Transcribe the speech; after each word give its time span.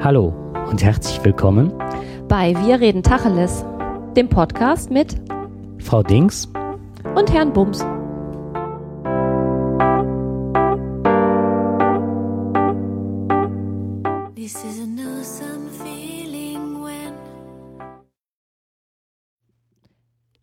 Hallo 0.00 0.28
und 0.70 0.80
herzlich 0.80 1.24
willkommen 1.24 1.76
bei 2.28 2.54
Wir 2.64 2.78
reden 2.78 3.02
Tacheles, 3.02 3.64
dem 4.16 4.28
Podcast 4.28 4.92
mit 4.92 5.16
Frau 5.80 6.04
Dings 6.04 6.46
und 7.16 7.32
Herrn 7.32 7.52
Bums. 7.52 7.80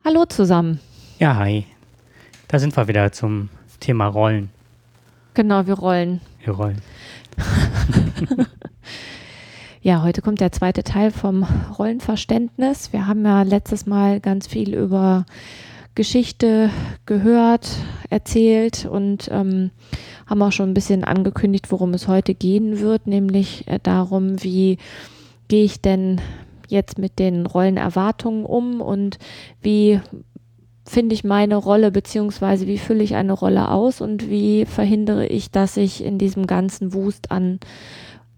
Hallo 0.04 0.26
zusammen. 0.26 0.82
Ja, 1.18 1.38
hi. 1.38 1.66
Da 2.50 2.60
sind 2.60 2.76
wir 2.76 2.90
wieder 2.90 3.10
zum 3.14 3.48
Thema 3.80 4.08
Rollen. 4.08 4.50
Genau, 5.34 5.66
wir 5.66 5.76
rollen. 5.76 6.20
Wir 6.44 6.54
rollen. 6.54 6.82
ja, 9.86 10.02
heute 10.02 10.24
kommt 10.24 10.42
der 10.42 10.52
zweite 10.52 10.84
Teil 10.84 11.12
vom 11.12 11.46
Rollenverständnis. 11.78 12.92
Wir 12.92 13.06
haben 13.06 13.24
ja 13.24 13.44
letztes 13.44 13.86
Mal 13.86 14.20
ganz 14.20 14.48
viel 14.48 14.74
über 14.74 15.28
Geschichte 15.94 16.72
gehört, 17.06 17.70
erzählt 18.10 18.88
und 18.90 19.30
ähm, 19.32 19.70
haben 20.26 20.42
auch 20.42 20.52
schon 20.52 20.72
ein 20.72 20.74
bisschen 20.74 21.04
angekündigt, 21.04 21.72
worum 21.72 21.94
es 21.94 22.08
heute 22.08 22.34
gehen 22.34 22.80
wird, 22.80 23.06
nämlich 23.06 23.68
äh, 23.68 23.78
darum, 23.82 24.44
wie 24.44 24.80
gehe 25.50 25.64
ich 25.64 25.82
denn 25.82 26.20
jetzt 26.68 26.98
mit 26.98 27.20
den 27.20 27.46
Rollenerwartungen 27.46 28.44
um 28.44 28.82
und 28.82 29.20
wie 29.62 30.02
finde 30.84 31.14
ich 31.14 31.24
meine 31.24 31.58
Rolle 31.58 31.92
beziehungsweise 31.92 32.66
wie 32.66 32.80
fülle 32.80 33.04
ich 33.04 33.14
eine 33.14 33.34
Rolle 33.34 33.70
aus 33.70 34.02
und 34.02 34.32
wie 34.32 34.66
verhindere 34.66 35.28
ich, 35.28 35.52
dass 35.52 35.78
ich 35.78 36.04
in 36.04 36.18
diesem 36.18 36.48
ganzen 36.48 36.96
Wust 36.96 37.30
an 37.30 37.60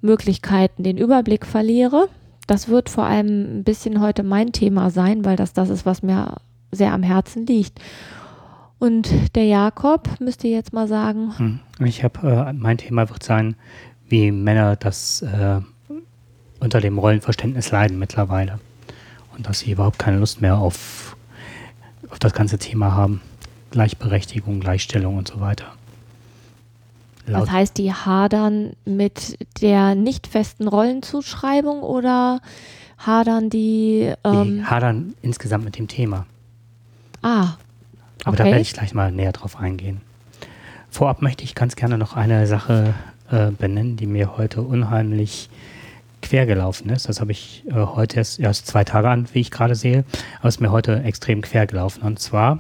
Möglichkeiten 0.02 0.84
den 0.84 0.98
Überblick 0.98 1.46
verliere. 1.46 2.10
Das 2.46 2.68
wird 2.68 2.90
vor 2.90 3.06
allem 3.06 3.60
ein 3.60 3.64
bisschen 3.64 4.00
heute 4.02 4.24
mein 4.24 4.52
Thema 4.52 4.90
sein, 4.90 5.26
weil 5.26 5.36
das 5.36 5.54
das 5.54 5.70
ist, 5.70 5.86
was 5.86 6.04
mir 6.04 6.38
sehr 6.72 6.94
am 6.94 7.04
Herzen 7.04 7.46
liegt. 7.46 7.80
Und 8.80 9.36
der 9.36 9.46
Jakob 9.46 10.08
müsste 10.20 10.48
jetzt 10.48 10.72
mal 10.72 10.88
sagen. 10.88 11.34
Hm. 11.38 11.60
Ich 11.86 12.04
habe, 12.04 12.48
äh, 12.50 12.54
mein 12.54 12.78
Thema 12.78 13.10
wird 13.10 13.24
sein, 13.24 13.56
wie 14.08 14.32
Männer 14.32 14.76
das 14.76 15.24
äh, 15.24 15.60
unter 16.60 16.80
dem 16.80 16.98
Rollenverständnis 16.98 17.72
leiden 17.72 18.00
mittlerweile. 18.00 18.60
Und 19.36 19.48
dass 19.48 19.60
sie 19.60 19.72
überhaupt 19.72 20.00
keine 20.00 20.20
Lust 20.20 20.42
mehr 20.42 20.58
auf 20.58 21.18
auf 22.10 22.20
das 22.20 22.34
ganze 22.34 22.58
Thema 22.58 22.94
haben. 22.94 23.22
Gleichberechtigung, 23.72 24.60
Gleichstellung 24.60 25.18
und 25.18 25.28
so 25.28 25.40
weiter. 25.40 25.74
Laut 27.28 27.44
das 27.44 27.52
heißt, 27.52 27.78
die 27.78 27.94
hadern 27.94 28.72
mit 28.86 29.38
der 29.62 29.96
nicht 29.96 30.28
festen 30.28 30.68
Rollenzuschreibung 30.68 31.82
oder 31.82 32.40
hadern 32.98 33.50
die. 33.50 34.14
Ähm 34.24 34.58
die 34.58 34.64
hadern 34.64 35.14
insgesamt 35.22 35.66
mit 35.66 35.78
dem 35.78 35.88
Thema. 35.88 36.26
Ah. 37.22 37.56
Aber 38.24 38.34
okay. 38.34 38.38
da 38.38 38.46
werde 38.46 38.62
ich 38.62 38.74
gleich 38.74 38.94
mal 38.94 39.12
näher 39.12 39.34
drauf 39.34 39.58
eingehen. 39.60 40.02
Vorab 40.90 41.22
möchte 41.22 41.44
ich 41.44 41.54
ganz 41.54 41.76
gerne 41.76 41.98
noch 41.98 42.16
eine 42.16 42.48
Sache 42.48 42.94
äh, 43.30 43.52
benennen, 43.52 43.98
die 43.98 44.08
mir 44.08 44.38
heute 44.38 44.62
unheimlich 44.62 45.50
quer 46.22 46.46
gelaufen 46.46 46.90
ist. 46.90 47.10
Das 47.10 47.20
habe 47.20 47.32
ich 47.32 47.64
äh, 47.68 47.74
heute 47.74 48.18
erst, 48.18 48.40
erst 48.40 48.68
zwei 48.68 48.84
Tage 48.84 49.10
an, 49.10 49.28
wie 49.34 49.42
ich 49.42 49.52
gerade 49.52 49.76
sehe, 49.76 50.06
aber 50.40 50.48
es 50.48 50.56
ist 50.56 50.62
mir 50.62 50.72
heute 50.72 51.04
extrem 51.04 51.42
quer 51.42 51.68
gelaufen. 51.68 52.04
Und 52.04 52.20
zwar, 52.20 52.60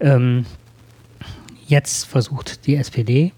ähm, 0.00 0.46
jetzt 1.66 2.06
versucht 2.06 2.66
die 2.66 2.76
SPD 2.76 3.32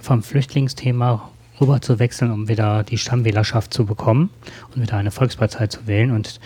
vom 0.00 0.22
Flüchtlingsthema 0.22 1.30
rüber 1.60 1.80
zu 1.80 1.98
wechseln, 1.98 2.30
um 2.30 2.48
wieder 2.48 2.82
die 2.84 2.98
Stammwählerschaft 2.98 3.72
zu 3.74 3.84
bekommen 3.84 4.30
und 4.74 4.82
wieder 4.82 4.96
eine 4.96 5.10
Volkspartei 5.10 5.66
zu 5.66 5.86
wählen 5.86 6.12
und 6.12 6.40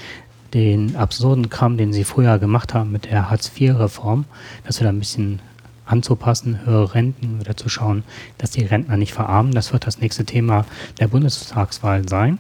den 0.55 0.97
absurden 0.97 1.48
Kram, 1.48 1.77
den 1.77 1.92
sie 1.92 2.05
früher 2.05 2.39
gemacht 2.39 2.75
haben 2.75 2.92
mit 2.92 3.06
der 3.06 3.30
Hartz-IV-Reform, 3.30 4.25
das 4.64 4.80
wieder 4.80 4.90
ein 4.90 4.98
bisschen 4.98 5.40
anzupassen, 5.86 6.61
höhere 6.64 6.95
Renten, 6.95 7.40
wieder 7.40 7.57
zu 7.57 7.68
schauen, 7.68 8.05
dass 8.39 8.51
die 8.51 8.64
Rentner 8.64 8.96
nicht 8.96 9.13
verarmen. 9.13 9.52
Das 9.52 9.73
wird 9.73 9.86
das 9.86 10.01
nächste 10.01 10.24
Thema 10.24 10.64
der 11.01 11.08
Bundestagswahl 11.08 12.08
sein 12.08 12.39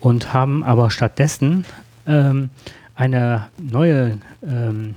und 0.00 0.32
haben 0.32 0.64
aber 0.64 0.90
stattdessen 0.90 1.64
ähm, 2.06 2.50
eine 2.94 3.48
neue 3.58 4.18
ähm, 4.46 4.94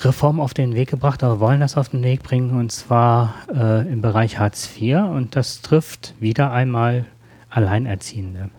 Reform 0.00 0.40
auf 0.40 0.54
den 0.54 0.74
Weg 0.74 0.90
gebracht, 0.90 1.22
aber 1.22 1.40
wollen 1.40 1.60
das 1.60 1.76
auf 1.76 1.88
den 1.88 2.02
Weg 2.02 2.22
bringen 2.22 2.58
und 2.58 2.72
zwar 2.72 3.34
äh, 3.54 3.86
im 3.90 4.00
Bereich 4.00 4.38
Hartz 4.38 4.68
IV 4.76 4.96
und 4.98 5.36
das 5.36 5.62
trifft 5.62 6.14
wieder 6.20 6.52
einmal 6.52 7.06
Alleinerziehende. 7.50 8.50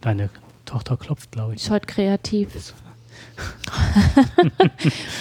Deine 0.00 0.30
Tochter 0.64 0.96
klopft, 0.96 1.32
glaube 1.32 1.54
ich. 1.54 1.62
Ist 1.62 1.70
heute 1.70 1.86
kreativ. 1.92 2.74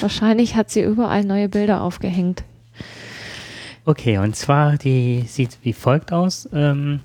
Wahrscheinlich 0.02 0.56
hat 0.56 0.70
sie 0.70 0.84
überall 0.84 1.24
neue 1.24 1.50
Bilder 1.50 1.82
aufgehängt. 1.82 2.44
Okay, 3.86 4.18
und 4.18 4.36
zwar, 4.36 4.78
die 4.78 5.24
sieht 5.28 5.58
wie 5.64 5.74
folgt 5.74 6.14
aus. 6.14 6.48
Ähm, 6.54 7.02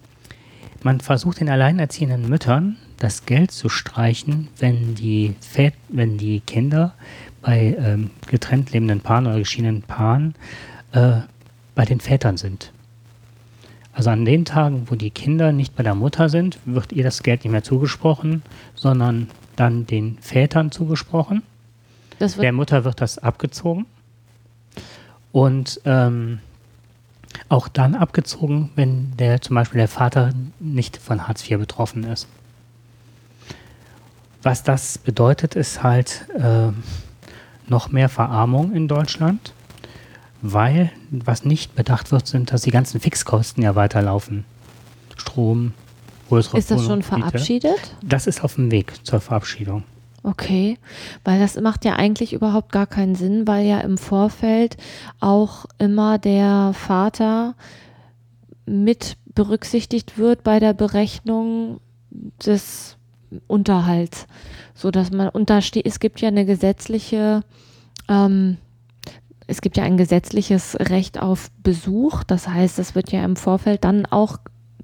man 0.83 1.00
versucht 1.00 1.41
den 1.41 1.49
alleinerziehenden 1.49 2.28
Müttern 2.28 2.77
das 2.98 3.26
Geld 3.26 3.50
zu 3.50 3.69
streichen, 3.69 4.48
wenn 4.59 4.94
die, 4.94 5.34
Vät 5.41 5.75
wenn 5.88 6.19
die 6.19 6.41
Kinder 6.41 6.94
bei 7.41 7.76
ähm, 7.78 8.10
getrennt 8.26 8.72
lebenden 8.72 9.00
Paaren 9.00 9.26
oder 9.26 9.38
geschiedenen 9.38 9.82
Paaren 9.82 10.34
äh, 10.92 11.20
bei 11.75 11.84
den 11.84 12.00
Vätern 12.00 12.36
sind. 12.36 12.72
Also 13.92 14.10
an 14.10 14.25
den 14.25 14.44
Tagen, 14.44 14.86
wo 14.88 14.94
die 14.94 15.10
Kinder 15.10 15.53
nicht 15.53 15.75
bei 15.75 15.82
der 15.82 15.94
Mutter 15.94 16.28
sind, 16.28 16.59
wird 16.64 16.92
ihr 16.92 17.04
das 17.04 17.22
Geld 17.22 17.44
nicht 17.44 17.53
mehr 17.53 17.64
zugesprochen, 17.64 18.42
sondern 18.75 19.28
dann 19.56 19.86
den 19.86 20.19
Vätern 20.20 20.70
zugesprochen. 20.70 21.42
der 22.42 22.53
Mutter 22.53 22.84
wird 22.84 23.00
das 23.00 23.19
abgezogen. 23.19 23.86
Und 25.32 25.80
ähm, 25.84 26.38
auch 27.48 27.69
dann 27.69 27.94
abgezogen, 27.94 28.70
wenn 28.76 29.16
der 29.16 29.41
zum 29.41 29.54
Beispiel 29.54 29.78
der 29.78 29.88
Vater 29.88 30.32
nicht 30.60 30.97
von 30.97 31.26
Hartz 31.26 31.48
IV 31.48 31.59
betroffen 31.59 32.04
ist. 32.04 32.28
Was 34.48 34.62
das 34.62 34.97
bedeutet, 34.97 35.56
ist 35.56 35.82
halt 35.82 36.25
äh, 36.34 36.69
noch 37.66 37.92
mehr 37.92 38.09
Verarmung 38.09 38.72
in 38.72 38.88
Deutschland, 38.88 39.53
weil 40.41 40.91
was 41.10 41.44
nicht 41.44 41.75
bedacht 41.75 42.12
wird, 42.12 42.26
sind, 42.26 42.50
dass 42.50 42.62
die 42.62 42.70
ganzen 42.70 42.98
Fixkosten 42.98 43.62
ja 43.62 43.75
weiterlaufen. 43.75 44.47
Strom, 45.19 45.75
größere 46.31 46.56
Ist 46.56 46.70
das 46.70 46.82
schon 46.82 47.03
verabschiedet? 47.03 47.94
Das 48.03 48.26
ist 48.26 48.42
auf 48.42 48.54
dem 48.54 48.70
Weg 48.70 48.94
zur 49.04 49.20
Verabschiedung. 49.20 49.84
Okay, 50.22 50.78
weil 51.25 51.38
das 51.38 51.60
macht 51.60 51.84
ja 51.84 51.97
eigentlich 51.97 52.32
überhaupt 52.32 52.72
gar 52.72 52.86
keinen 52.86 53.16
Sinn, 53.16 53.47
weil 53.47 53.66
ja 53.66 53.80
im 53.80 53.98
Vorfeld 53.98 54.78
auch 55.20 55.66
immer 55.76 56.16
der 56.16 56.72
Vater 56.72 57.54
mit 58.65 59.19
berücksichtigt 59.34 60.16
wird 60.16 60.42
bei 60.42 60.59
der 60.59 60.72
Berechnung 60.72 61.80
des 62.47 62.97
Unterhalts, 63.47 64.27
so 64.75 64.91
dass 64.91 65.11
man 65.11 65.28
untersteht. 65.28 65.87
Es 65.87 66.00
gibt 66.00 66.21
ja 66.21 66.28
eine 66.28 66.47
gesetzliche, 66.47 67.43
ähm, 68.09 68.56
es 69.47 69.61
gibt 69.61 69.77
ja 69.77 69.84
ein 69.84 69.97
gesetzliches 69.97 70.77
Recht 70.78 71.21
auf 71.21 71.50
Besuch. 71.62 72.25
Das 72.25 72.49
heißt, 72.49 72.78
es 72.78 72.94
wird 72.94 73.12
ja 73.12 73.25
im 73.25 73.37
Vorfeld 73.37 73.84
dann 73.84 74.06
auch 74.06 74.39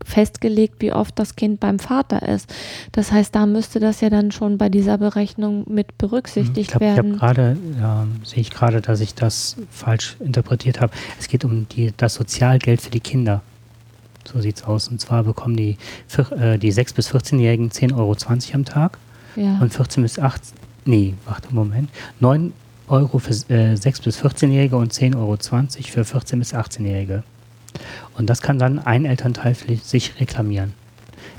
festgelegt, 0.05 0.77
wie 0.81 0.93
oft 0.93 1.19
das 1.19 1.37
Kind 1.37 1.61
beim 1.61 1.79
Vater 1.79 2.29
ist. 2.29 2.53
Das 2.93 3.13
heißt, 3.13 3.35
da 3.35 3.47
müsste 3.47 3.81
das 3.81 4.01
ja 4.01 4.11
dann 4.11 4.33
schon 4.33 4.59
bei 4.59 4.69
dieser 4.69 4.99
Berechnung 4.99 5.65
mit 5.69 5.97
berücksichtigt 5.99 6.59
ich 6.59 6.69
glaub, 6.69 6.81
werden. 6.81 7.15
Ich 7.15 7.23
habe 7.23 7.35
gerade, 7.35 7.57
ja, 7.81 8.07
sehe 8.25 8.41
ich 8.41 8.51
gerade, 8.51 8.81
dass 8.81 9.01
ich 9.01 9.15
das 9.15 9.57
falsch 9.71 10.17
interpretiert 10.21 10.81
habe. 10.81 10.93
Es 11.19 11.29
geht 11.29 11.45
um 11.45 11.69
die, 11.69 11.93
das 11.97 12.15
Sozialgeld 12.15 12.83
für 12.83 12.91
die 12.91 13.01
Kinder. 13.01 13.43
So 14.25 14.41
sieht 14.41 14.57
es 14.57 14.65
aus. 14.65 14.89
Und 14.89 15.01
zwar 15.01 15.25
bekommen 15.25 15.57
die, 15.57 15.77
äh, 16.37 16.59
die 16.59 16.73
6- 16.73 16.95
bis 16.95 17.13
14-Jährigen 17.13 17.71
10,20 17.71 17.97
Euro 17.97 18.17
am 18.55 18.65
Tag. 18.65 18.99
Ja. 19.37 19.59
Und 19.61 19.73
14 19.73 20.03
bis 20.03 20.19
18, 20.19 20.57
nee, 20.85 21.15
warte, 21.25 21.53
Moment. 21.53 21.91
9 22.21 22.53
Euro 22.89 23.19
für 23.19 23.33
äh, 23.53 23.75
6- 23.75 24.05
bis 24.05 24.23
14-Jährige 24.23 24.77
und 24.77 24.93
10,20 24.93 25.17
Euro 25.17 25.37
für 25.37 26.03
14- 26.03 26.39
bis 26.39 26.55
18-Jährige. 26.55 27.23
Und 28.17 28.31
das 28.31 28.43
kann 28.43 28.59
dann 28.59 28.79
ein 28.79 29.05
Elternteil 29.05 29.57
sich 29.83 30.21
reklamieren. 30.21 30.75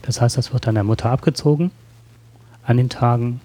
Das 0.02 0.22
heißt, 0.22 0.38
das 0.38 0.54
wird 0.54 0.68
dann 0.68 0.76
der 0.76 0.84
Mutter 0.84 1.10
abgezogen 1.10 1.72
an 2.64 2.78
den 2.78 2.90
Tagen, 2.90 3.42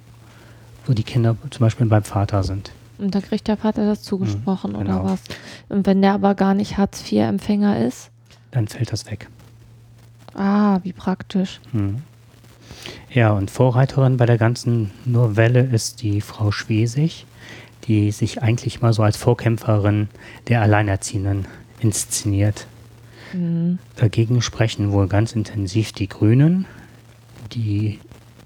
wo 0.87 0.93
die 0.93 1.03
Kinder 1.03 1.37
zum 1.51 1.61
Beispiel 1.61 1.87
beim 1.87 2.03
Vater 2.03 2.43
sind. 2.43 2.73
Und 2.99 3.15
dann 3.15 3.23
kriegt 3.23 3.49
der 3.49 3.57
Vater 3.57 3.87
das 3.87 4.03
zugesprochen 4.03 4.73
mhm, 4.73 4.79
genau. 4.79 5.01
oder 5.01 5.13
was? 5.13 5.21
Und 5.69 5.87
wenn 5.87 6.03
der 6.03 6.15
aber 6.15 6.35
gar 6.35 6.55
nicht 6.55 6.77
Hartz-IV-Empfänger 6.77 7.87
ist? 7.87 8.10
Dann 8.51 8.69
fällt 8.69 8.93
das 8.93 9.11
weg. 9.11 9.29
Ah, 10.35 10.81
wie 10.83 10.93
praktisch. 10.93 11.61
Mhm. 11.73 12.03
Ja, 13.13 13.33
und 13.33 13.51
Vorreiterin 13.51 14.17
bei 14.17 14.27
der 14.27 14.39
ganzen 14.39 14.91
Novelle 15.05 15.61
ist 15.61 16.03
die 16.03 16.21
Frau 16.21 16.53
Schwesig, 16.53 17.27
die 17.85 18.13
sich 18.13 18.43
eigentlich 18.43 18.81
mal 18.81 18.93
so 18.93 19.03
als 19.03 19.17
Vorkämpferin 19.17 20.09
der 20.49 20.63
Alleinerziehenden 20.63 21.47
inszeniert. 21.81 22.67
Mhm. 23.33 23.79
Dagegen 23.97 24.43
sprechen 24.43 24.93
wohl 24.93 25.09
ganz 25.09 25.33
intensiv 25.33 25.93
die 25.93 26.09
Grünen, 26.09 26.67
die 27.53 27.99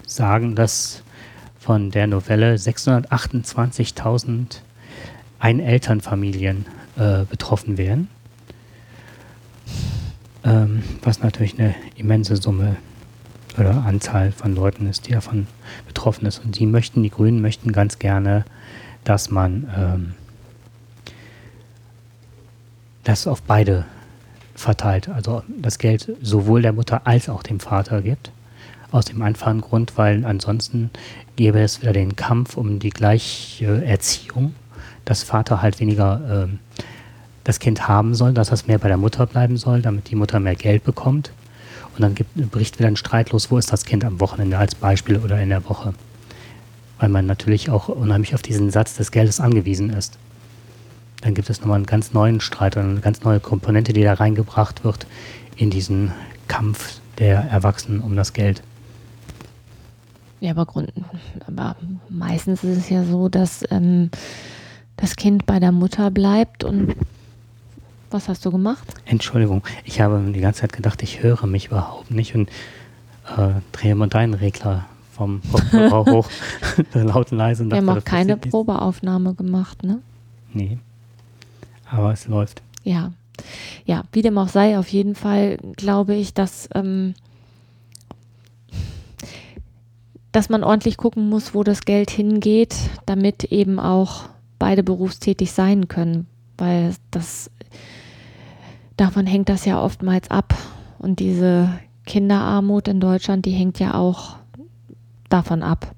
sagen, 0.07 0.55
dass 0.55 1.03
von 1.59 1.91
der 1.91 2.07
Novelle 2.07 2.55
628.000 2.55 4.61
Einelternfamilien 5.39 6.65
äh, 6.97 7.25
betroffen 7.25 7.77
wären. 7.77 8.07
Ähm, 10.43 10.83
was 11.01 11.21
natürlich 11.21 11.57
eine 11.59 11.73
immense 11.95 12.35
Summe 12.35 12.77
oder 13.57 13.83
Anzahl 13.85 14.31
von 14.31 14.53
Leuten 14.53 14.87
ist, 14.87 15.07
die 15.07 15.13
davon 15.13 15.47
betroffen 15.87 16.25
ist. 16.25 16.39
Und 16.43 16.59
die 16.59 16.65
möchten, 16.65 17.03
die 17.03 17.09
Grünen 17.09 17.41
möchten 17.41 17.71
ganz 17.71 17.99
gerne, 17.99 18.45
dass 19.03 19.31
man 19.31 19.69
ähm, 19.75 20.13
das 23.03 23.27
auf 23.27 23.41
beide 23.41 23.85
verteilt, 24.55 25.09
also 25.09 25.43
das 25.61 25.79
Geld 25.79 26.11
sowohl 26.21 26.61
der 26.61 26.73
Mutter 26.73 27.05
als 27.05 27.29
auch 27.29 27.43
dem 27.43 27.59
Vater 27.59 28.01
gibt. 28.01 28.31
Aus 28.91 29.05
dem 29.05 29.21
einfachen 29.21 29.61
Grund, 29.61 29.97
weil 29.97 30.23
ansonsten 30.25 30.89
gäbe 31.35 31.59
es 31.59 31.81
wieder 31.81 31.91
den 31.91 32.15
Kampf 32.15 32.55
um 32.55 32.79
die 32.79 32.91
gleiche 32.91 33.83
Erziehung, 33.83 34.53
dass 35.03 35.23
Vater 35.23 35.61
halt 35.61 35.79
weniger 35.79 36.47
äh, 36.47 36.83
das 37.45 37.59
Kind 37.59 37.87
haben 37.87 38.13
soll, 38.13 38.33
dass 38.33 38.49
das 38.49 38.67
mehr 38.67 38.77
bei 38.77 38.89
der 38.89 38.97
Mutter 38.97 39.25
bleiben 39.25 39.55
soll, 39.55 39.81
damit 39.81 40.09
die 40.09 40.15
Mutter 40.15 40.41
mehr 40.41 40.55
Geld 40.55 40.83
bekommt. 40.83 41.31
Und 41.95 42.01
dann 42.01 42.13
gibt, 42.13 42.51
bricht 42.51 42.77
wieder 42.77 42.89
ein 42.89 42.97
Streit 42.97 43.31
los, 43.31 43.49
wo 43.49 43.57
ist 43.57 43.71
das 43.71 43.85
Kind 43.85 44.03
am 44.03 44.19
Wochenende 44.19 44.57
als 44.57 44.75
Beispiel 44.75 45.17
oder 45.17 45.41
in 45.41 45.49
der 45.49 45.63
Woche. 45.69 45.93
Weil 46.99 47.07
man 47.07 47.25
natürlich 47.25 47.69
auch 47.69 47.87
unheimlich 47.87 48.35
auf 48.35 48.41
diesen 48.41 48.69
Satz 48.69 48.95
des 48.95 49.11
Geldes 49.11 49.39
angewiesen 49.39 49.91
ist 49.91 50.17
dann 51.25 51.33
gibt 51.33 51.49
es 51.49 51.59
nochmal 51.59 51.77
einen 51.77 51.87
ganz 51.87 52.13
neuen 52.13 52.39
Streit 52.39 52.77
und 52.77 52.83
eine 52.83 52.99
ganz 52.99 53.23
neue 53.23 53.39
Komponente, 53.39 53.93
die 53.93 54.03
da 54.03 54.13
reingebracht 54.13 54.83
wird 54.83 55.07
in 55.55 55.71
diesen 55.71 56.11
Kampf 56.47 56.99
der 57.17 57.39
Erwachsenen 57.45 58.01
um 58.01 58.15
das 58.15 58.33
Geld. 58.33 58.61
Ja, 60.39 60.51
aber, 60.51 60.67
Grund, 60.67 60.93
aber 61.47 61.77
meistens 62.09 62.63
ist 62.63 62.77
es 62.77 62.89
ja 62.89 63.03
so, 63.03 63.27
dass 63.27 63.63
ähm, 63.71 64.11
das 64.97 65.15
Kind 65.15 65.47
bei 65.47 65.59
der 65.59 65.71
Mutter 65.71 66.11
bleibt 66.11 66.63
und 66.63 66.95
was 68.15 68.29
hast 68.29 68.45
du 68.45 68.51
gemacht? 68.51 68.93
Entschuldigung, 69.05 69.63
ich 69.83 70.01
habe 70.01 70.21
die 70.33 70.39
ganze 70.39 70.61
Zeit 70.61 70.73
gedacht, 70.73 71.03
ich 71.03 71.21
höre 71.21 71.45
mich 71.45 71.67
überhaupt 71.67 72.11
nicht 72.11 72.33
und 72.35 72.49
äh, 73.37 73.61
drehe 73.71 73.95
mal 73.95 74.07
deinen 74.07 74.33
Regler 74.33 74.85
vom 75.11 75.41
Kopfhörer 75.51 76.05
hoch, 76.11 76.29
laut 76.93 77.31
und 77.31 77.37
leise. 77.37 77.63
Und 77.63 77.71
Wir 77.71 77.77
haben 77.77 77.89
auch 77.89 78.03
keine 78.03 78.37
Probeaufnahme 78.37 79.33
gemacht, 79.33 79.83
ne? 79.83 79.99
Nee 80.53 80.79
aber 81.89 82.11
es 82.11 82.27
läuft. 82.27 82.61
Ja, 82.83 83.11
ja, 83.85 84.03
wie 84.11 84.21
dem 84.21 84.37
auch 84.37 84.47
sei, 84.47 84.77
auf 84.77 84.87
jeden 84.89 85.15
Fall 85.15 85.57
glaube 85.75 86.15
ich, 86.15 86.33
dass, 86.33 86.69
ähm, 86.73 87.13
dass 90.31 90.49
man 90.49 90.63
ordentlich 90.63 90.97
gucken 90.97 91.29
muss, 91.29 91.53
wo 91.53 91.63
das 91.63 91.81
Geld 91.81 92.11
hingeht, 92.11 92.75
damit 93.05 93.45
eben 93.45 93.79
auch 93.79 94.25
beide 94.59 94.83
berufstätig 94.83 95.51
sein 95.51 95.87
können, 95.87 96.27
weil 96.57 96.95
das 97.11 97.49
davon 98.97 99.25
hängt 99.25 99.49
das 99.49 99.65
ja 99.65 99.81
oftmals 99.81 100.29
ab 100.31 100.55
und 100.99 101.19
diese 101.19 101.69
Kinderarmut 102.05 102.87
in 102.87 102.99
Deutschland, 102.99 103.45
die 103.45 103.51
hängt 103.51 103.79
ja 103.79 103.95
auch 103.95 104.37
davon 105.29 105.63
ab. 105.63 105.91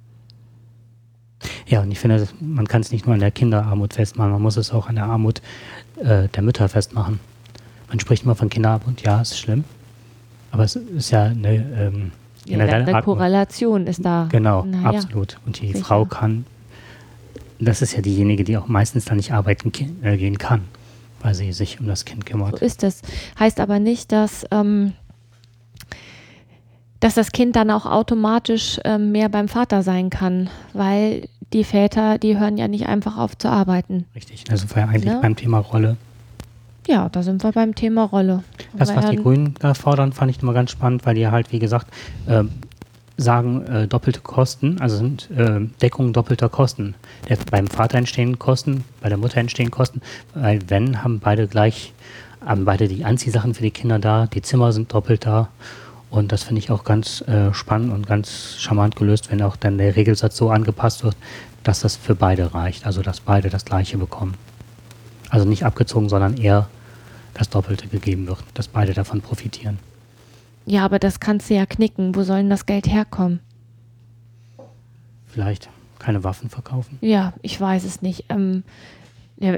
Ja, 1.68 1.82
und 1.82 1.92
ich 1.92 2.00
finde, 2.00 2.28
man 2.40 2.68
kann 2.68 2.82
es 2.82 2.92
nicht 2.92 3.06
nur 3.06 3.14
an 3.14 3.20
der 3.20 3.32
Kinderarmut 3.32 3.94
festmachen, 3.94 4.32
man 4.32 4.42
muss 4.42 4.58
es 4.58 4.72
auch 4.72 4.88
an 4.88 4.96
der 4.96 5.06
Armut 5.06 5.42
äh, 5.98 6.28
der 6.30 6.44
Mütter 6.44 6.68
festmachen. 6.70 7.20
Man 7.90 8.00
spricht 8.00 8.24
immer 8.24 8.36
von 8.36 8.50
Kinderarmut, 8.50 9.02
ja, 9.02 9.22
ist 9.22 9.38
schlimm, 9.38 9.64
aber 10.52 10.64
es 10.64 10.76
ist 10.76 11.12
ja 11.12 11.26
eine 11.26 11.56
ähm, 11.56 12.12
generelle 12.46 12.92
ja, 12.92 13.02
Korrelation 13.02 13.86
ist 13.86 14.04
da. 14.04 14.28
Genau, 14.32 14.66
naja, 14.66 14.90
absolut. 14.90 15.38
Und 15.46 15.62
die 15.62 15.68
sicher. 15.68 15.86
Frau 15.86 16.06
kann, 16.06 16.46
das 17.60 17.82
ist 17.82 17.94
ja 17.94 18.02
diejenige, 18.02 18.44
die 18.44 18.58
auch 18.58 18.68
meistens 18.68 19.06
dann 19.06 19.18
nicht 19.18 19.32
arbeiten 19.32 19.72
äh, 20.02 20.18
gehen 20.18 20.38
kann, 20.38 20.62
weil 21.22 21.34
sie 21.36 21.52
sich 21.52 21.80
um 21.80 21.88
das 21.88 22.06
Kind 22.06 22.26
kümmert. 22.26 22.60
So 22.60 22.66
ist 22.66 22.84
es. 22.84 23.02
Heißt 23.40 23.60
aber 23.60 23.80
nicht, 23.80 24.12
dass 24.12 24.46
ähm, 24.52 24.94
dass 27.00 27.14
das 27.14 27.32
Kind 27.32 27.56
dann 27.56 27.70
auch 27.72 27.86
automatisch 27.86 28.80
ähm, 28.84 29.12
mehr 29.12 29.30
beim 29.30 29.48
Vater 29.48 29.84
sein 29.84 30.10
kann, 30.10 30.50
weil 30.74 31.28
die 31.54 31.64
Väter, 31.64 32.18
die 32.18 32.38
hören 32.38 32.58
ja 32.58 32.68
nicht 32.68 32.88
einfach 32.88 33.18
auf 33.18 33.38
zu 33.38 33.50
arbeiten. 33.50 34.06
Richtig, 34.16 34.46
also 34.50 34.68
wir 34.76 34.88
eigentlich 34.88 35.06
ne? 35.06 35.20
beim 35.22 35.36
Thema 35.36 35.60
Rolle. 35.60 35.98
Ja, 36.88 37.10
da 37.10 37.22
sind 37.22 37.44
wir 37.44 37.52
beim 37.52 37.76
Thema 37.76 38.04
Rolle. 38.04 38.44
Das, 38.78 38.96
was 38.96 39.10
die 39.10 39.18
Grünen 39.18 39.56
da 39.60 39.74
fordern, 39.74 40.14
fand 40.14 40.32
ich 40.32 40.42
immer 40.42 40.54
ganz 40.54 40.72
spannend, 40.72 41.06
weil 41.06 41.16
die 41.16 41.28
halt, 41.28 41.52
wie 41.52 41.60
gesagt, 41.60 41.88
äh, 42.28 42.44
sagen 43.18 43.66
äh, 43.66 43.88
doppelte 43.88 44.22
Kosten, 44.22 44.80
also 44.80 44.98
sind 44.98 45.30
äh, 45.36 45.60
Deckung 45.82 46.14
doppelter 46.14 46.50
Kosten. 46.50 46.96
Der, 47.28 47.38
beim 47.52 47.68
Vater 47.68 47.98
entstehen 47.98 48.38
Kosten, 48.38 48.84
bei 49.02 49.10
der 49.10 49.18
Mutter 49.18 49.38
entstehen 49.38 49.72
Kosten, 49.72 50.02
weil 50.36 50.60
wenn, 50.68 51.04
haben 51.04 51.20
beide 51.20 51.48
gleich, 51.48 51.94
haben 52.46 52.66
beide 52.66 52.88
die 52.88 53.04
Anziehsachen 53.04 53.56
für 53.56 53.64
die 53.64 53.72
Kinder 53.72 53.98
da, 53.98 54.28
die 54.28 54.44
Zimmer 54.44 54.72
sind 54.72 54.94
doppelt 54.94 55.26
da 55.26 55.50
und 56.10 56.32
das 56.32 56.44
finde 56.44 56.60
ich 56.60 56.72
auch 56.72 56.84
ganz 56.84 57.22
äh, 57.22 57.54
spannend 57.54 57.92
und 57.92 58.08
ganz 58.08 58.56
charmant 58.60 58.96
gelöst, 58.96 59.32
wenn 59.32 59.42
auch 59.42 59.56
dann 59.56 59.78
der 59.78 59.96
Regelsatz 59.96 60.38
so 60.38 60.52
angepasst 60.52 61.04
wird, 61.04 61.18
dass 61.64 61.82
das 61.82 61.96
für 61.96 62.16
beide 62.16 62.54
reicht, 62.54 62.86
also 62.86 63.02
dass 63.02 63.20
beide 63.20 63.50
das 63.50 63.66
Gleiche 63.66 63.98
bekommen. 63.98 64.36
Also 65.30 65.46
nicht 65.46 65.66
abgezogen, 65.66 66.08
sondern 66.08 66.38
eher 66.38 66.70
das 67.34 67.50
Doppelte 67.50 67.88
gegeben 67.88 68.28
wird, 68.28 68.40
dass 68.54 68.68
beide 68.68 68.94
davon 68.94 69.22
profitieren. 69.22 69.80
Ja, 70.68 70.84
aber 70.84 71.00
das 71.00 71.20
kannst 71.20 71.50
du 71.50 71.56
ja 71.56 71.66
knicken. 71.66 72.14
Wo 72.14 72.24
soll 72.24 72.38
denn 72.38 72.50
das 72.50 72.66
Geld 72.66 72.88
herkommen? 72.88 73.40
Vielleicht 75.26 75.70
keine 75.98 76.24
Waffen 76.24 76.50
verkaufen? 76.50 76.98
Ja, 77.02 77.34
ich 77.42 77.60
weiß 77.60 77.86
es 77.86 78.02
nicht. 78.02 78.26
Ähm, 78.30 78.64
ja, 79.40 79.58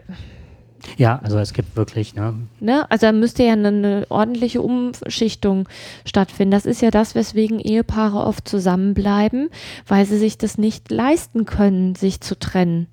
ja, 0.98 1.20
also 1.24 1.38
es 1.40 1.54
gibt 1.54 1.76
wirklich, 1.76 2.14
ne? 2.14 2.36
ne? 2.60 2.90
Also 2.90 3.08
da 3.08 3.12
müsste 3.12 3.44
ja 3.44 3.54
eine, 3.54 3.68
eine, 3.70 4.06
ordentliche 4.10 4.62
Umschichtung 4.62 5.68
stattfinden. 6.06 6.52
Das 6.52 6.66
ist 6.66 6.82
ja 6.82 6.92
das, 6.92 7.16
weswegen 7.16 7.60
Ehepaare 7.60 8.24
oft 8.26 8.48
zusammenbleiben, 8.48 9.50
weil 9.88 10.06
sie 10.06 10.18
sich 10.18 10.38
das 10.38 10.58
nicht 10.58 10.92
leisten 10.92 11.46
können, 11.46 11.96
sich 11.96 12.22
zu 12.22 12.38
trennen. 12.38 12.88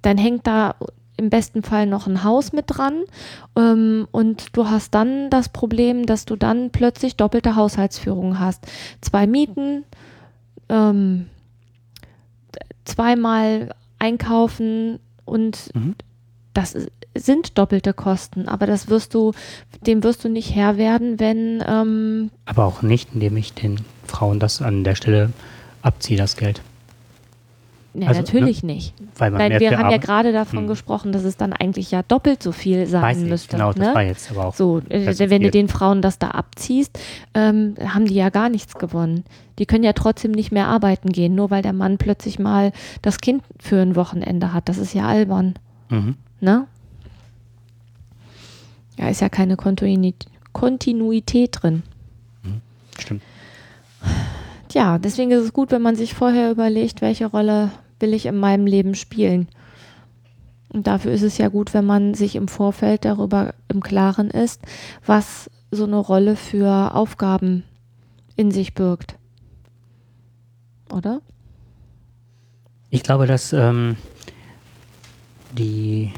Dann 0.00 0.16
hängt 0.16 0.46
da 0.46 0.76
im 1.18 1.28
besten 1.28 1.62
Fall 1.62 1.86
noch 1.86 2.06
ein 2.06 2.24
Haus 2.24 2.52
mit 2.52 2.64
dran 2.68 3.04
ähm, 3.56 4.08
und 4.10 4.56
du 4.56 4.68
hast 4.70 4.94
dann 4.94 5.28
das 5.28 5.50
Problem, 5.50 6.06
dass 6.06 6.24
du 6.24 6.36
dann 6.36 6.70
plötzlich 6.70 7.16
doppelte 7.16 7.56
Haushaltsführung 7.56 8.38
hast. 8.38 8.66
Zwei 9.02 9.26
Mieten, 9.26 9.84
ähm, 10.70 11.26
zweimal 12.84 13.74
einkaufen 13.98 15.00
und 15.26 15.70
mhm. 15.74 15.94
das 16.54 16.74
ist 16.74 16.90
sind 17.14 17.58
doppelte 17.58 17.92
Kosten, 17.92 18.48
aber 18.48 18.66
das 18.66 18.88
wirst 18.88 19.14
du, 19.14 19.32
dem 19.86 20.02
wirst 20.02 20.24
du 20.24 20.28
nicht 20.28 20.54
Herr 20.54 20.76
werden, 20.76 21.20
wenn. 21.20 21.62
Ähm 21.66 22.30
aber 22.44 22.64
auch 22.64 22.82
nicht, 22.82 23.10
indem 23.14 23.36
ich 23.36 23.54
den 23.54 23.80
Frauen 24.06 24.40
das 24.40 24.62
an 24.62 24.84
der 24.84 24.94
Stelle 24.94 25.32
abziehe, 25.82 26.18
das 26.18 26.36
Geld. 26.36 26.60
Ja, 27.94 28.08
also, 28.08 28.20
natürlich 28.20 28.62
ne, 28.62 28.74
nicht. 28.74 28.94
Weil 29.16 29.30
man 29.30 29.38
Nein, 29.38 29.60
wir 29.60 29.78
haben 29.78 29.90
ja 29.90 29.96
gerade 29.96 30.32
davon 30.32 30.60
hm. 30.60 30.66
gesprochen, 30.68 31.12
dass 31.12 31.24
es 31.24 31.36
dann 31.36 31.52
eigentlich 31.52 31.90
ja 31.90 32.02
doppelt 32.02 32.42
so 32.42 32.52
viel 32.52 32.86
sein 32.86 33.02
Weiß 33.02 33.18
müsste. 33.18 33.56
Genau, 33.56 33.70
ne? 33.70 33.74
das 33.76 33.94
war 33.94 34.02
jetzt 34.02 34.30
aber 34.30 34.46
auch. 34.46 34.54
So, 34.54 34.82
äh, 34.88 35.30
wenn 35.30 35.42
du 35.42 35.50
den 35.50 35.68
Frauen 35.68 36.02
das 36.02 36.18
da 36.18 36.28
abziehst, 36.28 36.98
ähm, 37.34 37.74
haben 37.82 38.06
die 38.06 38.14
ja 38.14 38.28
gar 38.28 38.50
nichts 38.50 38.74
gewonnen. 38.74 39.24
Die 39.58 39.66
können 39.66 39.84
ja 39.84 39.94
trotzdem 39.94 40.32
nicht 40.32 40.52
mehr 40.52 40.68
arbeiten 40.68 41.10
gehen, 41.10 41.34
nur 41.34 41.50
weil 41.50 41.62
der 41.62 41.72
Mann 41.72 41.98
plötzlich 41.98 42.38
mal 42.38 42.72
das 43.02 43.20
Kind 43.20 43.42
für 43.58 43.80
ein 43.80 43.96
Wochenende 43.96 44.52
hat. 44.52 44.68
Das 44.68 44.78
ist 44.78 44.94
ja 44.94 45.06
albern. 45.06 45.54
Mhm. 45.88 46.16
Ne? 46.40 46.66
Ja, 48.98 49.08
ist 49.08 49.20
ja 49.20 49.28
keine 49.28 49.56
Kontinuität 49.56 51.58
drin. 51.62 51.82
Mhm, 52.42 52.60
stimmt. 52.98 53.22
Tja, 54.68 54.98
deswegen 54.98 55.30
ist 55.30 55.44
es 55.44 55.52
gut, 55.52 55.70
wenn 55.70 55.82
man 55.82 55.96
sich 55.96 56.14
vorher 56.14 56.50
überlegt, 56.50 57.00
welche 57.00 57.26
Rolle 57.26 57.70
will 58.00 58.12
ich 58.12 58.26
in 58.26 58.36
meinem 58.36 58.66
Leben 58.66 58.94
spielen. 58.94 59.48
Und 60.68 60.86
dafür 60.86 61.12
ist 61.12 61.22
es 61.22 61.38
ja 61.38 61.48
gut, 61.48 61.72
wenn 61.72 61.86
man 61.86 62.12
sich 62.14 62.36
im 62.36 62.48
Vorfeld 62.48 63.06
darüber 63.06 63.54
im 63.68 63.82
Klaren 63.82 64.30
ist, 64.30 64.60
was 65.06 65.50
so 65.70 65.84
eine 65.84 65.96
Rolle 65.96 66.36
für 66.36 66.94
Aufgaben 66.94 67.64
in 68.36 68.50
sich 68.50 68.74
birgt. 68.74 69.16
Oder? 70.92 71.20
Ich 72.90 73.02
glaube, 73.02 73.26
dass 73.26 73.52
ähm, 73.52 73.96
die 75.52 76.12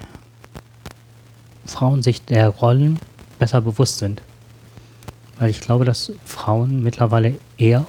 Frauen 1.64 2.02
sich 2.02 2.24
der 2.24 2.48
Rollen 2.48 2.98
besser 3.38 3.60
bewusst 3.60 3.98
sind. 3.98 4.22
Weil 5.38 5.50
ich 5.50 5.60
glaube, 5.60 5.84
dass 5.84 6.12
Frauen 6.24 6.82
mittlerweile 6.82 7.36
eher 7.56 7.86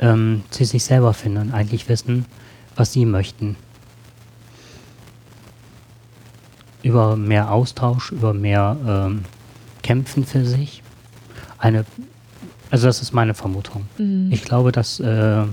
ähm, 0.00 0.42
zu 0.50 0.64
sich 0.64 0.82
selber 0.84 1.14
finden 1.14 1.38
und 1.38 1.54
eigentlich 1.54 1.88
wissen, 1.88 2.26
was 2.74 2.92
sie 2.92 3.04
möchten. 3.04 3.56
Über 6.82 7.16
mehr 7.16 7.52
Austausch, 7.52 8.10
über 8.10 8.32
mehr 8.32 8.76
ähm, 8.86 9.24
kämpfen 9.82 10.24
für 10.24 10.44
sich. 10.44 10.82
Eine, 11.58 11.84
also 12.70 12.86
das 12.86 13.02
ist 13.02 13.12
meine 13.12 13.34
Vermutung. 13.34 13.86
Mhm. 13.98 14.32
Ich 14.32 14.42
glaube, 14.42 14.72
dass 14.72 14.98
äh, 14.98 15.44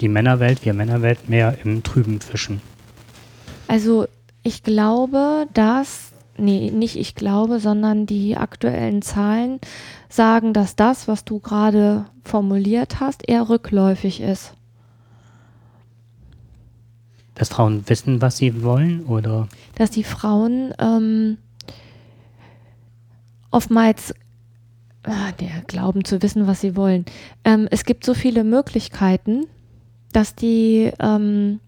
die 0.00 0.08
Männerwelt, 0.08 0.64
wir 0.64 0.74
Männerwelt 0.74 1.28
mehr 1.28 1.58
im 1.64 1.82
Trüben 1.82 2.20
fischen. 2.20 2.60
Also 3.66 4.06
ich 4.42 4.62
glaube, 4.62 5.46
dass, 5.52 6.07
nee, 6.38 6.70
nicht 6.70 6.96
ich 6.96 7.14
glaube, 7.14 7.60
sondern 7.60 8.06
die 8.06 8.36
aktuellen 8.36 9.02
Zahlen 9.02 9.60
sagen, 10.08 10.52
dass 10.52 10.76
das, 10.76 11.08
was 11.08 11.24
du 11.24 11.40
gerade 11.40 12.06
formuliert 12.24 13.00
hast, 13.00 13.28
eher 13.28 13.48
rückläufig 13.48 14.20
ist. 14.20 14.54
Dass 17.34 17.50
Frauen 17.50 17.88
wissen, 17.88 18.20
was 18.20 18.36
sie 18.36 18.62
wollen, 18.62 19.04
oder? 19.04 19.48
Dass 19.76 19.90
die 19.90 20.04
Frauen 20.04 20.74
ähm, 20.78 21.38
oftmals 23.50 24.14
ah, 25.04 25.32
der 25.40 25.62
glauben 25.66 26.04
zu 26.04 26.22
wissen, 26.22 26.46
was 26.46 26.60
sie 26.60 26.76
wollen. 26.76 27.04
Ähm, 27.44 27.68
es 27.70 27.84
gibt 27.84 28.04
so 28.04 28.14
viele 28.14 28.44
Möglichkeiten, 28.44 29.46
dass 30.12 30.34
die 30.34 30.90
ähm, 30.98 31.60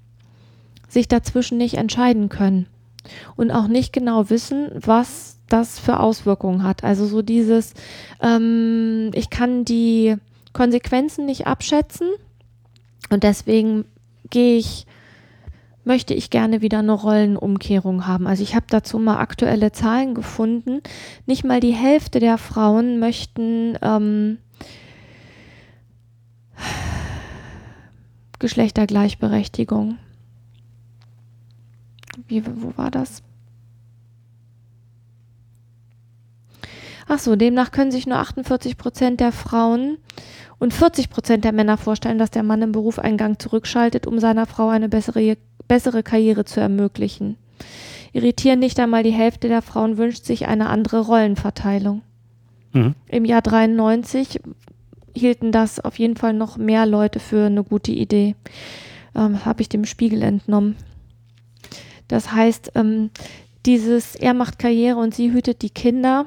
sich 0.89 1.09
dazwischen 1.09 1.59
nicht 1.59 1.75
entscheiden 1.75 2.29
können 2.29 2.67
und 3.37 3.51
auch 3.51 3.69
nicht 3.69 3.93
genau 3.93 4.31
wissen, 4.31 4.71
was 4.75 5.39
das 5.49 5.79
für 5.79 6.01
Auswirkungen 6.01 6.63
hat. 6.63 6.85
Also 6.85 7.07
so 7.07 7.23
dieses, 7.23 7.75
ähm, 8.23 9.11
ich 9.15 9.31
kann 9.31 9.65
die 9.65 10.17
Konsequenzen 10.53 11.27
nicht 11.27 11.47
abschätzen 11.47 12.09
und 13.11 13.23
deswegen 13.25 13.85
gehe 14.31 14.57
ich, 14.57 14.87
möchte 15.85 16.15
ich 16.15 16.31
gerne 16.31 16.63
wieder 16.63 16.79
eine 16.79 16.93
Rollenumkehrung 16.93 18.07
haben. 18.07 18.27
Also 18.27 18.43
ich 18.43 18.55
habe 18.55 18.67
dazu 18.69 18.99
mal 18.99 19.19
aktuelle 19.19 19.73
Zahlen 19.73 20.15
gefunden. 20.15 20.81
Nicht 21.27 21.45
mal 21.45 21.61
die 21.61 21.75
Hälfte 21.75 22.21
der 22.21 22.39
Frauen 22.39 22.99
möchten 22.99 23.77
ähm, 23.83 24.39
Geschlechtergleichberechtigung. 28.39 29.99
Wie, 32.31 32.47
wo 32.47 32.73
war 32.77 32.91
das? 32.91 33.23
Ach 37.09 37.19
so, 37.19 37.35
demnach 37.35 37.73
können 37.73 37.91
sich 37.91 38.07
nur 38.07 38.19
48 38.19 38.79
Prozent 38.79 39.19
der 39.19 39.33
Frauen 39.33 39.99
und 40.61 40.73
40 40.73 41.11
Prozent 41.11 41.45
der 41.45 41.51
Männer 41.51 41.77
vorstellen, 41.77 42.19
dass 42.19 42.31
der 42.31 42.45
Mann 42.45 42.63
im 42.63 42.71
Beruf 42.71 43.01
einen 43.01 43.17
Gang 43.17 43.43
zurückschaltet, 43.43 44.07
um 44.07 44.21
seiner 44.21 44.47
Frau 44.47 44.69
eine 44.69 44.89
bessere, 44.89 45.37
bessere 45.67 46.05
Karriere 46.05 46.45
zu 46.45 46.61
ermöglichen. 46.61 47.37
Irritieren 48.13 48.61
nicht 48.61 48.79
einmal 48.79 49.03
die 49.03 49.11
Hälfte 49.11 49.49
der 49.49 49.61
Frauen 49.61 49.99
wünscht 49.99 50.25
sich 50.25 50.47
eine 50.47 50.69
andere 50.69 51.01
Rollenverteilung. 51.01 52.03
Mhm. 52.73 52.95
Im 53.09 53.25
Jahr 53.25 53.43
93 53.43 54.41
hielten 55.17 55.51
das 55.51 55.81
auf 55.81 55.99
jeden 55.99 56.17
Fall 56.17 56.35
noch 56.35 56.59
mehr 56.59 56.87
Leute 56.87 57.19
für 57.19 57.47
eine 57.47 57.65
gute 57.65 57.91
Idee. 57.91 58.37
Ähm, 59.17 59.45
Habe 59.45 59.63
ich 59.63 59.69
dem 59.69 59.85
Spiegel 59.85 60.23
entnommen. 60.23 60.77
Das 62.11 62.33
heißt, 62.33 62.73
ähm, 62.75 63.11
dieses 63.67 64.17
er 64.17 64.35
macht 64.35 64.59
Karriere 64.59 64.97
und 64.99 65.15
sie 65.15 65.33
hütet 65.33 65.63
die 65.63 65.71
Kinder 65.71 66.27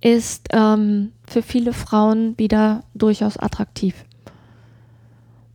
ist 0.00 0.48
ähm, 0.52 1.12
für 1.26 1.42
viele 1.42 1.72
Frauen 1.72 2.36
wieder 2.36 2.82
durchaus 2.92 3.38
attraktiv. 3.38 3.94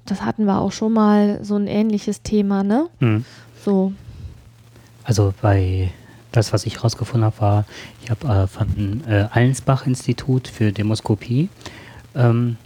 Das 0.05 0.23
hatten 0.23 0.45
wir 0.45 0.59
auch 0.59 0.71
schon 0.71 0.93
mal 0.93 1.39
so 1.43 1.55
ein 1.55 1.67
ähnliches 1.67 2.23
Thema, 2.23 2.63
ne? 2.63 2.87
Mhm. 2.99 3.25
So. 3.63 3.93
Also 5.03 5.33
bei 5.41 5.91
das, 6.31 6.51
was 6.51 6.65
ich 6.65 6.83
rausgefunden 6.83 7.25
habe, 7.25 7.39
war, 7.41 7.65
ich 8.03 8.09
habe 8.09 8.27
äh, 8.27 8.47
von 8.47 9.03
äh, 9.07 9.27
Allensbach-Institut 9.31 10.47
für 10.47 10.71
Demoskopie 10.71 11.49
ähm, 12.15 12.57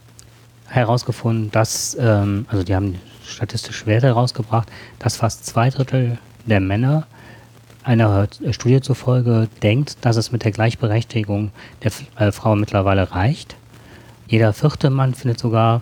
herausgefunden, 0.67 1.51
dass, 1.51 1.97
ähm, 1.99 2.45
also 2.49 2.63
die 2.63 2.75
haben 2.75 2.95
statistische 3.25 3.85
Werte 3.87 4.07
herausgebracht, 4.07 4.69
dass 4.99 5.17
fast 5.17 5.45
zwei 5.45 5.69
Drittel 5.69 6.17
der 6.45 6.59
Männer 6.59 7.07
einer 7.83 8.27
Studie 8.51 8.81
zufolge 8.81 9.49
denkt, 9.61 9.97
dass 10.01 10.15
es 10.15 10.31
mit 10.31 10.43
der 10.43 10.51
Gleichberechtigung 10.51 11.51
der 11.83 11.91
äh, 12.17 12.31
Frau 12.31 12.55
mittlerweile 12.55 13.11
reicht. 13.11 13.55
Jeder 14.27 14.53
vierte 14.53 14.89
Mann 14.89 15.13
findet 15.13 15.39
sogar, 15.39 15.81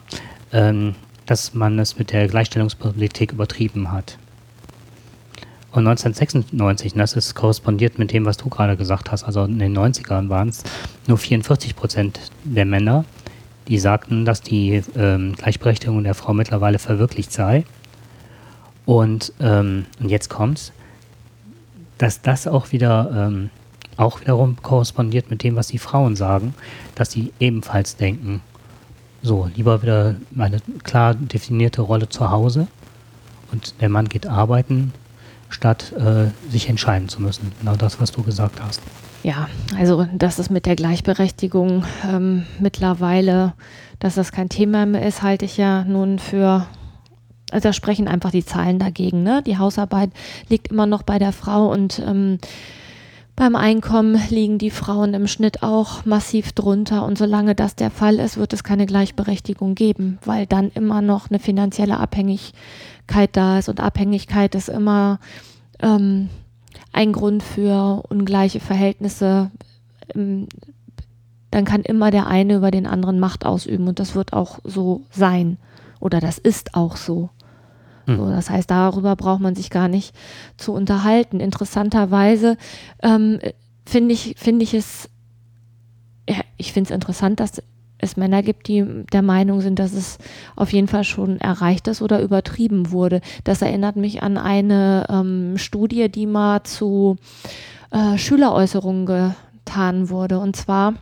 ähm, 0.52 0.96
dass 1.26 1.54
man 1.54 1.78
es 1.80 1.98
mit 1.98 2.12
der 2.12 2.28
Gleichstellungspolitik 2.28 3.32
übertrieben 3.32 3.92
hat. 3.92 4.18
Und 5.72 5.88
1996, 5.88 6.94
und 6.94 7.00
das 7.00 7.14
ist 7.14 7.34
korrespondiert 7.34 7.98
mit 7.98 8.12
dem, 8.12 8.26
was 8.26 8.36
du 8.36 8.50
gerade 8.50 8.76
gesagt 8.76 9.12
hast, 9.12 9.24
also 9.24 9.46
in 9.46 9.58
den 9.58 9.78
90ern 9.78 10.28
waren 10.28 10.50
es 10.50 10.64
nur 11.08 11.18
44 11.18 11.78
Prozent 11.78 12.20
der 12.44 12.66
Männer, 12.66 13.06
die 13.70 13.80
sagten, 13.80 14.26
dass 14.26 14.42
die 14.42 14.84
ähm, 14.98 15.34
Gleichberechtigung 15.38 16.04
der 16.04 16.14
Frau 16.14 16.34
mittlerweile 16.34 16.78
verwirklicht 16.78 17.32
sei. 17.32 17.64
Und, 18.86 19.34
ähm, 19.40 19.86
und 20.00 20.10
jetzt 20.10 20.30
kommt's, 20.30 20.72
dass 21.98 22.22
das 22.22 22.48
auch 22.48 22.72
wieder 22.72 23.12
ähm, 23.16 23.50
auch 23.98 24.22
wiederum 24.22 24.58
korrespondiert 24.62 25.30
mit 25.30 25.44
dem, 25.44 25.56
was 25.56 25.68
die 25.68 25.78
Frauen 25.78 26.16
sagen, 26.16 26.56
dass 26.96 27.12
sie 27.12 27.32
ebenfalls 27.40 27.96
denken, 27.96 28.42
so, 29.22 29.50
lieber 29.56 29.84
wieder 29.84 30.16
eine 30.38 30.60
klar 30.84 31.14
definierte 31.14 31.82
Rolle 31.82 32.10
zu 32.10 32.32
Hause 32.32 32.68
und 33.52 33.80
der 33.82 33.90
Mann 33.90 34.10
geht 34.10 34.26
arbeiten, 34.26 34.94
statt 35.50 35.94
äh, 35.94 36.32
sich 36.50 36.70
entscheiden 36.70 37.10
zu 37.10 37.22
müssen. 37.22 37.52
Genau 37.60 37.76
das, 37.76 38.02
was 38.02 38.12
du 38.12 38.24
gesagt 38.24 38.62
hast. 38.64 38.82
Ja, 39.24 39.48
also 39.78 40.08
dass 40.14 40.40
es 40.40 40.50
mit 40.50 40.66
der 40.66 40.76
Gleichberechtigung 40.76 41.86
ähm, 42.10 42.46
mittlerweile, 42.60 43.54
dass 44.00 44.16
das 44.16 44.32
kein 44.32 44.50
Thema 44.50 44.88
mehr 44.88 45.06
ist, 45.06 45.22
halte 45.22 45.46
ich 45.46 45.58
ja 45.58 45.84
nun 45.84 46.18
für, 46.18 46.66
also 47.52 47.70
da 47.70 47.74
sprechen 47.74 48.08
einfach 48.08 48.32
die 48.32 48.46
Zahlen 48.46 48.80
dagegen. 48.80 49.24
Ne? 49.24 49.42
Die 49.46 49.58
Hausarbeit 49.58 50.12
liegt 50.50 50.70
immer 50.70 50.86
noch 50.86 51.04
bei 51.04 51.20
der 51.20 51.32
Frau 51.32 51.72
und 51.72 52.02
ähm, 52.06 52.40
beim 53.36 53.56
Einkommen 53.56 54.22
liegen 54.30 54.58
die 54.58 54.70
Frauen 54.70 55.14
im 55.14 55.28
Schnitt 55.28 55.64
auch 55.64 56.06
massiv 56.06 56.52
drunter. 56.52 57.06
Und 57.06 57.18
solange 57.18 57.56
das 57.56 57.76
der 57.76 57.90
Fall 57.90 58.20
ist, 58.20 58.38
wird 58.38 58.54
es 58.54 58.64
keine 58.64 58.86
Gleichberechtigung 58.86 59.74
geben, 59.76 60.20
weil 60.26 60.46
dann 60.46 60.70
immer 60.72 61.02
noch 61.02 61.30
eine 61.30 61.40
finanzielle 61.40 61.98
Abhängigkeit 61.98 63.30
da 63.32 63.58
ist. 63.58 63.70
Und 63.70 63.80
Abhängigkeit 63.80 64.54
ist 64.54 64.70
immer 64.70 65.20
ähm, 65.82 66.30
ein 66.94 67.14
Grund 67.14 67.42
für 67.42 68.04
ungleiche 68.10 68.60
Verhältnisse. 68.60 69.50
Ähm, 70.14 70.48
dann 71.50 71.66
kann 71.66 71.82
immer 71.82 72.12
der 72.12 72.28
eine 72.28 72.56
über 72.56 72.72
den 72.72 72.88
anderen 72.88 73.20
Macht 73.20 73.46
ausüben 73.46 73.88
und 73.88 74.00
das 74.00 74.16
wird 74.16 74.34
auch 74.34 74.60
so 74.64 75.02
sein. 75.10 75.58
Oder 76.00 76.20
das 76.20 76.38
ist 76.38 76.76
auch 76.76 76.96
so. 76.96 77.30
Hm. 78.06 78.18
so 78.18 78.30
das 78.30 78.50
heißt, 78.50 78.70
darüber 78.70 79.16
braucht 79.16 79.42
man 79.42 79.56
sich 79.56 79.70
gar 79.70 79.88
nicht 79.88 80.16
zu 80.58 80.74
unterhalten. 80.74 81.40
Interessanterweise 81.40 82.58
ähm, 83.02 83.40
finde 83.86 84.14
ich, 84.14 84.36
finde 84.38 84.64
ich 84.64 84.74
es, 84.74 85.10
ja, 86.30 86.42
ich 86.58 86.74
finde 86.74 86.90
es 86.90 86.96
interessant, 86.96 87.40
dass 87.40 87.62
es 88.02 88.18
Männer 88.18 88.42
gibt, 88.42 88.68
die 88.68 88.84
der 89.14 89.22
Meinung 89.22 89.62
sind, 89.62 89.80
dass 89.80 89.94
es 89.94 90.18
auf 90.56 90.74
jeden 90.74 90.88
Fall 90.88 91.04
schon 91.04 91.40
erreicht 91.40 91.88
ist 91.88 92.02
oder 92.02 92.22
übertrieben 92.22 92.92
wurde. 92.92 93.22
Das 93.44 93.62
erinnert 93.62 93.96
mich 93.96 94.24
an 94.24 94.38
eine 94.38 95.06
ähm, 95.10 95.58
Studie, 95.58 96.10
die 96.10 96.26
mal 96.26 96.64
zu 96.64 97.18
äh, 97.92 98.18
Schüleräußerungen 98.18 99.06
getan 99.06 100.10
wurde. 100.10 100.40
Und 100.40 100.56
zwar 100.56 100.96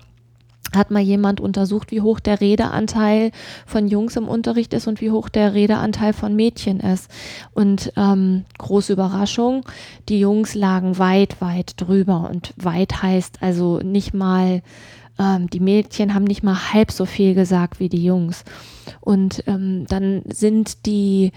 hat 0.76 0.92
mal 0.92 1.02
jemand 1.02 1.40
untersucht, 1.40 1.92
wie 1.92 2.02
hoch 2.02 2.20
der 2.20 2.42
Redeanteil 2.42 3.32
von 3.66 3.88
Jungs 3.88 4.16
im 4.16 4.28
Unterricht 4.28 4.74
ist 4.74 4.88
und 4.88 5.02
wie 5.02 5.12
hoch 5.12 5.30
der 5.30 5.54
Redeanteil 5.54 6.14
von 6.14 6.36
Mädchen 6.36 6.80
ist. 6.80 7.10
Und 7.54 7.92
ähm, 7.96 8.46
große 8.58 8.94
Überraschung, 8.94 9.66
die 10.08 10.20
Jungs 10.20 10.56
lagen 10.56 10.98
weit, 10.98 11.42
weit 11.42 11.74
drüber. 11.78 12.30
Und 12.30 12.54
weit 12.58 13.02
heißt 13.02 13.42
also 13.42 13.80
nicht 13.80 14.14
mal 14.14 14.62
ähm, 15.20 15.50
die 15.50 15.60
Mädchen 15.60 16.14
haben 16.14 16.24
nicht 16.24 16.44
mal 16.44 16.74
halb 16.74 16.92
so 16.92 17.06
viel 17.06 17.36
gesagt 17.36 17.80
wie 17.80 17.90
die 17.90 18.04
Jungs. 18.04 18.46
Und 19.02 19.44
ähm, 19.46 19.86
dann 19.88 20.24
sind 20.28 20.86
die, 20.86 21.34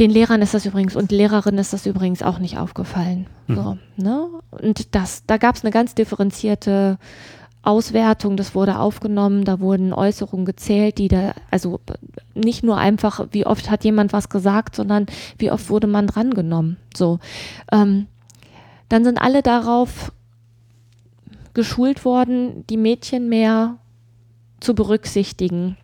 den 0.00 0.10
Lehrern 0.10 0.42
ist 0.42 0.54
das 0.54 0.66
übrigens 0.66 0.96
und 0.96 1.12
Lehrerinnen 1.12 1.60
ist 1.60 1.72
das 1.72 1.86
übrigens 1.86 2.22
auch 2.22 2.40
nicht 2.40 2.58
aufgefallen. 2.58 3.26
Mhm. 3.46 3.54
So, 3.54 3.78
ne? 3.96 4.28
Und 4.50 4.94
das, 4.94 5.24
da 5.26 5.36
gab 5.36 5.54
es 5.54 5.62
eine 5.62 5.70
ganz 5.70 5.94
differenzierte 5.94 6.98
Auswertung, 7.66 8.36
das 8.36 8.54
wurde 8.54 8.78
aufgenommen, 8.78 9.44
da 9.44 9.60
wurden 9.60 9.92
Äußerungen 9.92 10.44
gezählt, 10.44 10.98
die 10.98 11.08
da, 11.08 11.34
also 11.50 11.80
nicht 12.34 12.62
nur 12.62 12.76
einfach, 12.76 13.26
wie 13.30 13.46
oft 13.46 13.70
hat 13.70 13.84
jemand 13.84 14.12
was 14.12 14.28
gesagt, 14.28 14.76
sondern 14.76 15.06
wie 15.38 15.50
oft 15.50 15.70
wurde 15.70 15.86
man 15.86 16.06
drangenommen. 16.06 16.76
So. 16.94 17.18
Ähm, 17.72 18.06
dann 18.88 19.04
sind 19.04 19.18
alle 19.18 19.42
darauf 19.42 20.12
geschult 21.54 22.04
worden, 22.04 22.66
die 22.68 22.76
Mädchen 22.76 23.28
mehr 23.28 23.78
zu 24.60 24.74
berücksichtigen. 24.74 25.76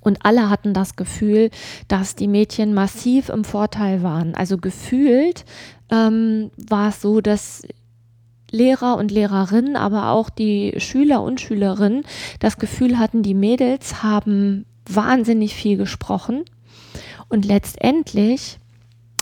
Und 0.00 0.24
alle 0.24 0.50
hatten 0.50 0.74
das 0.74 0.96
Gefühl, 0.96 1.50
dass 1.88 2.16
die 2.16 2.28
Mädchen 2.28 2.74
massiv 2.74 3.28
im 3.28 3.44
Vorteil 3.44 4.02
waren. 4.02 4.34
Also 4.34 4.58
gefühlt 4.58 5.44
ähm, 5.90 6.50
war 6.56 6.88
es 6.88 7.00
so, 7.00 7.20
dass 7.20 7.62
Lehrer 8.52 8.96
und 8.96 9.10
Lehrerinnen, 9.10 9.76
aber 9.76 10.10
auch 10.10 10.30
die 10.30 10.74
Schüler 10.78 11.22
und 11.22 11.40
Schülerinnen 11.40 12.04
das 12.38 12.58
Gefühl 12.58 12.98
hatten, 12.98 13.22
die 13.24 13.34
Mädels 13.34 14.02
haben 14.02 14.66
wahnsinnig 14.88 15.54
viel 15.54 15.76
gesprochen 15.76 16.44
und 17.28 17.44
letztendlich 17.44 18.58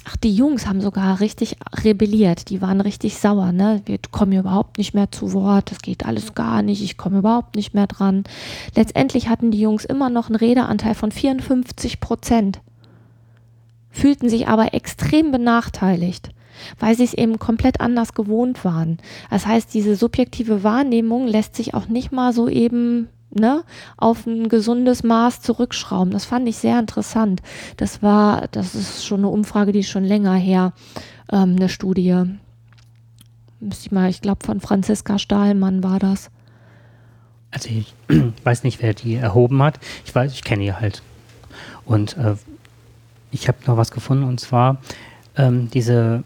Ach, 0.04 0.16
die 0.16 0.34
Jungs 0.34 0.66
haben 0.66 0.80
sogar 0.80 1.20
richtig 1.20 1.56
rebelliert. 1.84 2.48
Die 2.48 2.62
waren 2.62 2.80
richtig 2.80 3.18
sauer. 3.18 3.52
Ne? 3.52 3.82
Wir 3.84 3.98
kommen 4.10 4.32
überhaupt 4.32 4.78
nicht 4.78 4.94
mehr 4.94 5.12
zu 5.12 5.32
Wort. 5.34 5.70
Das 5.70 5.80
geht 5.80 6.06
alles 6.06 6.34
gar 6.34 6.62
nicht. 6.62 6.82
Ich 6.82 6.96
komme 6.96 7.18
überhaupt 7.18 7.54
nicht 7.54 7.74
mehr 7.74 7.86
dran. 7.86 8.24
Letztendlich 8.74 9.28
hatten 9.28 9.50
die 9.50 9.60
Jungs 9.60 9.84
immer 9.84 10.08
noch 10.08 10.28
einen 10.28 10.36
Redeanteil 10.36 10.94
von 10.94 11.12
54 11.12 12.00
Prozent. 12.00 12.60
Fühlten 13.90 14.28
sich 14.30 14.48
aber 14.48 14.72
extrem 14.72 15.32
benachteiligt, 15.32 16.30
weil 16.78 16.96
sie 16.96 17.04
es 17.04 17.14
eben 17.14 17.38
komplett 17.38 17.80
anders 17.80 18.14
gewohnt 18.14 18.64
waren. 18.64 18.98
Das 19.30 19.46
heißt, 19.46 19.72
diese 19.72 19.96
subjektive 19.96 20.62
Wahrnehmung 20.62 21.26
lässt 21.26 21.56
sich 21.56 21.74
auch 21.74 21.88
nicht 21.88 22.12
mal 22.12 22.32
so 22.32 22.48
eben 22.48 23.08
ne, 23.30 23.64
auf 23.96 24.26
ein 24.26 24.48
gesundes 24.48 25.02
Maß 25.02 25.40
zurückschrauben. 25.40 26.12
Das 26.12 26.24
fand 26.24 26.48
ich 26.48 26.56
sehr 26.56 26.78
interessant. 26.78 27.42
Das 27.76 28.02
war, 28.02 28.48
das 28.48 28.74
ist 28.74 29.04
schon 29.04 29.20
eine 29.20 29.28
Umfrage, 29.28 29.72
die 29.72 29.80
ist 29.80 29.90
schon 29.90 30.04
länger 30.04 30.34
her, 30.34 30.72
ähm, 31.32 31.56
eine 31.56 31.68
Studie. 31.68 32.24
Müsste 33.60 33.86
ich 33.86 33.92
mal, 33.92 34.10
ich 34.10 34.20
glaube 34.20 34.44
von 34.44 34.60
Franziska 34.60 35.18
Stahlmann 35.18 35.82
war 35.84 35.98
das. 35.98 36.30
Also 37.50 37.68
ich 37.68 37.94
weiß 38.44 38.64
nicht, 38.64 38.82
wer 38.82 38.94
die 38.94 39.14
erhoben 39.14 39.62
hat. 39.62 39.78
Ich 40.04 40.14
weiß, 40.14 40.32
ich 40.32 40.44
kenne 40.44 40.64
die 40.64 40.72
halt. 40.72 41.02
Und 41.84 42.16
äh, 42.16 42.36
ich 43.30 43.48
habe 43.48 43.58
noch 43.66 43.76
was 43.76 43.90
gefunden 43.90 44.24
und 44.24 44.40
zwar 44.40 44.78
ähm, 45.36 45.70
diese 45.70 46.24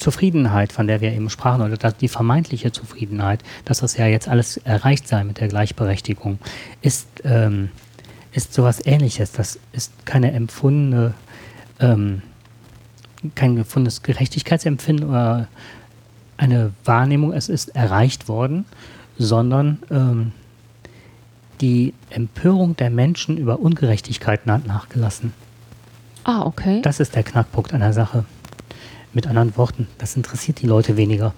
Zufriedenheit, 0.00 0.72
von 0.72 0.86
der 0.86 1.00
wir 1.00 1.12
eben 1.12 1.30
sprachen, 1.30 1.62
oder 1.62 1.92
die 1.92 2.08
vermeintliche 2.08 2.72
Zufriedenheit, 2.72 3.42
dass 3.64 3.80
das 3.80 3.96
ja 3.96 4.06
jetzt 4.06 4.28
alles 4.28 4.56
erreicht 4.58 5.06
sei 5.06 5.22
mit 5.24 5.38
der 5.38 5.48
Gleichberechtigung, 5.48 6.38
ist, 6.82 7.06
ähm, 7.24 7.70
ist 8.32 8.52
sowas 8.54 8.84
ähnliches. 8.84 9.32
Das 9.32 9.58
ist 9.72 10.06
keine 10.06 10.32
empfundene, 10.32 11.14
ähm, 11.78 12.22
kein 13.34 13.56
gefundenes 13.56 14.02
Gerechtigkeitsempfinden 14.02 15.08
oder 15.08 15.48
eine 16.36 16.72
Wahrnehmung, 16.84 17.32
es 17.32 17.50
ist 17.50 17.76
erreicht 17.76 18.28
worden, 18.28 18.64
sondern 19.18 19.78
ähm, 19.90 20.32
die 21.60 21.92
Empörung 22.08 22.76
der 22.76 22.88
Menschen 22.88 23.36
über 23.36 23.60
Ungerechtigkeiten 23.60 24.50
hat 24.50 24.66
nachgelassen. 24.66 25.34
Ah, 26.24 26.42
okay. 26.42 26.80
Das 26.82 27.00
ist 27.00 27.14
der 27.14 27.22
Knackpunkt 27.22 27.74
einer 27.74 27.92
Sache. 27.92 28.24
Mit 29.12 29.26
anderen 29.26 29.56
Worten, 29.56 29.88
das 29.98 30.16
interessiert 30.16 30.60
die 30.60 30.66
Leute 30.66 30.96
weniger. 30.96 31.34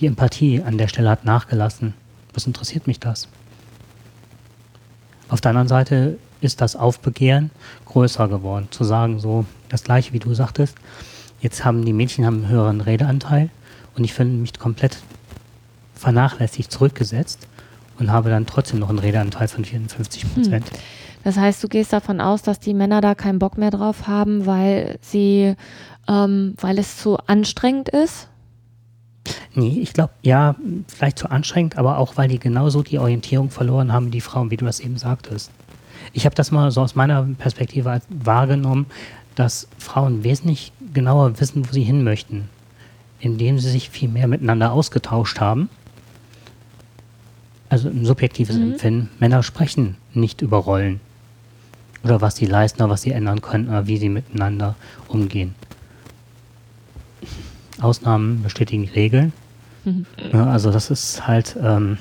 Die 0.00 0.06
Empathie 0.06 0.62
an 0.62 0.78
der 0.78 0.88
Stelle 0.88 1.10
hat 1.10 1.24
nachgelassen. 1.24 1.94
Was 2.34 2.46
interessiert 2.46 2.86
mich 2.86 3.00
das? 3.00 3.28
Auf 5.28 5.40
der 5.40 5.50
anderen 5.50 5.68
Seite 5.68 6.18
ist 6.42 6.60
das 6.60 6.76
Aufbegehren 6.76 7.50
größer 7.86 8.28
geworden. 8.28 8.68
Zu 8.70 8.84
sagen, 8.84 9.18
so 9.18 9.46
das 9.68 9.84
gleiche 9.84 10.12
wie 10.12 10.18
du 10.18 10.34
sagtest, 10.34 10.76
jetzt 11.40 11.64
haben 11.64 11.84
die 11.84 11.92
Mädchen 11.92 12.26
haben 12.26 12.44
einen 12.44 12.48
höheren 12.48 12.80
Redeanteil 12.80 13.48
und 13.96 14.04
ich 14.04 14.12
finde 14.12 14.36
mich 14.36 14.58
komplett 14.58 14.98
vernachlässigt 15.94 16.70
zurückgesetzt 16.70 17.46
und 17.98 18.10
habe 18.10 18.28
dann 18.28 18.46
trotzdem 18.46 18.80
noch 18.80 18.88
einen 18.90 18.98
Redeanteil 18.98 19.48
von 19.48 19.64
54 19.64 20.34
Prozent. 20.34 20.70
Hm. 20.70 20.78
Das 21.24 21.36
heißt, 21.36 21.62
du 21.62 21.68
gehst 21.68 21.92
davon 21.92 22.20
aus, 22.20 22.42
dass 22.42 22.58
die 22.58 22.74
Männer 22.74 23.00
da 23.00 23.14
keinen 23.14 23.38
Bock 23.38 23.56
mehr 23.56 23.70
drauf 23.70 24.08
haben, 24.08 24.44
weil 24.44 24.98
sie 25.00 25.54
ähm, 26.08 26.54
weil 26.60 26.78
es 26.78 26.98
zu 26.98 27.18
anstrengend 27.18 27.88
ist? 27.88 28.28
Nee, 29.54 29.78
ich 29.80 29.92
glaube, 29.92 30.12
ja, 30.22 30.56
vielleicht 30.88 31.18
zu 31.18 31.30
anstrengend, 31.30 31.76
aber 31.76 31.98
auch, 31.98 32.16
weil 32.16 32.28
die 32.28 32.38
genauso 32.38 32.82
die 32.82 32.98
Orientierung 32.98 33.50
verloren 33.50 33.92
haben, 33.92 34.10
die 34.10 34.20
Frauen, 34.20 34.50
wie 34.50 34.56
du 34.56 34.64
das 34.64 34.80
eben 34.80 34.96
sagtest. 34.96 35.50
Ich 36.12 36.24
habe 36.24 36.34
das 36.34 36.50
mal 36.50 36.70
so 36.70 36.80
aus 36.80 36.94
meiner 36.94 37.22
Perspektive 37.38 38.00
wahrgenommen, 38.08 38.86
dass 39.34 39.68
Frauen 39.78 40.24
wesentlich 40.24 40.72
genauer 40.92 41.38
wissen, 41.40 41.68
wo 41.68 41.72
sie 41.72 41.82
hin 41.82 42.02
möchten, 42.02 42.48
indem 43.20 43.58
sie 43.58 43.70
sich 43.70 43.90
viel 43.90 44.08
mehr 44.08 44.26
miteinander 44.26 44.72
ausgetauscht 44.72 45.40
haben. 45.40 45.68
Also 47.68 47.88
ein 47.88 48.04
subjektives 48.04 48.56
mhm. 48.56 48.72
Empfinden. 48.72 49.08
Männer 49.18 49.42
sprechen 49.42 49.96
nicht 50.12 50.42
über 50.42 50.58
Rollen 50.58 51.00
oder 52.04 52.20
was 52.20 52.36
sie 52.36 52.46
leisten 52.46 52.82
oder 52.82 52.90
was 52.90 53.02
sie 53.02 53.12
ändern 53.12 53.40
können 53.40 53.68
oder 53.68 53.86
wie 53.86 53.96
sie 53.96 54.08
miteinander 54.08 54.74
umgehen. 55.08 55.54
Ausnahmen 57.82 58.42
bestätigen 58.42 58.84
die 58.84 58.90
Regeln. 58.90 59.32
Mhm. 59.84 60.06
Ja, 60.32 60.46
also 60.46 60.70
das 60.70 60.90
ist 60.90 61.26
halt, 61.26 61.56
ähm, 61.62 61.98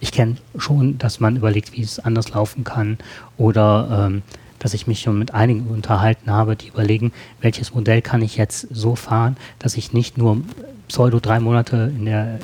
ich 0.00 0.12
kenne 0.12 0.36
schon, 0.58 0.98
dass 0.98 1.20
man 1.20 1.36
überlegt, 1.36 1.72
wie 1.72 1.82
es 1.82 1.98
anders 1.98 2.30
laufen 2.30 2.64
kann 2.64 2.98
oder 3.36 4.06
ähm, 4.06 4.22
dass 4.58 4.72
ich 4.72 4.86
mich 4.86 5.00
schon 5.00 5.18
mit 5.18 5.34
einigen 5.34 5.66
unterhalten 5.66 6.30
habe, 6.30 6.56
die 6.56 6.68
überlegen, 6.68 7.12
welches 7.42 7.74
Modell 7.74 8.00
kann 8.00 8.22
ich 8.22 8.36
jetzt 8.36 8.66
so 8.70 8.96
fahren, 8.96 9.36
dass 9.58 9.76
ich 9.76 9.92
nicht 9.92 10.16
nur 10.16 10.40
pseudo 10.88 11.20
drei 11.20 11.38
Monate 11.38 11.92
in 11.94 12.06
der, 12.06 12.38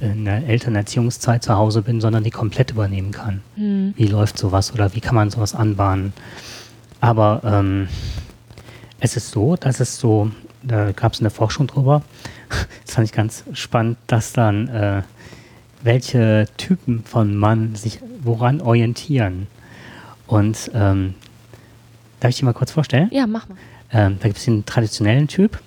in 0.00 0.24
der 0.24 0.44
Elternerziehungszeit 0.48 1.44
zu 1.44 1.54
Hause 1.54 1.82
bin, 1.82 2.00
sondern 2.00 2.24
die 2.24 2.32
komplett 2.32 2.72
übernehmen 2.72 3.12
kann. 3.12 3.42
Mhm. 3.54 3.94
Wie 3.96 4.06
läuft 4.06 4.38
sowas 4.38 4.72
oder 4.74 4.94
wie 4.96 5.00
kann 5.00 5.14
man 5.14 5.30
sowas 5.30 5.54
anbahnen? 5.54 6.12
Aber 7.00 7.42
ähm, 7.44 7.88
es 8.98 9.16
ist 9.16 9.30
so, 9.30 9.54
dass 9.54 9.78
es 9.78 9.98
so 9.98 10.30
da 10.62 10.92
gab 10.92 11.12
es 11.12 11.20
eine 11.20 11.30
Forschung 11.30 11.66
drüber. 11.66 12.02
Das 12.84 12.96
fand 12.96 13.08
ich 13.08 13.12
ganz 13.12 13.44
spannend, 13.54 13.96
dass 14.06 14.34
dann 14.34 14.68
äh, 14.68 15.02
welche 15.82 16.46
Typen 16.58 17.02
von 17.04 17.34
Mann 17.34 17.74
sich 17.74 18.00
woran 18.22 18.60
orientieren. 18.60 19.46
Und 20.26 20.70
ähm, 20.74 21.14
darf 22.20 22.30
ich 22.30 22.38
dir 22.38 22.44
mal 22.44 22.52
kurz 22.52 22.70
vorstellen? 22.70 23.08
Ja, 23.10 23.26
mach 23.26 23.48
mal. 23.48 23.56
Ähm, 23.92 24.18
da 24.20 24.28
gibt 24.28 24.38
es 24.38 24.44
den 24.44 24.64
traditionellen 24.64 25.28
Typ. 25.28 25.58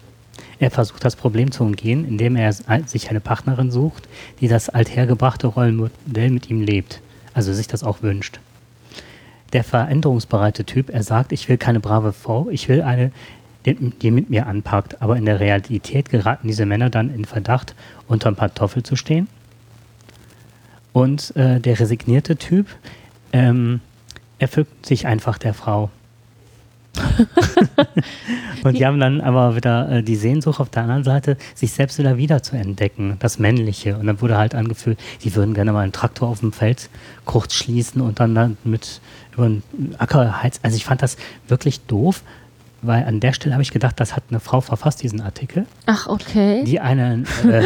Er 0.60 0.72
versucht 0.72 1.04
das 1.04 1.16
Problem 1.16 1.52
zu 1.52 1.64
umgehen, 1.64 2.08
indem 2.08 2.36
er 2.36 2.54
sich 2.54 3.10
eine 3.10 3.20
Partnerin 3.20 3.72
sucht, 3.72 4.08
die 4.40 4.48
das 4.48 4.70
althergebrachte 4.70 5.48
Rollenmodell 5.48 6.30
mit 6.30 6.50
ihm 6.50 6.62
lebt. 6.62 7.02
Also 7.34 7.54
sich 7.54 7.68
das 7.68 7.84
auch 7.84 8.02
wünscht. 8.02 8.40
Der 9.54 9.64
veränderungsbereite 9.64 10.64
Typ, 10.66 10.90
er 10.90 11.04
sagt, 11.04 11.32
ich 11.32 11.50
will 11.50 11.58
keine 11.58 11.80
brave 11.80 12.14
Frau, 12.14 12.50
ich 12.50 12.68
will 12.70 12.82
eine, 12.82 13.12
die 13.66 14.12
mit 14.12 14.30
mir 14.30 14.48
anpackt. 14.48 15.02
Aber 15.02 15.18
in 15.18 15.26
der 15.26 15.40
Realität 15.40 16.10
geraten 16.10 16.48
diese 16.48 16.66
Männer 16.66 16.90
dann 16.90 17.14
in 17.14 17.26
Verdacht, 17.26 17.76
unter 18.08 18.30
ein 18.30 18.36
Pantoffel 18.36 18.84
zu 18.84 18.96
stehen. 18.96 19.28
Und 20.94 21.36
äh, 21.36 21.60
der 21.60 21.80
resignierte 21.80 22.38
Typ 22.38 22.68
ähm, 23.34 23.82
erfüllt 24.40 24.68
sich 24.86 25.08
einfach 25.08 25.38
der 25.38 25.54
Frau. 25.54 25.90
und 28.64 28.78
die 28.78 28.86
haben 28.86 29.00
dann 29.00 29.20
aber 29.20 29.56
wieder 29.56 29.90
äh, 29.90 30.04
die 30.04 30.16
Sehnsucht 30.16 30.60
auf 30.60 30.70
der 30.70 30.84
anderen 30.84 31.04
Seite, 31.04 31.38
sich 31.54 31.74
selbst 31.74 32.00
wieder 32.00 32.18
wieder 32.18 32.42
zu 32.44 32.56
entdecken, 32.56 33.18
das 33.20 33.40
Männliche. 33.40 33.98
Und 33.98 34.08
dann 34.08 34.22
wurde 34.22 34.38
halt 34.38 34.56
angefühlt, 34.56 34.98
die 35.24 35.36
würden 35.36 35.54
gerne 35.54 35.74
mal 35.74 35.82
einen 35.82 35.92
Traktor 35.92 36.30
auf 36.30 36.40
dem 36.40 36.54
Feld 36.54 36.90
kurz 37.26 37.54
schließen 37.54 38.02
und 38.02 38.20
dann, 38.20 38.36
dann 38.36 38.58
mit 38.64 39.02
über 39.34 39.48
den 39.48 39.64
Acker 39.98 40.42
heizen. 40.42 40.64
Also 40.64 40.78
ich 40.78 40.86
fand 40.86 41.02
das 41.02 41.18
wirklich 41.48 41.82
doof, 41.82 42.24
weil 42.82 43.06
an 43.06 43.20
der 43.20 43.34
Stelle 43.34 43.54
habe 43.54 43.64
ich 43.64 43.72
gedacht, 43.72 44.00
das 44.00 44.16
hat 44.16 44.24
eine 44.30 44.40
Frau 44.40 44.62
verfasst, 44.62 45.04
diesen 45.04 45.22
Artikel. 45.22 45.66
Ach, 45.86 46.08
okay. 46.08 46.64
Die 46.66 46.80
einen 46.80 47.26
äh, 47.50 47.64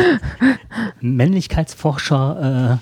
Männlichkeitsforscher, 1.01 2.79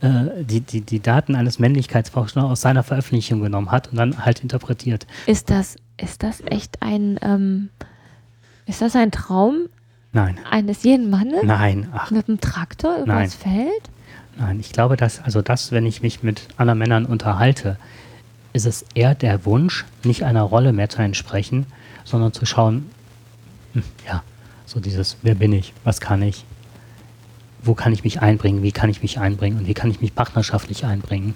äh, 0.00 0.06
äh, 0.06 0.44
die, 0.44 0.60
die, 0.60 0.80
die 0.80 1.00
Daten 1.00 1.34
eines 1.34 1.58
Männlichkeitsforschers 1.58 2.42
aus 2.42 2.60
seiner 2.60 2.82
Veröffentlichung 2.82 3.40
genommen 3.40 3.70
hat 3.70 3.88
und 3.88 3.96
dann 3.96 4.24
halt 4.24 4.40
interpretiert. 4.40 5.06
Ist 5.26 5.50
das, 5.50 5.76
ist 5.96 6.22
das 6.22 6.42
echt 6.46 6.82
ein, 6.82 7.18
ähm, 7.22 7.70
ist 8.66 8.82
das 8.82 8.96
ein 8.96 9.10
Traum? 9.10 9.68
Nein. 10.12 10.38
Eines 10.48 10.84
jeden 10.84 11.10
Mannes? 11.10 11.42
Nein. 11.42 11.88
Ach. 11.92 12.10
Mit 12.10 12.28
einem 12.28 12.40
Traktor 12.40 12.98
übers 12.98 13.34
Feld? 13.34 13.90
Nein, 14.36 14.58
ich 14.60 14.72
glaube, 14.72 14.96
dass, 14.96 15.20
also 15.22 15.42
das, 15.42 15.72
wenn 15.72 15.86
ich 15.86 16.02
mich 16.02 16.22
mit 16.22 16.48
anderen 16.56 16.78
Männern 16.78 17.04
unterhalte, 17.04 17.76
ist 18.54 18.64
es 18.64 18.86
eher 18.94 19.14
der 19.14 19.44
Wunsch, 19.44 19.84
nicht 20.04 20.24
einer 20.24 20.42
Rolle 20.42 20.72
mehr 20.72 20.88
zu 20.88 21.02
entsprechen, 21.02 21.66
sondern 22.04 22.32
zu 22.32 22.46
schauen, 22.46 22.88
hm, 23.74 23.82
ja, 24.06 24.22
so 24.64 24.80
dieses, 24.80 25.18
wer 25.22 25.34
bin 25.34 25.52
ich, 25.52 25.74
was 25.82 26.00
kann 26.00 26.22
ich, 26.22 26.44
wo 27.62 27.74
kann 27.74 27.92
ich 27.92 28.04
mich 28.04 28.22
einbringen, 28.22 28.62
wie 28.62 28.72
kann 28.72 28.88
ich 28.88 29.02
mich 29.02 29.18
einbringen 29.18 29.58
und 29.58 29.66
wie 29.66 29.74
kann 29.74 29.90
ich 29.90 30.00
mich 30.00 30.14
partnerschaftlich 30.14 30.84
einbringen 30.86 31.34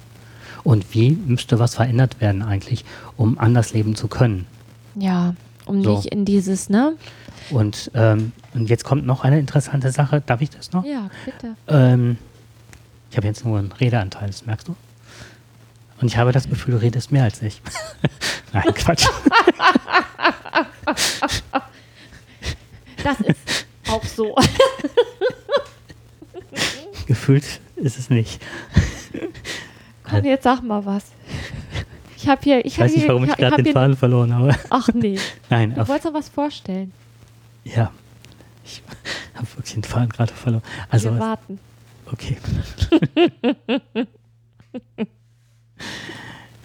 und 0.62 0.94
wie 0.94 1.10
müsste 1.10 1.58
was 1.58 1.74
verändert 1.74 2.20
werden 2.20 2.42
eigentlich, 2.42 2.84
um 3.16 3.38
anders 3.38 3.72
leben 3.72 3.96
zu 3.96 4.06
können. 4.08 4.46
Ja, 4.94 5.34
um 5.66 5.82
so. 5.82 5.96
nicht 5.96 6.06
in 6.06 6.24
dieses, 6.24 6.70
ne? 6.70 6.94
Und, 7.50 7.90
ähm, 7.94 8.32
und 8.54 8.70
jetzt 8.70 8.84
kommt 8.84 9.06
noch 9.06 9.24
eine 9.24 9.40
interessante 9.40 9.90
Sache, 9.90 10.22
darf 10.24 10.40
ich 10.40 10.50
das 10.50 10.72
noch? 10.72 10.84
Ja, 10.84 11.10
bitte. 11.24 11.56
Ähm, 11.66 12.16
ich 13.10 13.16
habe 13.16 13.26
jetzt 13.26 13.44
nur 13.44 13.58
einen 13.58 13.72
Redeanteil, 13.72 14.28
das 14.28 14.46
merkst 14.46 14.68
du? 14.68 14.76
Und 16.00 16.08
ich 16.08 16.16
habe 16.16 16.32
das 16.32 16.48
Gefühl, 16.48 16.74
du 16.74 16.80
redest 16.80 17.10
mehr 17.12 17.24
als 17.24 17.42
ich. 17.42 17.60
Nein, 18.52 18.74
Quatsch. 18.74 19.06
das 23.02 23.20
ist 23.20 23.66
auch 23.88 24.04
so. 24.04 24.34
Gefühlt 27.06 27.60
ist 27.76 27.98
es 27.98 28.10
nicht. 28.10 28.40
Komm, 30.04 30.24
jetzt 30.24 30.44
sag 30.44 30.62
mal 30.62 30.84
was. 30.86 31.04
Ich 32.16 32.28
habe 32.28 32.40
hier. 32.42 32.58
Ich, 32.60 32.74
ich 32.74 32.78
weiß 32.78 32.94
nicht, 32.94 33.08
warum 33.08 33.24
ich, 33.24 33.30
ich 33.30 33.36
gerade 33.36 33.62
den 33.62 33.72
Faden 33.72 33.96
verloren 33.96 34.34
habe. 34.34 34.54
Ach 34.70 34.88
nee. 34.92 35.18
Nein. 35.50 35.74
Du 35.74 35.86
wolltest 35.88 36.06
noch 36.06 36.14
was 36.14 36.28
vorstellen. 36.28 36.92
Ja. 37.64 37.92
Ich 38.64 38.82
habe 39.34 39.46
wirklich 39.56 39.74
den 39.74 39.84
Faden 39.84 40.08
gerade 40.08 40.32
verloren. 40.32 40.62
Also, 40.90 41.12
Wir 41.12 41.20
warten. 41.20 41.58
Okay. 42.06 42.38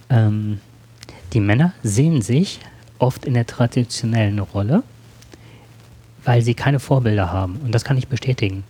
ähm, 0.09 0.59
die 1.33 1.39
Männer 1.39 1.73
sehen 1.83 2.21
sich 2.21 2.59
oft 2.99 3.25
in 3.25 3.33
der 3.33 3.45
traditionellen 3.45 4.39
Rolle, 4.39 4.83
weil 6.23 6.41
sie 6.41 6.53
keine 6.53 6.79
Vorbilder 6.79 7.31
haben. 7.31 7.57
Und 7.63 7.73
das 7.73 7.83
kann 7.83 7.97
ich 7.97 8.07
bestätigen. 8.07 8.63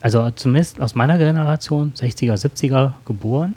Also 0.00 0.30
zumindest 0.30 0.80
aus 0.80 0.94
meiner 0.94 1.18
Generation, 1.18 1.92
60er, 1.94 2.34
70er 2.34 2.94
geboren, 3.04 3.54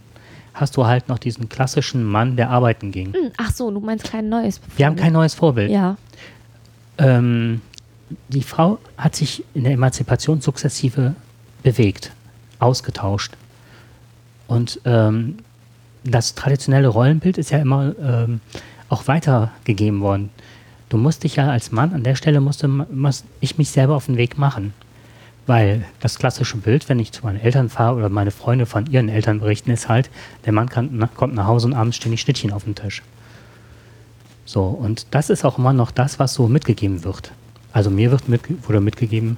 hast 0.54 0.76
du 0.76 0.86
halt 0.86 1.08
noch 1.08 1.20
diesen 1.20 1.50
klassischen 1.50 2.04
Mann, 2.04 2.36
der 2.36 2.50
arbeiten 2.50 2.92
ging. 2.92 3.14
Hm, 3.14 3.32
ach 3.38 3.52
so, 3.52 3.72
du 3.72 3.80
meinst 3.80 4.10
kein 4.10 4.28
neues 4.30 4.58
Vorbild. 4.58 4.78
Wir 4.78 4.86
haben 4.86 4.96
kein 4.96 5.14
neues 5.14 5.34
Vorbild. 5.34 5.72
Ja. 5.72 5.98
Ähm, 6.98 7.62
die 8.30 8.42
Frau 8.42 8.80
hat 8.98 9.16
sich 9.16 9.44
in 9.54 9.64
der 9.64 9.74
Emanzipation 9.74 10.42
sukzessive 10.42 11.16
bewegt, 11.64 12.12
ausgetauscht. 12.60 13.34
Und 14.48 14.80
ähm, 14.86 15.38
das 16.12 16.36
traditionelle 16.36 16.88
Rollenbild 16.88 17.38
ist 17.38 17.52
ja 17.52 17.60
immer 17.60 17.94
ähm, 18.02 18.42
auch 18.90 19.08
weitergegeben 19.08 20.02
worden. 20.02 20.30
Du 20.90 20.98
musst 20.98 21.24
dich 21.24 21.36
ja 21.36 21.50
als 21.50 21.72
Mann, 21.72 21.94
an 21.94 22.04
der 22.04 22.16
Stelle 22.16 22.40
musste 22.40 22.68
muss 22.68 23.26
ich 23.42 23.58
mich 23.58 23.70
selber 23.70 23.96
auf 23.96 24.06
den 24.06 24.18
Weg 24.18 24.38
machen. 24.38 24.74
Weil 25.46 25.86
das 26.02 26.20
klassische 26.20 26.58
Bild, 26.58 26.90
wenn 26.90 27.00
ich 27.00 27.14
zu 27.14 27.24
meinen 27.24 27.40
Eltern 27.40 27.70
fahre 27.70 27.96
oder 27.96 28.10
meine 28.10 28.32
Freunde 28.32 28.66
von 28.66 28.86
ihren 28.88 29.08
Eltern 29.08 29.40
berichten, 29.40 29.72
ist 29.72 29.88
halt, 29.88 30.10
der 30.46 30.52
Mann 30.52 30.68
kann, 30.68 31.10
kommt 31.16 31.36
nach 31.36 31.48
Hause 31.48 31.68
und 31.68 31.74
abends 31.74 31.96
stehen 31.96 32.12
die 32.12 32.18
Schnittchen 32.18 32.52
auf 32.52 32.66
dem 32.66 32.76
Tisch. 32.76 33.02
So, 34.44 34.64
und 34.64 35.08
das 35.12 35.30
ist 35.30 35.46
auch 35.46 35.58
immer 35.58 35.74
noch 35.74 35.92
das, 35.92 36.20
was 36.20 36.34
so 36.34 36.48
mitgegeben 36.48 37.04
wird. 37.06 37.32
Also 37.72 37.90
mir 37.90 38.12
wird 38.12 38.28
mit, 38.28 38.42
wurde 38.68 38.82
mitgegeben, 38.82 39.38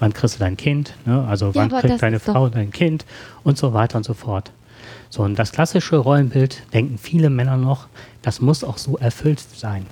wann 0.00 0.12
kriegst 0.12 0.36
du 0.36 0.38
dein 0.40 0.56
Kind, 0.56 0.94
ne? 1.04 1.24
also 1.28 1.46
ja, 1.46 1.54
wann 1.54 1.68
kriegt 1.70 2.02
deine 2.02 2.20
Frau 2.20 2.48
dein 2.48 2.70
Kind 2.70 3.04
und 3.42 3.58
so 3.58 3.72
weiter 3.72 3.96
und 3.96 4.04
so 4.04 4.14
fort. 4.14 4.52
So, 5.08 5.22
und 5.22 5.38
das 5.38 5.52
klassische 5.52 5.96
Rollenbild 5.96 6.62
denken 6.72 6.98
viele 6.98 7.30
Männer 7.30 7.56
noch, 7.56 7.88
das 8.22 8.40
muss 8.40 8.64
auch 8.64 8.78
so 8.78 8.96
erfüllt 8.96 9.40
sein. 9.40 9.86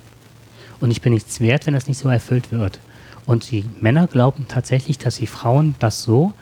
Und 0.80 0.90
ich 0.90 1.00
bin 1.00 1.12
nichts 1.12 1.40
wert, 1.40 1.66
wenn 1.66 1.74
das 1.74 1.88
nicht 1.88 1.98
so 1.98 2.08
erfüllt 2.08 2.52
wird. 2.52 2.78
Und 3.26 3.50
die 3.50 3.64
Männer 3.80 4.06
glauben 4.06 4.46
tatsächlich, 4.48 4.98
dass 4.98 5.16
die 5.16 5.26
Frauen 5.26 5.74
das 5.80 6.02
so, 6.02 6.32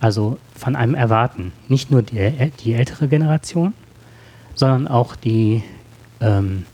also 0.00 0.38
von 0.54 0.76
einem 0.76 0.94
erwarten. 0.94 1.52
Nicht 1.68 1.90
nur 1.90 2.02
die, 2.02 2.50
die 2.62 2.74
ältere 2.74 3.08
Generation, 3.08 3.72
sondern 4.54 4.88
auch 4.88 5.16
die, 5.16 5.62
ähm, 6.20 6.66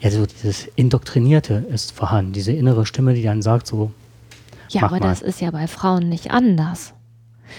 ja, 0.00 0.10
so 0.10 0.26
dieses 0.26 0.66
Indoktrinierte 0.76 1.66
ist 1.68 1.92
vorhanden. 1.92 2.32
Diese 2.32 2.52
innere 2.52 2.86
Stimme, 2.86 3.14
die 3.14 3.22
dann 3.22 3.42
sagt 3.42 3.66
so. 3.66 3.92
Ja, 4.68 4.84
aber 4.84 5.00
mal. 5.00 5.08
das 5.08 5.20
ist 5.20 5.40
ja 5.40 5.50
bei 5.50 5.66
Frauen 5.66 6.08
nicht 6.08 6.30
anders. 6.30 6.94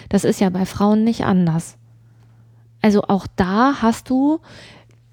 Das 0.09 0.23
ist 0.23 0.39
ja 0.39 0.49
bei 0.49 0.65
Frauen 0.65 1.03
nicht 1.03 1.25
anders. 1.25 1.75
Also 2.81 3.03
auch 3.03 3.27
da 3.35 3.81
hast 3.81 4.09
du, 4.09 4.39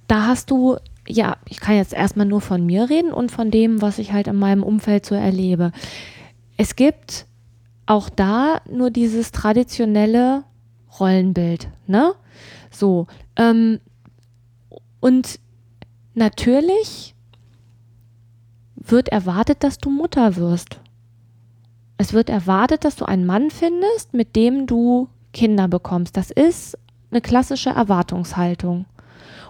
da 0.07 0.27
hast 0.27 0.51
du 0.51 0.79
ja, 1.09 1.39
ich 1.49 1.59
kann 1.59 1.77
jetzt 1.77 1.95
erstmal 1.95 2.27
nur 2.27 2.43
von 2.43 2.65
mir 2.65 2.91
reden 2.91 3.13
und 3.13 3.33
von 3.33 3.51
dem, 3.51 3.81
was 3.81 3.99
ich 3.99 4.13
halt 4.13 4.27
in 4.27 4.37
meinem 4.37 4.63
Umfeld 4.63 5.07
so 5.07 5.15
erlebe. 5.15 5.73
Es 6.59 6.77
gibt 6.77 7.27
auch 7.87 8.11
da 8.11 8.61
nur 8.71 8.91
dieses 8.91 9.33
traditionelle 9.33 10.45
Rollenbild, 11.01 11.69
ne? 11.87 12.15
So. 12.71 13.07
Ähm, 13.37 13.81
und 15.01 15.41
natürlich 16.15 17.15
wird 18.75 19.09
erwartet, 19.09 19.65
dass 19.65 19.79
du 19.79 19.91
Mutter 19.91 20.37
wirst. 20.37 20.81
Es 21.97 22.13
wird 22.13 22.29
erwartet, 22.29 22.85
dass 22.85 22.97
du 22.97 23.07
einen 23.07 23.25
Mann 23.25 23.51
findest, 23.51 24.13
mit 24.13 24.37
dem 24.37 24.67
du 24.67 25.09
Kinder 25.33 25.69
bekommst. 25.69 26.17
Das 26.17 26.31
ist 26.31 26.77
eine 27.11 27.21
klassische 27.21 27.71
Erwartungshaltung. 27.71 28.87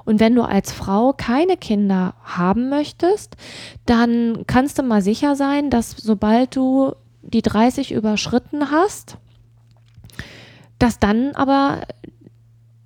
Und 0.04 0.20
wenn 0.20 0.34
du 0.34 0.42
als 0.42 0.72
Frau 0.72 1.12
keine 1.12 1.56
Kinder 1.56 2.14
haben 2.24 2.70
möchtest, 2.70 3.36
dann 3.84 4.44
kannst 4.46 4.78
du 4.78 4.82
mal 4.82 5.02
sicher 5.02 5.36
sein, 5.36 5.68
dass 5.70 5.90
sobald 5.90 6.56
du 6.56 6.94
die 7.22 7.42
30 7.42 7.92
überschritten 7.92 8.70
hast, 8.70 9.18
dass 10.78 10.98
dann 10.98 11.32
aber 11.34 11.82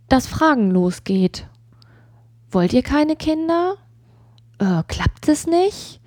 das 0.09 0.27
Fragen 0.27 0.71
losgeht. 0.71 1.47
Wollt 2.51 2.73
ihr 2.73 2.83
keine 2.83 3.17
Kinder? 3.17 3.77
Äh, 4.59 4.83
klappt 4.89 5.29
es 5.29 5.47
nicht? 5.47 6.02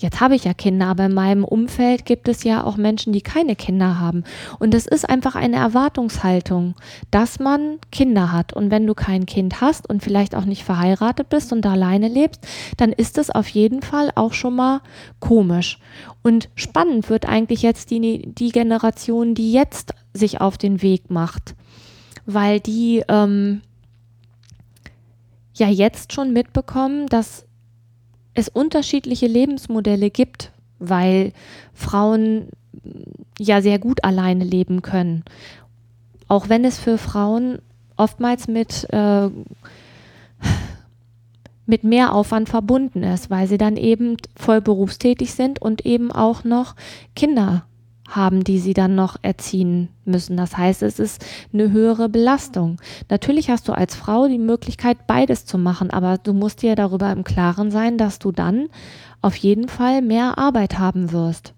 Jetzt 0.00 0.20
habe 0.20 0.34
ich 0.34 0.44
ja 0.44 0.54
Kinder, 0.54 0.86
aber 0.86 1.04
in 1.04 1.12
meinem 1.12 1.44
Umfeld 1.44 2.06
gibt 2.06 2.26
es 2.26 2.42
ja 2.42 2.64
auch 2.64 2.78
Menschen, 2.78 3.12
die 3.12 3.20
keine 3.20 3.54
Kinder 3.54 4.00
haben. 4.00 4.24
Und 4.58 4.72
es 4.72 4.86
ist 4.86 5.06
einfach 5.06 5.34
eine 5.34 5.56
Erwartungshaltung, 5.56 6.74
dass 7.10 7.38
man 7.38 7.76
Kinder 7.92 8.32
hat. 8.32 8.54
Und 8.54 8.70
wenn 8.70 8.86
du 8.86 8.94
kein 8.94 9.26
Kind 9.26 9.60
hast 9.60 9.90
und 9.90 10.02
vielleicht 10.02 10.34
auch 10.34 10.46
nicht 10.46 10.64
verheiratet 10.64 11.28
bist 11.28 11.52
und 11.52 11.66
alleine 11.66 12.08
lebst, 12.08 12.46
dann 12.78 12.92
ist 12.92 13.18
es 13.18 13.28
auf 13.28 13.48
jeden 13.48 13.82
Fall 13.82 14.10
auch 14.14 14.32
schon 14.32 14.56
mal 14.56 14.80
komisch. 15.18 15.78
Und 16.22 16.48
spannend 16.54 17.10
wird 17.10 17.28
eigentlich 17.28 17.60
jetzt 17.60 17.90
die, 17.90 18.22
die 18.26 18.52
Generation, 18.52 19.34
die 19.34 19.52
jetzt 19.52 19.92
sich 20.14 20.40
auf 20.40 20.56
den 20.56 20.80
Weg 20.80 21.10
macht, 21.10 21.54
weil 22.24 22.58
die 22.58 23.04
ähm, 23.06 23.60
ja 25.52 25.68
jetzt 25.68 26.14
schon 26.14 26.32
mitbekommen, 26.32 27.06
dass 27.06 27.44
es 28.34 28.48
unterschiedliche 28.48 29.26
Lebensmodelle 29.26 30.10
gibt, 30.10 30.52
weil 30.78 31.32
Frauen 31.74 32.48
ja 33.38 33.62
sehr 33.62 33.78
gut 33.78 34.04
alleine 34.04 34.44
leben 34.44 34.82
können. 34.82 35.24
Auch 36.28 36.48
wenn 36.48 36.64
es 36.64 36.78
für 36.78 36.98
Frauen 36.98 37.60
oftmals 37.96 38.48
mit, 38.48 38.86
äh, 38.90 39.28
mit 41.66 41.84
mehr 41.84 42.14
Aufwand 42.14 42.48
verbunden 42.48 43.02
ist, 43.02 43.30
weil 43.30 43.46
sie 43.46 43.58
dann 43.58 43.76
eben 43.76 44.16
voll 44.36 44.60
berufstätig 44.60 45.34
sind 45.34 45.60
und 45.60 45.84
eben 45.84 46.10
auch 46.12 46.44
noch 46.44 46.74
Kinder 47.14 47.64
haben, 48.16 48.44
die 48.44 48.58
sie 48.58 48.74
dann 48.74 48.94
noch 48.94 49.16
erziehen 49.22 49.88
müssen. 50.04 50.36
Das 50.36 50.56
heißt, 50.56 50.82
es 50.82 50.98
ist 50.98 51.24
eine 51.52 51.70
höhere 51.70 52.08
Belastung. 52.08 52.80
Natürlich 53.08 53.50
hast 53.50 53.68
du 53.68 53.72
als 53.72 53.94
Frau 53.94 54.28
die 54.28 54.38
Möglichkeit, 54.38 55.06
beides 55.06 55.46
zu 55.46 55.58
machen, 55.58 55.90
aber 55.90 56.18
du 56.18 56.32
musst 56.32 56.62
dir 56.62 56.76
darüber 56.76 57.10
im 57.12 57.24
Klaren 57.24 57.70
sein, 57.70 57.98
dass 57.98 58.18
du 58.18 58.32
dann 58.32 58.68
auf 59.22 59.36
jeden 59.36 59.68
Fall 59.68 60.02
mehr 60.02 60.38
Arbeit 60.38 60.78
haben 60.78 61.12
wirst. 61.12 61.54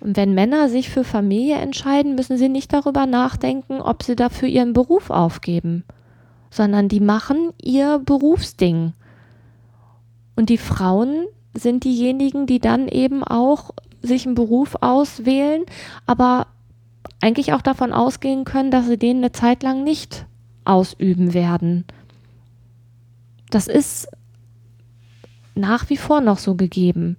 Und 0.00 0.16
wenn 0.16 0.34
Männer 0.34 0.68
sich 0.68 0.90
für 0.90 1.04
Familie 1.04 1.56
entscheiden, 1.56 2.16
müssen 2.16 2.36
sie 2.36 2.48
nicht 2.48 2.72
darüber 2.72 3.06
nachdenken, 3.06 3.80
ob 3.80 4.02
sie 4.02 4.16
dafür 4.16 4.48
ihren 4.48 4.72
Beruf 4.72 5.10
aufgeben, 5.10 5.84
sondern 6.50 6.88
die 6.88 7.00
machen 7.00 7.50
ihr 7.62 8.00
Berufsding. 8.04 8.94
Und 10.34 10.48
die 10.48 10.58
Frauen 10.58 11.26
sind 11.54 11.84
diejenigen, 11.84 12.46
die 12.46 12.58
dann 12.58 12.88
eben 12.88 13.22
auch 13.22 13.70
sich 14.02 14.26
einen 14.26 14.34
Beruf 14.34 14.76
auswählen, 14.80 15.64
aber 16.06 16.48
eigentlich 17.20 17.52
auch 17.52 17.62
davon 17.62 17.92
ausgehen 17.92 18.44
können, 18.44 18.70
dass 18.70 18.86
sie 18.86 18.98
den 18.98 19.18
eine 19.18 19.32
Zeit 19.32 19.62
lang 19.62 19.84
nicht 19.84 20.26
ausüben 20.64 21.34
werden. 21.34 21.84
Das 23.50 23.68
ist 23.68 24.08
nach 25.54 25.88
wie 25.90 25.96
vor 25.96 26.20
noch 26.20 26.38
so 26.38 26.54
gegeben. 26.54 27.16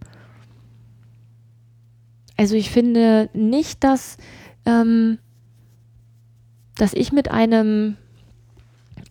Also 2.35 2.55
ich 2.55 2.71
finde 2.71 3.29
nicht, 3.33 3.83
dass, 3.83 4.17
ähm, 4.65 5.19
dass 6.75 6.93
ich 6.93 7.11
mit 7.11 7.29
einem 7.29 7.95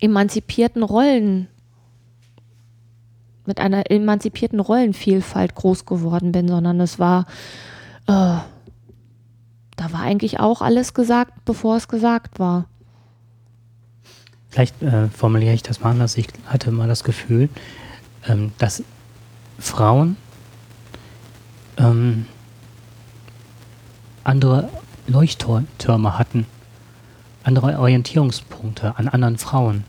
emanzipierten 0.00 0.82
Rollen 0.82 1.48
mit 3.46 3.58
einer 3.58 3.90
emanzipierten 3.90 4.60
Rollenvielfalt 4.60 5.54
groß 5.54 5.86
geworden 5.86 6.32
bin, 6.32 6.48
sondern 6.48 6.80
es 6.80 6.98
war, 6.98 7.26
äh, 8.06 8.38
da 9.76 9.92
war 9.92 10.00
eigentlich 10.00 10.40
auch 10.40 10.62
alles 10.62 10.94
gesagt, 10.94 11.44
bevor 11.44 11.76
es 11.76 11.88
gesagt 11.88 12.38
war. 12.38 12.66
Vielleicht 14.48 14.82
äh, 14.82 15.08
formuliere 15.08 15.54
ich 15.54 15.62
das 15.62 15.80
mal 15.80 15.90
anders. 15.90 16.16
Ich 16.18 16.28
hatte 16.46 16.70
mal 16.70 16.86
das 16.86 17.04
Gefühl, 17.04 17.48
ähm, 18.28 18.52
dass 18.58 18.82
Frauen 19.58 20.16
ähm, 21.78 22.26
andere 24.24 24.68
Leuchttürme 25.06 26.18
hatten, 26.18 26.46
andere 27.42 27.78
Orientierungspunkte 27.78 28.96
an 28.96 29.08
anderen 29.08 29.38
Frauen, 29.38 29.84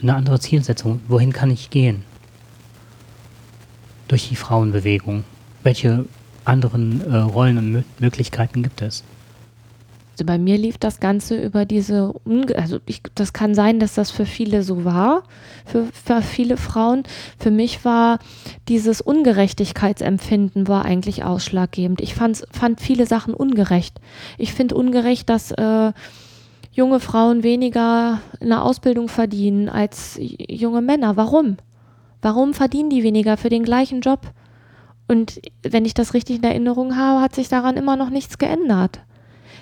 eine 0.00 0.14
andere 0.14 0.38
Zielsetzung. 0.38 1.00
Wohin 1.08 1.32
kann 1.32 1.50
ich 1.50 1.70
gehen? 1.70 2.04
Durch 4.08 4.28
die 4.28 4.36
Frauenbewegung? 4.36 5.24
Welche 5.62 6.06
anderen 6.44 7.02
äh, 7.10 7.16
Rollen 7.16 7.58
und 7.58 7.72
Mö 7.72 7.82
Möglichkeiten 7.98 8.62
gibt 8.62 8.82
es? 8.82 9.04
Also 10.18 10.26
bei 10.26 10.38
mir 10.38 10.58
lief 10.58 10.78
das 10.78 10.98
Ganze 10.98 11.40
über 11.40 11.64
diese, 11.64 12.12
Unge 12.24 12.56
also 12.56 12.80
ich, 12.86 13.02
das 13.14 13.32
kann 13.32 13.54
sein, 13.54 13.78
dass 13.78 13.94
das 13.94 14.10
für 14.10 14.26
viele 14.26 14.64
so 14.64 14.84
war, 14.84 15.22
für, 15.64 15.86
für 15.92 16.22
viele 16.22 16.56
Frauen. 16.56 17.04
Für 17.38 17.52
mich 17.52 17.84
war 17.84 18.18
dieses 18.66 19.00
Ungerechtigkeitsempfinden 19.00 20.66
war 20.66 20.84
eigentlich 20.84 21.22
ausschlaggebend. 21.22 22.00
Ich 22.00 22.16
fand, 22.16 22.42
viele 22.80 23.06
Sachen 23.06 23.32
ungerecht. 23.32 24.00
Ich 24.38 24.52
finde 24.52 24.74
ungerecht, 24.74 25.28
dass 25.30 25.52
äh, 25.52 25.92
junge 26.72 26.98
Frauen 26.98 27.44
weniger 27.44 28.20
in 28.40 28.48
der 28.48 28.64
Ausbildung 28.64 29.08
verdienen 29.08 29.68
als 29.68 30.18
junge 30.18 30.80
Männer. 30.80 31.16
Warum? 31.16 31.58
Warum 32.20 32.54
verdienen 32.54 32.90
die 32.90 33.02
weniger 33.02 33.36
für 33.36 33.48
den 33.48 33.62
gleichen 33.62 34.00
Job? 34.00 34.32
Und 35.06 35.40
wenn 35.62 35.84
ich 35.84 35.94
das 35.94 36.14
richtig 36.14 36.36
in 36.36 36.44
Erinnerung 36.44 36.96
habe, 36.96 37.20
hat 37.20 37.34
sich 37.34 37.48
daran 37.48 37.76
immer 37.76 37.96
noch 37.96 38.10
nichts 38.10 38.38
geändert. 38.38 39.00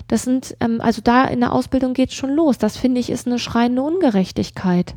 Das 0.08 0.22
sind, 0.22 0.56
ähm, 0.60 0.80
also 0.80 1.00
da 1.02 1.24
in 1.24 1.40
der 1.40 1.52
Ausbildung 1.52 1.94
geht 1.94 2.10
es 2.10 2.14
schon 2.14 2.34
los. 2.34 2.58
Das 2.58 2.76
finde 2.76 3.00
ich 3.00 3.10
ist 3.10 3.26
eine 3.26 3.38
schreiende 3.38 3.82
Ungerechtigkeit. 3.82 4.94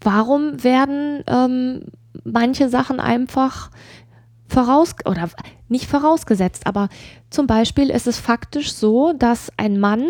Warum 0.00 0.62
werden 0.62 1.24
ähm, 1.26 1.86
manche 2.24 2.68
Sachen 2.68 3.00
einfach 3.00 3.70
voraus 4.48 4.94
oder 5.04 5.28
nicht 5.68 5.86
vorausgesetzt, 5.86 6.66
aber 6.68 6.88
zum 7.30 7.48
Beispiel 7.48 7.90
ist 7.90 8.06
es 8.06 8.20
faktisch 8.20 8.72
so, 8.72 9.12
dass 9.12 9.50
ein 9.56 9.80
Mann 9.80 10.06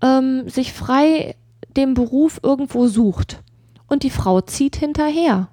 ähm, 0.00 0.48
sich 0.48 0.72
frei 0.72 1.34
den 1.76 1.94
Beruf 1.94 2.38
irgendwo 2.44 2.86
sucht 2.86 3.42
und 3.88 4.02
die 4.02 4.10
Frau 4.10 4.40
zieht 4.40 4.76
hinterher. 4.76 5.48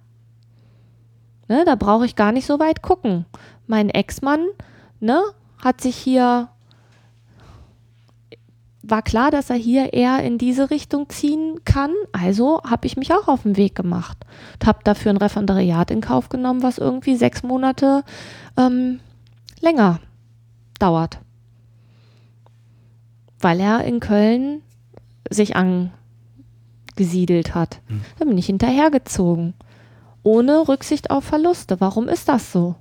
Ne, 1.48 1.63
da 1.65 1.76
brauche 1.76 2.06
ich 2.06 2.15
gar 2.15 2.32
nicht 2.32 2.46
so 2.46 2.60
weit 2.60 2.82
gucken. 2.82 3.26
Mein 3.67 3.89
Ex-Mann 3.89 4.48
ne, 5.00 5.22
hat 5.63 5.82
sich 5.82 5.96
hier, 5.96 6.50
war 8.82 9.02
klar, 9.02 9.30
dass 9.30 9.50
er 9.50 9.56
hier 9.58 9.93
eher 9.93 10.24
in 10.24 10.38
diese 10.38 10.69
Richtung 10.69 11.10
ziehen 11.10 11.60
kann. 11.65 11.91
Also 12.12 12.62
habe 12.63 12.88
ich 12.88 12.98
mich 12.98 13.13
auch 13.13 13.28
auf 13.28 13.43
den 13.43 13.58
Weg 13.58 13.76
gemacht 13.76 14.17
und 14.54 14.67
habe 14.67 14.80
dafür 14.84 15.12
ein 15.12 15.17
Referendariat 15.17 15.91
in 15.91 16.02
Kauf 16.02 16.30
genommen, 16.30 16.63
was 16.63 16.78
irgendwie 16.78 17.15
sechs 17.15 17.43
Monate 17.43 18.04
ähm, 18.58 19.00
länger 19.60 20.00
dauert. 20.80 21.19
Weil 23.39 23.60
er 23.60 23.84
in 23.84 24.00
Köln 24.00 24.62
sich 25.30 25.56
angesiedelt 26.93 27.56
hat. 27.56 27.82
Mhm. 27.89 28.01
Da 28.19 28.25
bin 28.25 28.38
ich 28.38 28.45
hinterhergezogen. 28.45 29.53
Ohne 30.23 30.67
Rücksicht 30.67 31.12
auf 31.12 31.25
Verluste. 31.25 31.82
Warum 31.82 32.08
ist 32.08 32.29
das 32.29 32.51
so? 32.51 32.75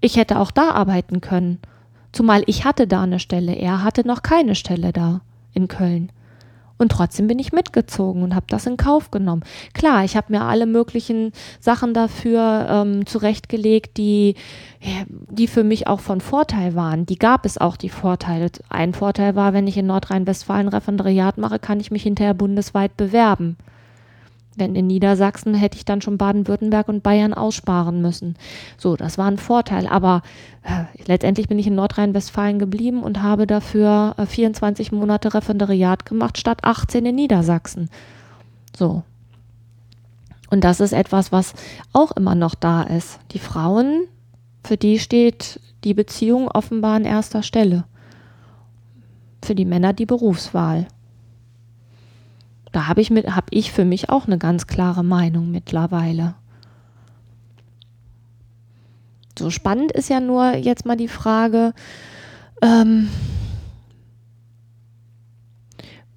Ich 0.00 0.16
hätte 0.16 0.38
auch 0.38 0.50
da 0.50 0.70
arbeiten 0.70 1.20
können. 1.20 1.58
Zumal 2.12 2.42
ich 2.46 2.64
hatte 2.64 2.86
da 2.86 3.02
eine 3.02 3.18
Stelle, 3.18 3.54
er 3.54 3.82
hatte 3.82 4.06
noch 4.06 4.22
keine 4.22 4.54
Stelle 4.54 4.92
da 4.92 5.20
in 5.52 5.68
Köln. 5.68 6.12
Und 6.78 6.92
trotzdem 6.92 7.26
bin 7.26 7.38
ich 7.38 7.52
mitgezogen 7.52 8.22
und 8.22 8.34
habe 8.34 8.46
das 8.48 8.66
in 8.66 8.76
Kauf 8.76 9.10
genommen. 9.10 9.42
Klar, 9.72 10.04
ich 10.04 10.16
habe 10.16 10.32
mir 10.32 10.42
alle 10.42 10.66
möglichen 10.66 11.32
Sachen 11.58 11.94
dafür 11.94 12.66
ähm, 12.68 13.06
zurechtgelegt, 13.06 13.96
die, 13.96 14.34
die 15.30 15.46
für 15.46 15.64
mich 15.64 15.86
auch 15.86 16.00
von 16.00 16.20
Vorteil 16.20 16.74
waren. 16.74 17.06
Die 17.06 17.18
gab 17.18 17.46
es 17.46 17.58
auch, 17.58 17.76
die 17.76 17.88
Vorteile. 17.88 18.50
Ein 18.68 18.92
Vorteil 18.92 19.34
war, 19.34 19.54
wenn 19.54 19.66
ich 19.66 19.78
in 19.78 19.86
Nordrhein-Westfalen 19.86 20.68
Referendariat 20.68 21.38
mache, 21.38 21.58
kann 21.58 21.80
ich 21.80 21.90
mich 21.90 22.02
hinterher 22.02 22.34
bundesweit 22.34 22.96
bewerben. 22.96 23.56
Denn 24.56 24.74
in 24.74 24.86
Niedersachsen 24.86 25.54
hätte 25.54 25.76
ich 25.76 25.84
dann 25.84 26.00
schon 26.00 26.18
Baden-Württemberg 26.18 26.88
und 26.88 27.02
Bayern 27.02 27.34
aussparen 27.34 28.00
müssen. 28.00 28.36
So, 28.78 28.96
das 28.96 29.18
war 29.18 29.26
ein 29.26 29.38
Vorteil. 29.38 29.86
Aber 29.86 30.22
äh, 30.62 30.84
letztendlich 31.06 31.48
bin 31.48 31.58
ich 31.58 31.66
in 31.66 31.74
Nordrhein-Westfalen 31.74 32.58
geblieben 32.58 33.02
und 33.02 33.22
habe 33.22 33.46
dafür 33.46 34.14
äh, 34.16 34.24
24 34.24 34.92
Monate 34.92 35.34
Referendariat 35.34 36.06
gemacht 36.06 36.38
statt 36.38 36.60
18 36.62 37.04
in 37.04 37.14
Niedersachsen. 37.14 37.90
So. 38.74 39.02
Und 40.50 40.64
das 40.64 40.80
ist 40.80 40.92
etwas, 40.92 41.32
was 41.32 41.54
auch 41.92 42.12
immer 42.12 42.34
noch 42.34 42.54
da 42.54 42.82
ist. 42.82 43.18
Die 43.32 43.38
Frauen, 43.38 44.06
für 44.64 44.76
die 44.76 44.98
steht 44.98 45.60
die 45.84 45.94
Beziehung 45.94 46.48
offenbar 46.48 46.96
an 46.96 47.04
erster 47.04 47.42
Stelle. 47.42 47.84
Für 49.44 49.54
die 49.54 49.64
Männer 49.64 49.92
die 49.92 50.06
Berufswahl. 50.06 50.86
Da 52.76 52.88
habe 52.88 53.00
ich, 53.00 53.08
hab 53.08 53.46
ich 53.52 53.72
für 53.72 53.86
mich 53.86 54.10
auch 54.10 54.26
eine 54.26 54.36
ganz 54.36 54.66
klare 54.66 55.02
Meinung 55.02 55.50
mittlerweile. 55.50 56.34
So 59.38 59.48
spannend 59.48 59.92
ist 59.92 60.10
ja 60.10 60.20
nur 60.20 60.56
jetzt 60.56 60.84
mal 60.84 60.98
die 60.98 61.08
Frage, 61.08 61.72
ähm, 62.60 63.08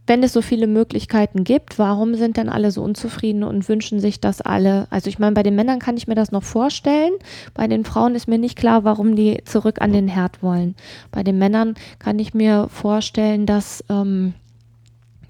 wenn 0.05 0.21
es 0.21 0.33
so 0.33 0.41
viele 0.41 0.67
Möglichkeiten 0.67 1.45
gibt, 1.45 1.79
warum 1.79 2.15
sind 2.15 2.35
denn 2.35 2.49
alle 2.49 2.71
so 2.71 2.83
unzufrieden 2.83 3.45
und 3.45 3.69
wünschen 3.69 4.01
sich 4.01 4.19
das 4.19 4.41
alle? 4.41 4.87
Also 4.89 5.07
ich 5.07 5.17
meine, 5.17 5.35
bei 5.35 5.43
den 5.43 5.55
Männern 5.55 5.79
kann 5.79 5.95
ich 5.95 6.09
mir 6.09 6.15
das 6.15 6.33
noch 6.33 6.43
vorstellen. 6.43 7.13
Bei 7.53 7.67
den 7.67 7.85
Frauen 7.85 8.15
ist 8.15 8.27
mir 8.27 8.37
nicht 8.37 8.57
klar, 8.57 8.83
warum 8.83 9.15
die 9.15 9.41
zurück 9.45 9.79
an 9.79 9.93
den 9.93 10.09
Herd 10.09 10.43
wollen. 10.43 10.75
Bei 11.09 11.23
den 11.23 11.37
Männern 11.37 11.75
kann 11.99 12.19
ich 12.19 12.33
mir 12.33 12.67
vorstellen, 12.67 13.45
dass 13.45 13.81
ähm, 13.87 14.33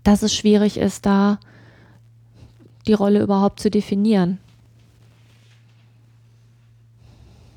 dass 0.09 0.23
es 0.23 0.33
schwierig 0.33 0.77
ist, 0.77 1.05
da 1.05 1.37
die 2.87 2.93
Rolle 2.93 3.21
überhaupt 3.21 3.59
zu 3.59 3.69
definieren. 3.69 4.39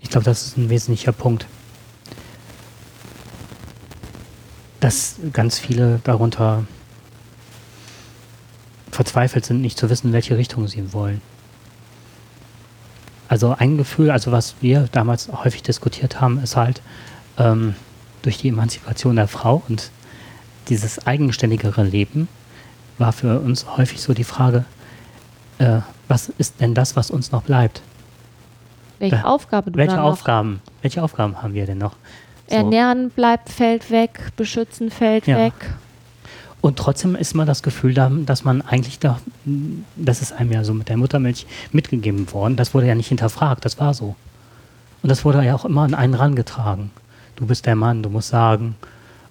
Ich 0.00 0.10
glaube, 0.10 0.24
das 0.24 0.48
ist 0.48 0.58
ein 0.58 0.68
wesentlicher 0.68 1.12
Punkt. 1.12 1.46
Dass 4.80 5.16
ganz 5.32 5.58
viele 5.58 6.00
darunter 6.04 6.66
verzweifelt 8.90 9.46
sind, 9.46 9.62
nicht 9.62 9.78
zu 9.78 9.88
wissen, 9.88 10.08
in 10.08 10.12
welche 10.12 10.36
Richtung 10.36 10.68
sie 10.68 10.92
wollen. 10.92 11.22
Also 13.28 13.56
ein 13.58 13.78
Gefühl, 13.78 14.10
also 14.10 14.30
was 14.30 14.56
wir 14.60 14.90
damals 14.92 15.32
häufig 15.32 15.62
diskutiert 15.62 16.20
haben, 16.20 16.38
ist 16.42 16.56
halt 16.56 16.82
ähm, 17.38 17.76
durch 18.20 18.36
die 18.36 18.48
Emanzipation 18.48 19.16
der 19.16 19.28
Frau 19.28 19.62
und 19.70 19.90
dieses 20.68 21.06
eigenständigere 21.06 21.82
Leben 21.82 22.28
war 22.98 23.12
für 23.12 23.40
uns 23.40 23.66
häufig 23.76 24.00
so 24.00 24.14
die 24.14 24.24
Frage, 24.24 24.64
äh, 25.58 25.80
was 26.08 26.28
ist 26.38 26.60
denn 26.60 26.74
das, 26.74 26.96
was 26.96 27.10
uns 27.10 27.32
noch 27.32 27.42
bleibt? 27.42 27.82
Welche 28.98 29.16
da, 29.16 29.24
Aufgabe 29.24 29.70
du 29.70 29.78
welche 29.78 30.00
Aufgaben, 30.00 30.54
noch? 30.64 30.82
Welche 30.82 31.02
Aufgaben 31.02 31.42
haben 31.42 31.54
wir 31.54 31.66
denn 31.66 31.78
noch? 31.78 31.96
So. 32.48 32.56
Ernähren 32.56 33.10
bleibt, 33.10 33.48
fällt 33.48 33.90
weg, 33.90 34.32
beschützen 34.36 34.90
fällt 34.90 35.26
ja. 35.26 35.36
weg. 35.36 35.54
Und 36.60 36.78
trotzdem 36.78 37.16
ist 37.16 37.34
man 37.34 37.46
das 37.46 37.64
Gefühl, 37.64 37.92
da, 37.92 38.08
dass 38.08 38.44
man 38.44 38.62
eigentlich 38.62 39.00
da, 39.00 39.18
das 39.96 40.22
ist 40.22 40.32
einem 40.32 40.52
ja 40.52 40.62
so 40.62 40.72
mit 40.72 40.88
der 40.88 40.96
Muttermilch 40.96 41.46
mitgegeben 41.72 42.32
worden, 42.32 42.56
das 42.56 42.72
wurde 42.72 42.86
ja 42.86 42.94
nicht 42.94 43.08
hinterfragt, 43.08 43.64
das 43.64 43.80
war 43.80 43.94
so. 43.94 44.14
Und 45.02 45.08
das 45.08 45.24
wurde 45.24 45.44
ja 45.44 45.56
auch 45.56 45.64
immer 45.64 45.82
an 45.82 45.94
einen 45.94 46.14
rangetragen. 46.14 46.90
Du 47.34 47.46
bist 47.46 47.66
der 47.66 47.74
Mann, 47.74 48.04
du 48.04 48.10
musst 48.10 48.28
sagen, 48.28 48.76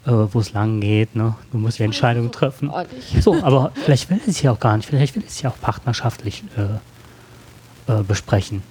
äh, 0.06 0.12
wo 0.12 0.40
es 0.40 0.54
lang 0.54 0.82
geht. 0.82 1.16
Ne? 1.16 1.36
Du 1.52 1.58
musst 1.58 1.80
die 1.80 1.84
Entscheidung 1.84 2.32
treffen. 2.32 2.72
So, 3.20 3.42
aber 3.44 3.72
vielleicht 3.84 4.10
will 4.10 4.20
es 4.26 4.42
ja 4.42 4.52
auch 4.52 4.60
gar 4.60 4.78
nicht. 4.78 4.88
Vielleicht 4.88 5.16
will 5.16 5.24
es 5.26 5.42
ja 5.42 5.50
auch 5.50 5.60
partnerschaftlich 5.60 6.44
äh, 6.58 7.92
äh, 7.92 8.04
besprechen. 8.04 8.64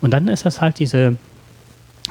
Und 0.00 0.12
dann 0.12 0.28
ist 0.28 0.46
das 0.46 0.60
halt 0.60 0.78
diese 0.78 1.16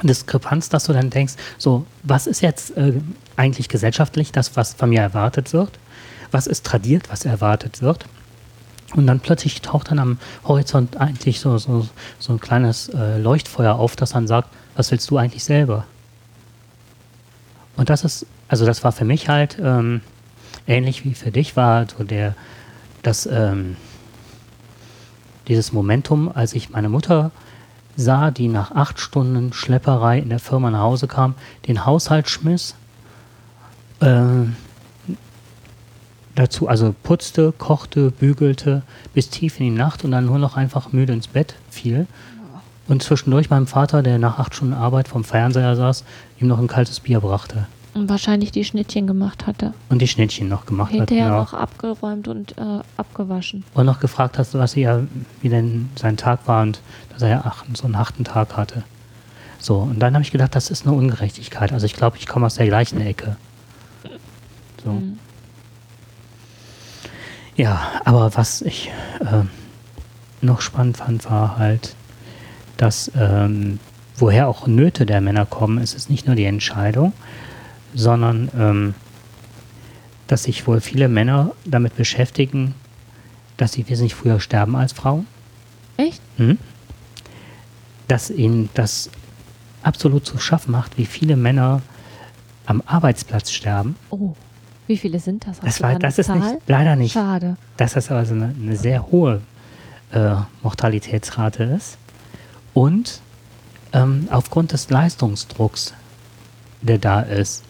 Diskrepanz, 0.02 0.68
dass 0.68 0.84
du 0.84 0.92
dann 0.92 1.10
denkst, 1.10 1.34
so, 1.56 1.86
was 2.02 2.26
ist 2.26 2.40
jetzt 2.40 2.76
äh, 2.76 3.00
eigentlich 3.36 3.68
gesellschaftlich 3.68 4.32
das, 4.32 4.56
was 4.56 4.74
von 4.74 4.90
mir 4.90 5.00
erwartet 5.00 5.52
wird? 5.52 5.78
Was 6.30 6.46
ist 6.46 6.64
tradiert, 6.64 7.10
was 7.10 7.24
erwartet 7.24 7.80
wird? 7.82 8.04
Und 8.94 9.06
dann 9.06 9.20
plötzlich 9.20 9.60
taucht 9.60 9.90
dann 9.90 9.98
am 9.98 10.18
Horizont 10.44 10.96
eigentlich 10.96 11.40
so, 11.40 11.58
so, 11.58 11.86
so 12.18 12.32
ein 12.32 12.40
kleines 12.40 12.88
äh, 12.88 13.18
Leuchtfeuer 13.18 13.74
auf, 13.74 13.96
das 13.96 14.10
dann 14.10 14.26
sagt, 14.26 14.48
was 14.76 14.90
willst 14.90 15.10
du 15.10 15.18
eigentlich 15.18 15.44
selber? 15.44 15.84
Und 17.76 17.90
das 17.90 18.04
ist 18.04 18.26
also 18.48 18.66
das 18.66 18.82
war 18.82 18.92
für 18.92 19.04
mich 19.04 19.28
halt 19.28 19.58
ähm, 19.62 20.00
ähnlich 20.66 21.04
wie 21.04 21.14
für 21.14 21.30
dich 21.30 21.56
war 21.56 21.86
so 21.88 22.04
der 22.04 22.34
das 23.02 23.26
ähm, 23.26 23.76
dieses 25.48 25.72
Momentum, 25.72 26.30
als 26.32 26.52
ich 26.52 26.70
meine 26.70 26.88
Mutter 26.88 27.30
sah, 27.96 28.30
die 28.30 28.48
nach 28.48 28.70
acht 28.70 29.00
Stunden 29.00 29.52
Schlepperei 29.52 30.18
in 30.18 30.28
der 30.28 30.38
Firma 30.38 30.70
nach 30.70 30.80
Hause 30.80 31.08
kam, 31.08 31.34
den 31.66 31.84
Haushalt 31.84 32.28
schmiss, 32.28 32.74
äh, 34.00 34.20
dazu 36.34 36.68
also 36.68 36.94
putzte, 37.02 37.52
kochte, 37.52 38.10
bügelte 38.10 38.82
bis 39.14 39.30
tief 39.30 39.58
in 39.58 39.66
die 39.66 39.78
Nacht 39.78 40.04
und 40.04 40.12
dann 40.12 40.26
nur 40.26 40.38
noch 40.38 40.56
einfach 40.56 40.92
müde 40.92 41.12
ins 41.12 41.26
Bett 41.26 41.56
fiel. 41.70 42.06
Und 42.86 43.02
zwischendurch 43.02 43.50
meinem 43.50 43.66
Vater, 43.66 44.02
der 44.02 44.18
nach 44.18 44.38
acht 44.38 44.54
Stunden 44.54 44.74
Arbeit 44.74 45.08
vom 45.08 45.24
Fernseher 45.24 45.74
saß, 45.76 46.04
ihm 46.40 46.46
noch 46.46 46.58
ein 46.58 46.68
kaltes 46.68 47.00
Bier 47.00 47.20
brachte. 47.20 47.66
Und 47.94 48.08
wahrscheinlich 48.08 48.52
die 48.52 48.64
Schnittchen 48.64 49.06
gemacht 49.06 49.46
hatte. 49.46 49.72
Und 49.88 50.00
die 50.00 50.08
Schnittchen 50.08 50.48
noch 50.48 50.66
gemacht 50.66 50.90
hat. 50.92 50.98
Hinterher 50.98 51.26
genau. 51.26 51.40
noch 51.40 51.54
abgeräumt 51.54 52.28
und 52.28 52.56
äh, 52.58 52.80
abgewaschen. 52.96 53.64
Und 53.74 53.86
noch 53.86 53.98
gefragt 53.98 54.38
hast, 54.38 54.54
was 54.54 54.76
er, 54.76 55.06
wie 55.40 55.48
denn 55.48 55.88
sein 55.96 56.16
Tag 56.16 56.46
war 56.46 56.62
und 56.62 56.80
dass 57.12 57.22
er 57.22 57.28
ja 57.28 57.42
ach, 57.44 57.64
so 57.74 57.84
einen 57.84 57.98
harten 57.98 58.24
Tag 58.24 58.56
hatte. 58.56 58.84
So, 59.58 59.78
und 59.78 59.98
dann 59.98 60.14
habe 60.14 60.22
ich 60.22 60.30
gedacht, 60.30 60.54
das 60.54 60.70
ist 60.70 60.86
eine 60.86 60.94
Ungerechtigkeit. 60.94 61.72
Also 61.72 61.86
ich 61.86 61.94
glaube, 61.94 62.16
ich 62.18 62.26
komme 62.26 62.46
aus 62.46 62.54
der 62.54 62.66
gleichen 62.66 63.00
Ecke. 63.00 63.36
So. 64.84 64.92
Mhm. 64.92 65.18
Ja, 67.56 67.80
aber 68.04 68.36
was 68.36 68.62
ich 68.62 68.92
äh, 69.20 69.42
noch 70.40 70.60
spannend 70.60 70.98
fand, 70.98 71.28
war 71.28 71.58
halt, 71.58 71.96
dass 72.76 73.10
ähm, 73.16 73.80
woher 74.16 74.46
auch 74.46 74.68
Nöte 74.68 75.06
der 75.06 75.20
Männer 75.20 75.44
kommen, 75.44 75.78
ist 75.78 75.96
es 75.96 76.08
nicht 76.08 76.26
nur 76.26 76.36
die 76.36 76.44
Entscheidung, 76.44 77.12
sondern 77.94 78.50
ähm, 78.56 78.94
dass 80.26 80.44
sich 80.44 80.66
wohl 80.66 80.80
viele 80.80 81.08
Männer 81.08 81.52
damit 81.64 81.96
beschäftigen, 81.96 82.74
dass 83.56 83.72
sie 83.72 83.88
wesentlich 83.88 84.14
früher 84.14 84.40
sterben 84.40 84.76
als 84.76 84.92
Frauen. 84.92 85.26
Echt? 85.96 86.20
Mhm. 86.38 86.58
Dass 88.06 88.30
ihnen 88.30 88.68
das 88.74 89.10
absolut 89.82 90.26
zu 90.26 90.38
schaffen 90.38 90.70
macht, 90.70 90.98
wie 90.98 91.06
viele 91.06 91.36
Männer 91.36 91.82
am 92.66 92.82
Arbeitsplatz 92.86 93.50
sterben. 93.50 93.96
Oh, 94.10 94.34
wie 94.86 94.96
viele 94.96 95.18
sind 95.18 95.46
das? 95.46 95.60
das, 95.60 95.82
war, 95.82 95.98
das 95.98 96.18
ist 96.18 96.28
nicht, 96.28 96.56
leider 96.66 96.96
nicht. 96.96 97.12
Schade. 97.12 97.56
Dass 97.76 97.94
das 97.94 98.10
also 98.10 98.34
eine, 98.34 98.54
eine 98.58 98.76
sehr 98.76 99.10
hohe 99.10 99.42
äh, 100.12 100.34
Mortalitätsrate 100.62 101.64
ist. 101.64 101.98
Und 102.74 103.20
ähm, 103.92 104.28
aufgrund 104.30 104.72
des 104.72 104.90
Leistungsdrucks, 104.90 105.94
der 106.82 106.98
da 106.98 107.20
ist, 107.20 107.64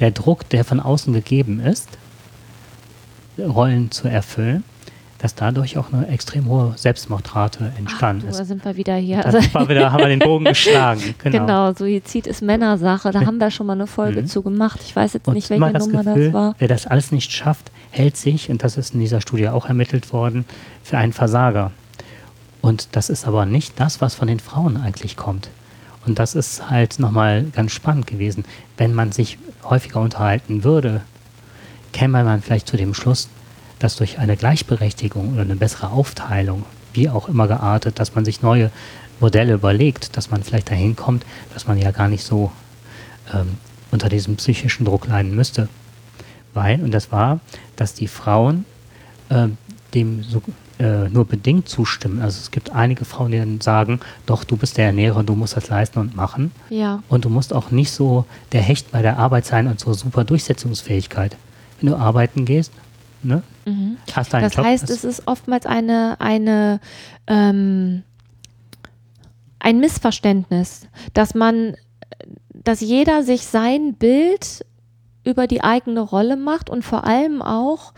der 0.00 0.10
Druck, 0.10 0.48
der 0.48 0.64
von 0.64 0.80
außen 0.80 1.12
gegeben 1.12 1.60
ist, 1.60 1.88
Rollen 3.38 3.90
zu 3.90 4.08
erfüllen, 4.08 4.64
dass 5.18 5.34
dadurch 5.34 5.76
auch 5.78 5.92
eine 5.92 6.06
extrem 6.08 6.46
hohe 6.46 6.74
Selbstmordrate 6.76 7.72
entstanden 7.76 8.22
Ach, 8.22 8.26
du, 8.26 8.30
ist. 8.30 8.40
Da 8.40 8.44
sind 8.44 8.64
wir 8.64 8.76
wieder 8.76 8.94
hier. 8.96 9.20
Da 9.20 9.32
sind 9.32 9.52
wir 9.52 9.68
wieder, 9.68 9.92
haben 9.92 10.00
wir 10.00 10.08
den 10.08 10.20
Bogen 10.20 10.44
geschlagen. 10.44 11.14
Genau. 11.22 11.38
genau, 11.38 11.72
Suizid 11.72 12.26
ist 12.26 12.40
Männersache. 12.40 13.10
Da 13.10 13.26
haben 13.26 13.38
wir 13.38 13.50
schon 13.50 13.66
mal 13.66 13.72
eine 13.72 13.88
Folge 13.88 14.22
mhm. 14.22 14.26
zu 14.26 14.42
gemacht. 14.42 14.80
Ich 14.84 14.94
weiß 14.94 15.14
jetzt 15.14 15.26
und 15.26 15.34
nicht, 15.34 15.50
welche 15.50 15.72
das 15.72 15.86
Nummer 15.86 16.04
Gefühl, 16.04 16.26
das 16.26 16.32
war. 16.32 16.54
Wer 16.58 16.68
das 16.68 16.86
alles 16.86 17.10
nicht 17.10 17.32
schafft, 17.32 17.72
hält 17.90 18.16
sich, 18.16 18.50
und 18.50 18.62
das 18.62 18.76
ist 18.76 18.94
in 18.94 19.00
dieser 19.00 19.20
Studie 19.20 19.48
auch 19.48 19.66
ermittelt 19.66 20.12
worden, 20.12 20.44
für 20.84 20.98
einen 20.98 21.12
Versager. 21.12 21.72
Und 22.60 22.88
das 22.92 23.10
ist 23.10 23.26
aber 23.26 23.44
nicht 23.44 23.78
das, 23.80 24.00
was 24.00 24.14
von 24.14 24.28
den 24.28 24.40
Frauen 24.40 24.76
eigentlich 24.76 25.16
kommt. 25.16 25.48
Und 26.06 26.18
das 26.18 26.34
ist 26.34 26.70
halt 26.70 26.98
nochmal 26.98 27.44
ganz 27.54 27.72
spannend 27.72 28.06
gewesen. 28.06 28.44
Wenn 28.76 28.94
man 28.94 29.12
sich 29.12 29.38
häufiger 29.64 30.00
unterhalten 30.00 30.64
würde, 30.64 31.02
käme 31.92 32.22
man 32.24 32.42
vielleicht 32.42 32.68
zu 32.68 32.76
dem 32.76 32.94
Schluss, 32.94 33.28
dass 33.78 33.96
durch 33.96 34.18
eine 34.18 34.36
Gleichberechtigung 34.36 35.32
oder 35.32 35.42
eine 35.42 35.56
bessere 35.56 35.90
Aufteilung, 35.90 36.64
wie 36.92 37.08
auch 37.08 37.28
immer 37.28 37.48
geartet, 37.48 37.98
dass 37.98 38.14
man 38.14 38.24
sich 38.24 38.42
neue 38.42 38.70
Modelle 39.20 39.54
überlegt, 39.54 40.16
dass 40.16 40.30
man 40.30 40.42
vielleicht 40.42 40.70
dahin 40.70 40.96
kommt, 40.96 41.24
dass 41.54 41.66
man 41.66 41.78
ja 41.78 41.90
gar 41.90 42.08
nicht 42.08 42.24
so 42.24 42.52
ähm, 43.32 43.58
unter 43.90 44.08
diesem 44.08 44.36
psychischen 44.36 44.84
Druck 44.84 45.06
leiden 45.06 45.34
müsste. 45.34 45.68
Weil, 46.54 46.80
und 46.82 46.92
das 46.92 47.12
war, 47.12 47.40
dass 47.76 47.94
die 47.94 48.08
Frauen 48.08 48.64
äh, 49.28 49.48
dem 49.94 50.22
so, 50.22 50.42
äh, 50.78 51.08
nur 51.08 51.24
bedingt 51.24 51.68
zustimmen. 51.68 52.20
Also 52.20 52.38
es 52.40 52.50
gibt 52.50 52.70
einige 52.70 53.04
Frauen, 53.04 53.32
die 53.32 53.38
dann 53.38 53.60
sagen, 53.60 54.00
doch, 54.26 54.44
du 54.44 54.56
bist 54.56 54.76
der 54.76 54.86
Ernährer, 54.86 55.22
du 55.22 55.34
musst 55.34 55.56
das 55.56 55.68
leisten 55.68 55.98
und 55.98 56.16
machen. 56.16 56.52
Ja. 56.70 57.02
Und 57.08 57.24
du 57.24 57.30
musst 57.30 57.52
auch 57.52 57.70
nicht 57.70 57.90
so 57.90 58.24
der 58.52 58.62
Hecht 58.62 58.92
bei 58.92 59.02
der 59.02 59.18
Arbeit 59.18 59.46
sein 59.46 59.66
und 59.66 59.80
so 59.80 59.92
super 59.92 60.24
Durchsetzungsfähigkeit. 60.24 61.36
Wenn 61.80 61.90
du 61.90 61.96
arbeiten 61.96 62.44
gehst, 62.44 62.72
ne? 63.22 63.42
Mhm. 63.66 63.96
Hast 64.12 64.32
deinen 64.32 64.44
das 64.44 64.54
Job, 64.54 64.64
heißt, 64.64 64.90
es 64.90 65.04
ist 65.04 65.26
oftmals 65.26 65.66
eine, 65.66 66.16
eine 66.20 66.80
ähm, 67.26 68.02
ein 69.60 69.80
Missverständnis, 69.80 70.86
dass 71.14 71.34
man, 71.34 71.76
dass 72.52 72.80
jeder 72.80 73.22
sich 73.22 73.42
sein 73.46 73.94
Bild 73.94 74.64
über 75.24 75.46
die 75.46 75.62
eigene 75.62 76.00
Rolle 76.00 76.36
macht 76.36 76.70
und 76.70 76.84
vor 76.84 77.04
allem 77.04 77.42
auch 77.42 77.92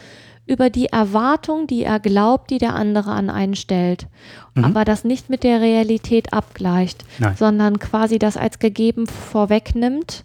über 0.51 0.69
die 0.69 0.87
Erwartung, 0.87 1.69
die 1.69 1.85
er 1.85 2.01
glaubt, 2.01 2.51
die 2.51 2.59
der 2.59 2.75
andere 2.75 3.13
an 3.13 3.31
einen 3.31 3.55
stellt. 3.55 4.09
Mhm. 4.55 4.65
Aber 4.65 4.85
das 4.85 5.05
nicht 5.05 5.31
mit 5.31 5.45
der 5.45 5.61
Realität 5.61 6.33
abgleicht, 6.33 7.05
Nein. 7.21 7.37
sondern 7.37 7.79
quasi 7.79 8.19
das 8.19 8.37
als 8.37 8.59
gegeben 8.59 9.07
vorwegnimmt 9.07 10.25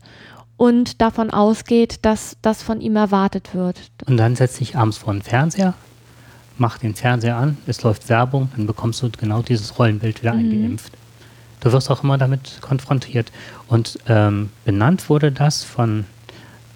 und 0.58 1.00
davon 1.00 1.30
ausgeht, 1.30 2.00
dass 2.02 2.38
das 2.42 2.64
von 2.64 2.82
ihm 2.82 2.96
erwartet 2.96 3.54
wird. 3.54 3.80
Und 4.08 4.18
dann 4.18 4.36
setzt 4.36 4.56
sich 4.56 4.76
abends 4.76 4.98
vor 4.98 5.14
den 5.14 5.22
Fernseher, 5.22 5.76
macht 6.58 6.82
den 6.82 6.96
Fernseher 6.96 7.38
an, 7.38 7.58
es 7.68 7.84
läuft 7.84 8.10
Werbung, 8.10 8.50
dann 8.56 8.66
bekommst 8.66 9.04
du 9.04 9.12
genau 9.12 9.44
dieses 9.44 9.78
Rollenbild 9.78 10.24
wieder 10.24 10.34
mhm. 10.34 10.40
eingeimpft. 10.40 10.94
Du 11.60 11.72
wirst 11.72 11.92
auch 11.92 12.04
immer 12.04 12.18
damit 12.18 12.60
konfrontiert. 12.62 13.32
Und 13.68 14.00
ähm, 14.08 14.50
benannt 14.66 15.08
wurde 15.08 15.32
das 15.32 15.64
von 15.64 16.06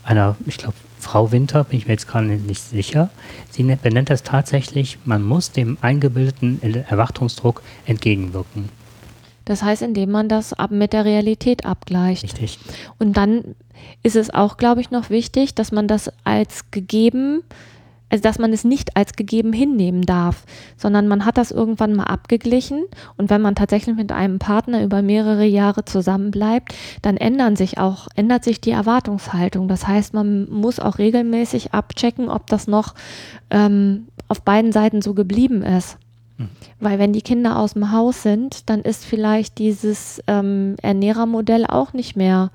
einer, 0.04 0.36
ich 0.46 0.58
glaube, 0.58 0.76
Frau 1.00 1.32
Winter, 1.32 1.64
bin 1.64 1.80
ich 1.80 1.88
mir 1.88 1.94
jetzt 1.94 2.08
gerade 2.08 2.28
nicht 2.28 2.62
sicher, 2.62 3.10
sie 3.50 3.64
ne-, 3.64 3.78
benennt 3.82 4.10
das 4.10 4.24
tatsächlich, 4.24 4.98
man 5.06 5.24
muss 5.24 5.52
dem 5.52 5.78
eingebildeten 5.82 6.62
Erwartungsdruck 6.62 7.62
entgegenwirken. 7.86 8.70
Das 9.46 9.64
heißt, 9.64 9.82
indem 9.82 10.12
man 10.12 10.30
das 10.30 10.54
ab 10.54 10.70
mit 10.70 10.94
der 10.94 11.06
Realität 11.06 11.66
abgleicht. 11.66 12.24
Richtig. 12.24 12.60
Und 13.00 13.18
dann 13.18 13.56
ist 14.04 14.16
es 14.16 14.32
auch, 14.32 14.58
glaube 14.58 14.82
ich, 14.82 14.92
noch 14.92 15.10
wichtig, 15.10 15.56
dass 15.56 15.72
man 15.72 15.88
das 15.88 16.12
als 16.24 16.70
gegeben 16.70 17.42
also 18.10 18.22
dass 18.22 18.40
man 18.40 18.54
es 18.54 18.64
nicht 18.64 18.96
als 18.98 19.14
gegeben 19.14 19.54
hinnehmen 19.54 20.02
darf, 20.04 20.44
sondern 20.78 21.08
man 21.08 21.26
hat 21.26 21.38
das 21.38 21.52
irgendwann 21.52 21.94
mal 21.94 22.06
abgeglichen 22.06 22.86
und 23.18 23.30
wenn 23.30 23.42
man 23.42 23.56
tatsächlich 23.56 23.96
mit 23.96 24.12
einem 24.12 24.40
Partner 24.40 24.84
über 24.84 25.02
mehrere 25.02 25.46
Jahre 25.46 25.86
zusammenbleibt, 25.86 26.74
dann 27.02 27.18
ändern 27.18 27.56
sich 27.56 27.78
auch, 27.78 28.08
ändert 28.16 28.44
sich 28.44 28.62
die 28.62 28.72
Erwartungshaltung. 28.72 29.68
Das 29.68 29.88
heißt, 29.88 30.14
man 30.14 30.50
muss 30.50 30.80
auch 30.80 30.98
regelmäßig 30.98 31.74
abchecken, 31.74 32.30
ob 32.30 32.48
das 32.48 32.68
noch 32.68 32.96
ähm, 33.50 34.08
auf 34.28 34.42
beiden 34.42 34.72
Seiten 34.72 35.02
so 35.02 35.14
geblieben 35.14 35.64
ist. 35.64 35.98
Hm. 36.38 36.50
Weil 36.80 37.00
wenn 37.00 37.14
die 37.14 37.22
Kinder 37.22 37.58
aus 37.60 37.74
dem 37.74 37.92
Haus 37.92 38.24
sind, 38.24 38.70
dann 38.70 38.82
ist 38.82 39.06
vielleicht 39.06 39.58
dieses 39.58 40.22
ähm, 40.28 40.76
Ernährermodell 40.82 41.66
auch 41.66 41.94
nicht 41.94 42.16
mehr 42.16 42.52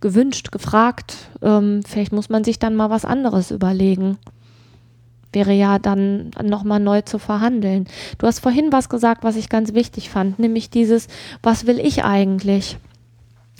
gewünscht, 0.00 0.52
gefragt. 0.52 1.16
Ähm, 1.42 1.82
vielleicht 1.86 2.12
muss 2.12 2.28
man 2.28 2.44
sich 2.44 2.58
dann 2.58 2.76
mal 2.76 2.90
was 2.90 3.04
anderes 3.04 3.50
überlegen. 3.50 4.18
Wäre 5.32 5.52
ja 5.52 5.78
dann 5.78 6.30
nochmal 6.42 6.80
neu 6.80 7.02
zu 7.02 7.18
verhandeln. 7.18 7.86
Du 8.18 8.26
hast 8.26 8.40
vorhin 8.40 8.72
was 8.72 8.88
gesagt, 8.88 9.24
was 9.24 9.36
ich 9.36 9.48
ganz 9.48 9.74
wichtig 9.74 10.08
fand, 10.08 10.38
nämlich 10.38 10.70
dieses, 10.70 11.08
was 11.42 11.66
will 11.66 11.78
ich 11.78 12.04
eigentlich? 12.04 12.78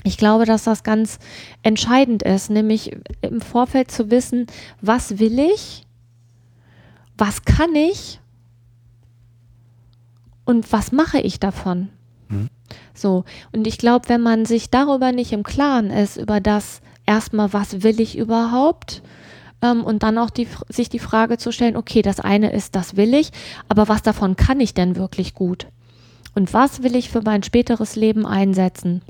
Ich 0.05 0.17
glaube, 0.19 0.45
dass 0.45 0.65
das 0.65 0.85
ganz 0.85 1.19
entscheidend 1.63 2.23
ist, 2.23 2.49
nämlich 2.49 2.97
im 3.23 3.41
Vorfeld 3.41 3.91
zu 3.91 4.11
wissen, 4.11 4.47
was 4.81 5.19
will 5.19 5.39
ich, 5.39 5.85
was 7.19 7.45
kann 7.45 7.75
ich 7.75 8.21
und 10.45 10.73
was 10.73 10.93
mache 10.93 11.19
ich 11.19 11.41
davon. 11.41 11.89
So, 12.95 13.25
und 13.53 13.67
ich 13.67 13.79
glaube, 13.79 14.09
wenn 14.09 14.21
man 14.21 14.45
sich 14.45 14.71
darüber 14.71 15.13
nicht 15.13 15.33
im 15.33 15.43
Klaren 15.43 15.91
ist, 15.91 16.17
über 16.17 16.41
das 16.41 16.81
erstmal, 17.07 17.53
was 17.53 17.83
will 17.83 18.01
ich 18.01 18.19
überhaupt, 18.19 19.03
ähm, 19.63 19.85
und 19.85 20.03
dann 20.03 20.19
auch 20.19 20.31
die, 20.31 20.49
sich 20.69 20.89
die 20.89 20.99
Frage 20.99 21.39
zu 21.39 21.53
stellen, 21.53 21.77
okay, 21.77 22.03
das 22.03 22.21
eine 22.21 22.53
ist, 22.53 22.75
das 22.75 22.97
will 22.97 23.15
ich, 23.15 23.31
aber 23.69 23.89
was 23.89 24.03
davon 24.03 24.37
kann 24.37 24.61
ich 24.61 24.75
denn 24.75 24.97
wirklich 24.97 25.35
gut? 25.35 25.67
Und 26.35 26.53
was 26.53 26.83
will 26.83 26.97
ich 26.97 27.09
für 27.09 27.23
mein 27.23 27.43
späteres 27.43 27.97
Leben 27.97 28.27
einsetzen? 28.27 29.03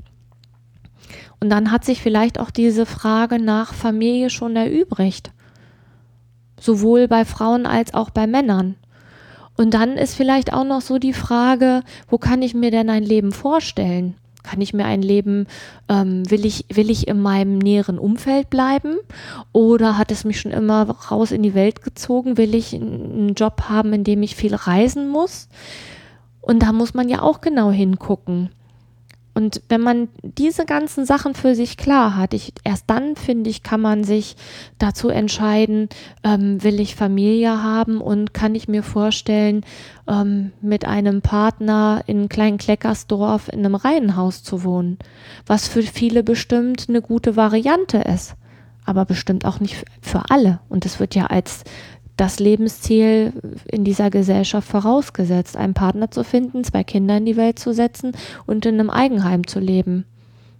Und 1.39 1.49
dann 1.49 1.71
hat 1.71 1.85
sich 1.85 2.01
vielleicht 2.01 2.39
auch 2.39 2.51
diese 2.51 2.85
Frage 2.85 3.39
nach 3.39 3.73
Familie 3.73 4.29
schon 4.29 4.55
erübrigt. 4.55 5.31
Sowohl 6.59 7.07
bei 7.07 7.25
Frauen 7.25 7.65
als 7.65 7.93
auch 7.93 8.09
bei 8.09 8.25
Männern. 8.25 8.75
Und 9.57 9.73
dann 9.73 9.97
ist 9.97 10.15
vielleicht 10.15 10.53
auch 10.53 10.63
noch 10.63 10.81
so 10.81 10.99
die 10.99 11.13
Frage, 11.13 11.81
wo 12.07 12.17
kann 12.17 12.41
ich 12.41 12.53
mir 12.53 12.71
denn 12.71 12.89
ein 12.89 13.03
Leben 13.03 13.31
vorstellen? 13.31 14.15
Kann 14.43 14.61
ich 14.61 14.73
mir 14.73 14.85
ein 14.85 15.01
Leben, 15.01 15.47
ähm, 15.89 16.29
will, 16.29 16.45
ich, 16.45 16.65
will 16.71 16.89
ich 16.89 17.07
in 17.07 17.21
meinem 17.21 17.57
näheren 17.57 17.99
Umfeld 17.99 18.49
bleiben? 18.49 18.97
Oder 19.51 19.97
hat 19.97 20.11
es 20.11 20.23
mich 20.23 20.39
schon 20.39 20.51
immer 20.51 20.83
raus 20.89 21.31
in 21.31 21.43
die 21.43 21.53
Welt 21.53 21.83
gezogen? 21.83 22.37
Will 22.37 22.55
ich 22.55 22.73
einen 22.73 23.33
Job 23.33 23.63
haben, 23.67 23.91
in 23.91 24.05
dem 24.05 24.23
ich 24.23 24.35
viel 24.37 24.55
reisen 24.55 25.09
muss? 25.09 25.49
Und 26.39 26.63
da 26.63 26.71
muss 26.71 26.93
man 26.93 27.09
ja 27.09 27.23
auch 27.23 27.41
genau 27.41 27.71
hingucken. 27.71 28.49
Und 29.37 29.61
wenn 29.69 29.81
man 29.81 30.09
diese 30.23 30.65
ganzen 30.65 31.05
Sachen 31.05 31.35
für 31.35 31.53
sich 31.53 31.77
klar 31.77 32.15
hat, 32.17 32.33
ich, 32.33 32.53
erst 32.63 32.85
dann, 32.87 33.15
finde 33.15 33.51
ich, 33.51 33.61
kann 33.61 33.79
man 33.79 34.03
sich 34.03 34.35
dazu 34.79 35.09
entscheiden, 35.09 35.89
ähm, 36.23 36.63
will 36.63 36.79
ich 36.79 36.95
Familie 36.95 37.61
haben 37.61 38.01
und 38.01 38.33
kann 38.33 38.55
ich 38.55 38.67
mir 38.67 38.81
vorstellen, 38.81 39.63
ähm, 40.07 40.53
mit 40.59 40.85
einem 40.85 41.21
Partner 41.21 42.01
in 42.07 42.29
kleinen 42.29 42.57
Kleckersdorf 42.57 43.47
in 43.49 43.59
einem 43.59 43.75
Reihenhaus 43.75 44.41
zu 44.41 44.63
wohnen, 44.63 44.97
was 45.45 45.67
für 45.67 45.83
viele 45.83 46.23
bestimmt 46.23 46.87
eine 46.89 47.03
gute 47.03 47.35
Variante 47.35 47.99
ist, 47.99 48.33
aber 48.85 49.05
bestimmt 49.05 49.45
auch 49.45 49.59
nicht 49.59 49.85
für 50.01 50.31
alle. 50.31 50.61
Und 50.67 50.83
es 50.83 50.99
wird 50.99 51.13
ja 51.13 51.27
als 51.27 51.63
das 52.17 52.39
Lebensziel 52.39 53.33
in 53.65 53.83
dieser 53.83 54.09
Gesellschaft 54.09 54.67
vorausgesetzt, 54.67 55.55
einen 55.55 55.75
Partner 55.75 56.11
zu 56.11 56.23
finden, 56.23 56.63
zwei 56.63 56.83
Kinder 56.83 57.17
in 57.17 57.25
die 57.25 57.37
Welt 57.37 57.59
zu 57.59 57.73
setzen 57.73 58.11
und 58.45 58.65
in 58.65 58.79
einem 58.79 58.89
Eigenheim 58.89 59.45
zu 59.45 59.59
leben. 59.59 60.05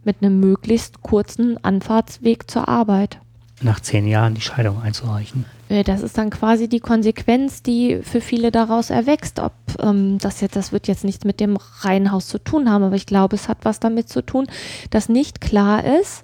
Mit 0.04 0.18
einem 0.22 0.40
möglichst 0.40 1.02
kurzen 1.02 1.62
Anfahrtsweg 1.64 2.50
zur 2.50 2.70
Arbeit. 2.70 3.20
Nach 3.62 3.80
zehn 3.80 4.08
Jahren 4.08 4.36
die 4.36 4.42
Scheidung 4.42 4.82
einzureichen. 4.82 5.46
Äh, 5.68 5.84
das 5.84 6.02
ist 6.02 6.18
dann 6.18 6.30
quasi 6.30 6.70
die 6.70 6.80
Konsequenz, 6.80 7.64
die 7.64 8.00
für 8.04 8.22
viele 8.22 8.52
daraus 8.52 8.92
erwächst. 8.92 9.40
Ob 9.40 9.54
ähm, 9.80 10.20
das 10.20 10.42
jetzt, 10.42 10.56
das 10.56 10.72
wird 10.72 10.88
jetzt 10.88 11.04
nichts 11.04 11.26
mit 11.26 11.40
dem 11.40 11.58
Reihenhaus 11.80 12.28
zu 12.28 12.38
tun 12.38 12.70
haben, 12.70 12.84
aber 12.84 12.96
ich 12.96 13.08
glaube, 13.08 13.36
es 13.36 13.50
hat 13.50 13.60
was 13.64 13.80
damit 13.80 14.10
zu 14.10 14.22
tun, 14.22 14.48
dass 14.92 15.10
nicht 15.10 15.42
klar 15.42 15.84
ist, 15.84 16.24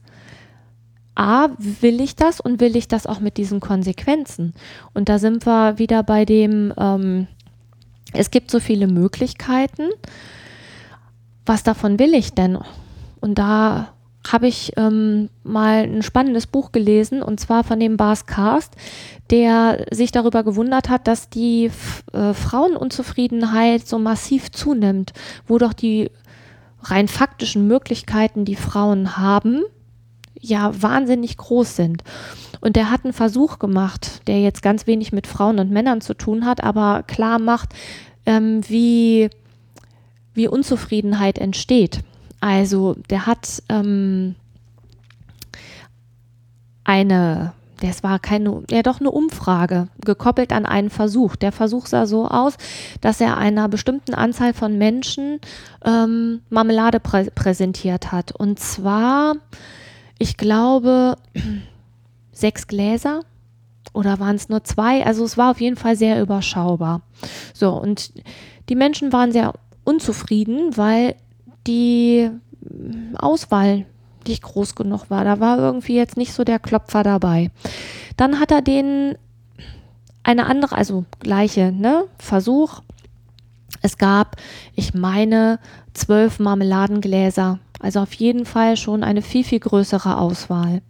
A, 1.16 1.49
will 1.57 2.01
ich 2.01 2.16
das 2.16 2.39
und 2.39 2.59
will 2.59 2.76
ich 2.76 2.88
das 2.88 3.05
auch 3.05 3.20
mit 3.20 3.38
diesen 3.38 3.59
Konsequenzen? 3.59 4.53
Und 4.93 5.09
da 5.09 5.20
sind 5.20 5.45
wir 5.45 5.78
wieder 5.78 6.03
bei 6.03 6.26
dem, 6.26 6.74
ähm, 6.78 7.28
es 8.14 8.32
gibt 8.32 8.49
so 8.49 8.59
viele 8.59 8.88
Möglichkeiten. 8.88 9.89
Was 11.45 11.64
davon 11.64 11.99
will 11.99 12.14
ich 12.14 12.34
denn? 12.34 12.57
Und 13.20 13.38
da 13.38 13.93
habe 14.32 14.47
ich 14.47 14.74
ähm, 14.78 15.30
mal 15.43 15.84
ein 15.84 16.01
spannendes 16.01 16.47
Buch 16.47 16.72
gelesen 16.72 17.22
und 17.22 17.39
zwar 17.39 17.64
von 17.64 17.80
dem 17.80 17.97
Bas 17.97 18.26
Karst, 18.26 18.74
der 19.30 19.86
sich 19.91 20.11
darüber 20.11 20.43
gewundert 20.43 20.89
hat, 20.89 21.07
dass 21.07 21.30
die 21.30 21.70
äh, 22.14 22.34
Frauenunzufriedenheit 22.34 23.86
so 23.88 23.99
massiv 23.99 24.51
zunimmt, 24.51 25.14
wo 25.45 25.57
doch 25.57 25.74
die 25.74 26.09
rein 26.82 27.07
faktischen 27.07 27.68
Möglichkeiten, 27.68 28.45
die 28.45 28.55
Frauen 28.55 29.18
haben, 29.18 29.64
ja 30.44 30.72
wahnsinnig 30.82 31.38
groß 31.38 31.76
sind. 31.76 32.04
Und 32.62 32.76
der 32.76 32.91
hat 32.91 33.04
einen 33.04 33.14
Versuch 33.14 33.60
gemacht, 33.60 34.22
der 34.28 34.41
jetzt 34.41 34.62
ganz 34.62 34.88
wenig 34.88 35.12
mit 35.12 35.28
Frauen 35.28 35.60
und 35.60 35.72
Männern 35.72 36.02
zu 36.02 36.14
tun 36.14 36.46
hat, 36.46 36.64
aber 36.64 37.04
klar 37.04 37.39
macht, 37.39 37.70
ähm, 38.26 38.62
wie, 38.68 39.30
wie 40.34 40.48
Unzufriedenheit 40.48 41.39
entsteht. 41.39 42.02
Also 42.39 42.96
der 43.10 43.26
hat 43.26 43.64
ähm, 43.70 44.36
eine, 46.84 47.54
das 47.80 48.04
war 48.04 48.20
keine, 48.20 48.64
ja 48.70 48.82
doch 48.82 49.00
eine 49.00 49.12
Umfrage, 49.12 49.88
gekoppelt 50.04 50.52
an 50.52 50.66
einen 50.66 50.89
Versuch. 50.89 51.36
Der 51.36 51.52
Versuch 51.52 51.86
sah 51.86 52.06
so 52.06 52.28
aus, 52.28 52.56
dass 53.02 53.22
er 53.22 53.38
einer 53.38 53.70
bestimmten 53.70 54.14
Anzahl 54.14 54.54
von 54.54 54.78
Menschen 54.78 55.39
ähm, 55.86 56.41
Marmelade 56.50 57.00
prä 57.00 57.30
präsentiert 57.34 58.12
hat. 58.12 58.34
Und 58.34 58.60
zwar, 58.60 59.36
ich 60.20 60.38
glaube, 60.38 61.16
sechs 62.32 62.68
Gläser 62.68 63.22
oder 63.93 64.20
waren 64.20 64.36
es 64.36 64.49
nur 64.49 64.64
zwei? 64.64 65.05
Also 65.05 65.24
es 65.24 65.38
war 65.38 65.51
auf 65.51 65.61
jeden 65.61 65.76
Fall 65.76 65.95
sehr 65.95 66.22
überschaubar. 66.22 67.01
So, 67.53 67.72
und 67.72 68.14
die 68.70 68.76
Menschen 68.76 69.14
waren 69.14 69.32
sehr 69.32 69.53
unzufrieden, 69.84 70.76
weil 70.78 71.16
die 71.68 72.30
Auswahl 73.18 73.86
nicht 74.28 74.43
groß 74.43 74.76
genug 74.76 75.09
war. 75.09 75.24
Da 75.26 75.39
war 75.39 75.57
irgendwie 75.57 75.95
jetzt 75.95 76.18
nicht 76.18 76.34
so 76.34 76.43
der 76.43 76.59
Klopfer 76.59 77.03
dabei. 77.03 77.51
Dann 78.18 78.39
hat 78.39 78.51
er 78.51 78.61
den 78.61 79.16
eine 80.24 80.45
andere, 80.45 80.76
also 80.78 81.05
gleiche, 81.20 81.72
ne, 81.72 82.05
Versuch. 82.18 82.82
Es 83.82 83.97
gab, 83.97 84.38
ich 84.76 84.93
meine, 84.93 85.59
zwölf 85.93 86.39
Marmeladengläser. 86.39 87.59
Also 87.84 88.00
auf 88.00 88.14
jeden 88.14 88.46
Fall 88.46 88.78
schon 88.78 89.04
eine 89.04 89.22
viel, 89.22 89.44
viel 89.44 89.60
größere 89.60 90.18
Auswahl. 90.18 90.82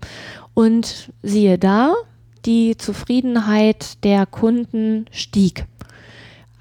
Und 0.54 1.12
siehe 1.24 1.58
da, 1.58 1.96
die 2.46 2.78
Zufriedenheit 2.78 4.04
der 4.04 4.28
Kunden 4.28 5.06
stieg. 5.10 5.66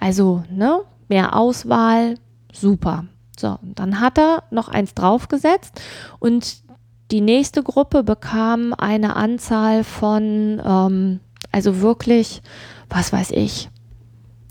Also, 0.01 0.43
ne, 0.51 0.81
mehr 1.09 1.37
Auswahl, 1.37 2.15
super. 2.51 3.05
So, 3.39 3.59
dann 3.63 4.01
hat 4.01 4.19
er 4.19 4.45
noch 4.51 4.69
eins 4.69 4.95
draufgesetzt 4.95 5.83
und 6.19 6.63
die 7.11 7.21
nächste 7.21 7.63
Gruppe 7.63 8.03
bekam 8.03 8.73
eine 8.73 9.17
Anzahl 9.17 9.85
von, 9.85 10.63
ähm, 10.65 11.21
also 11.51 11.83
wirklich, 11.83 12.41
was 12.89 13.13
weiß 13.13 13.33
ich, 13.33 13.69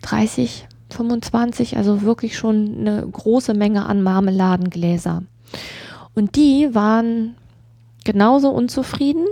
30, 0.04 0.68
25, 0.92 1.78
also 1.78 2.04
wirklich 2.04 2.38
schon 2.38 2.78
eine 2.80 3.08
große 3.08 3.56
Menge 3.56 3.88
an 3.88 4.04
Marmeladengläser. 4.04 5.24
Und 6.14 6.36
die 6.36 6.74
waren 6.74 7.36
genauso 8.04 8.50
unzufrieden. 8.50 9.26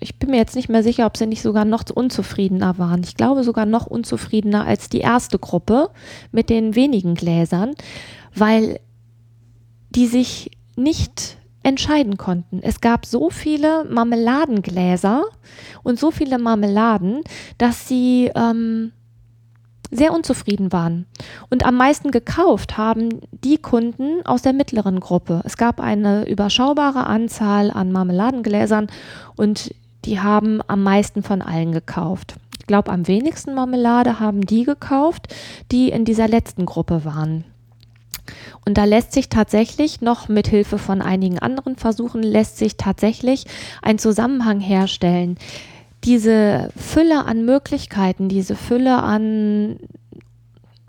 Ich 0.00 0.18
bin 0.18 0.30
mir 0.30 0.38
jetzt 0.38 0.56
nicht 0.56 0.68
mehr 0.68 0.82
sicher, 0.82 1.06
ob 1.06 1.16
sie 1.16 1.26
nicht 1.26 1.42
sogar 1.42 1.64
noch 1.64 1.84
unzufriedener 1.92 2.78
waren. 2.78 3.02
Ich 3.02 3.16
glaube 3.16 3.44
sogar 3.44 3.66
noch 3.66 3.86
unzufriedener 3.86 4.64
als 4.64 4.88
die 4.88 5.00
erste 5.00 5.38
Gruppe 5.38 5.90
mit 6.32 6.48
den 6.48 6.74
wenigen 6.74 7.14
Gläsern, 7.14 7.74
weil 8.34 8.80
die 9.90 10.06
sich 10.06 10.50
nicht 10.76 11.36
entscheiden 11.62 12.16
konnten. 12.16 12.60
Es 12.62 12.80
gab 12.80 13.04
so 13.04 13.28
viele 13.28 13.84
Marmeladengläser 13.84 15.24
und 15.82 15.98
so 15.98 16.10
viele 16.10 16.38
Marmeladen, 16.38 17.22
dass 17.58 17.86
sie 17.86 18.30
ähm, 18.34 18.92
sehr 19.90 20.12
unzufrieden 20.12 20.72
waren. 20.72 21.06
Und 21.50 21.64
am 21.64 21.76
meisten 21.76 22.10
gekauft 22.10 22.78
haben 22.78 23.20
die 23.44 23.58
Kunden 23.58 24.24
aus 24.24 24.42
der 24.42 24.52
mittleren 24.52 25.00
Gruppe. 25.00 25.42
Es 25.44 25.56
gab 25.56 25.80
eine 25.80 26.28
überschaubare 26.28 27.06
Anzahl 27.06 27.70
an 27.70 27.92
Marmeladengläsern 27.92 28.88
und 29.36 29.74
die 30.04 30.20
haben 30.20 30.60
am 30.66 30.82
meisten 30.82 31.22
von 31.22 31.42
allen 31.42 31.72
gekauft. 31.72 32.36
Ich 32.58 32.66
glaube, 32.66 32.92
am 32.92 33.08
wenigsten 33.08 33.54
Marmelade 33.54 34.20
haben 34.20 34.46
die 34.46 34.64
gekauft, 34.64 35.34
die 35.72 35.88
in 35.88 36.04
dieser 36.04 36.28
letzten 36.28 36.66
Gruppe 36.66 37.04
waren. 37.04 37.44
Und 38.64 38.78
da 38.78 38.84
lässt 38.84 39.12
sich 39.12 39.28
tatsächlich 39.28 40.00
noch 40.00 40.28
mit 40.28 40.46
Hilfe 40.46 40.78
von 40.78 41.02
einigen 41.02 41.38
anderen 41.38 41.76
Versuchen 41.76 42.22
lässt 42.22 42.58
sich 42.58 42.76
tatsächlich 42.76 43.46
ein 43.82 43.98
Zusammenhang 43.98 44.60
herstellen. 44.60 45.36
Diese 46.04 46.70
Fülle 46.76 47.26
an 47.26 47.44
Möglichkeiten, 47.44 48.28
diese 48.28 48.56
Fülle 48.56 49.02
an 49.02 49.78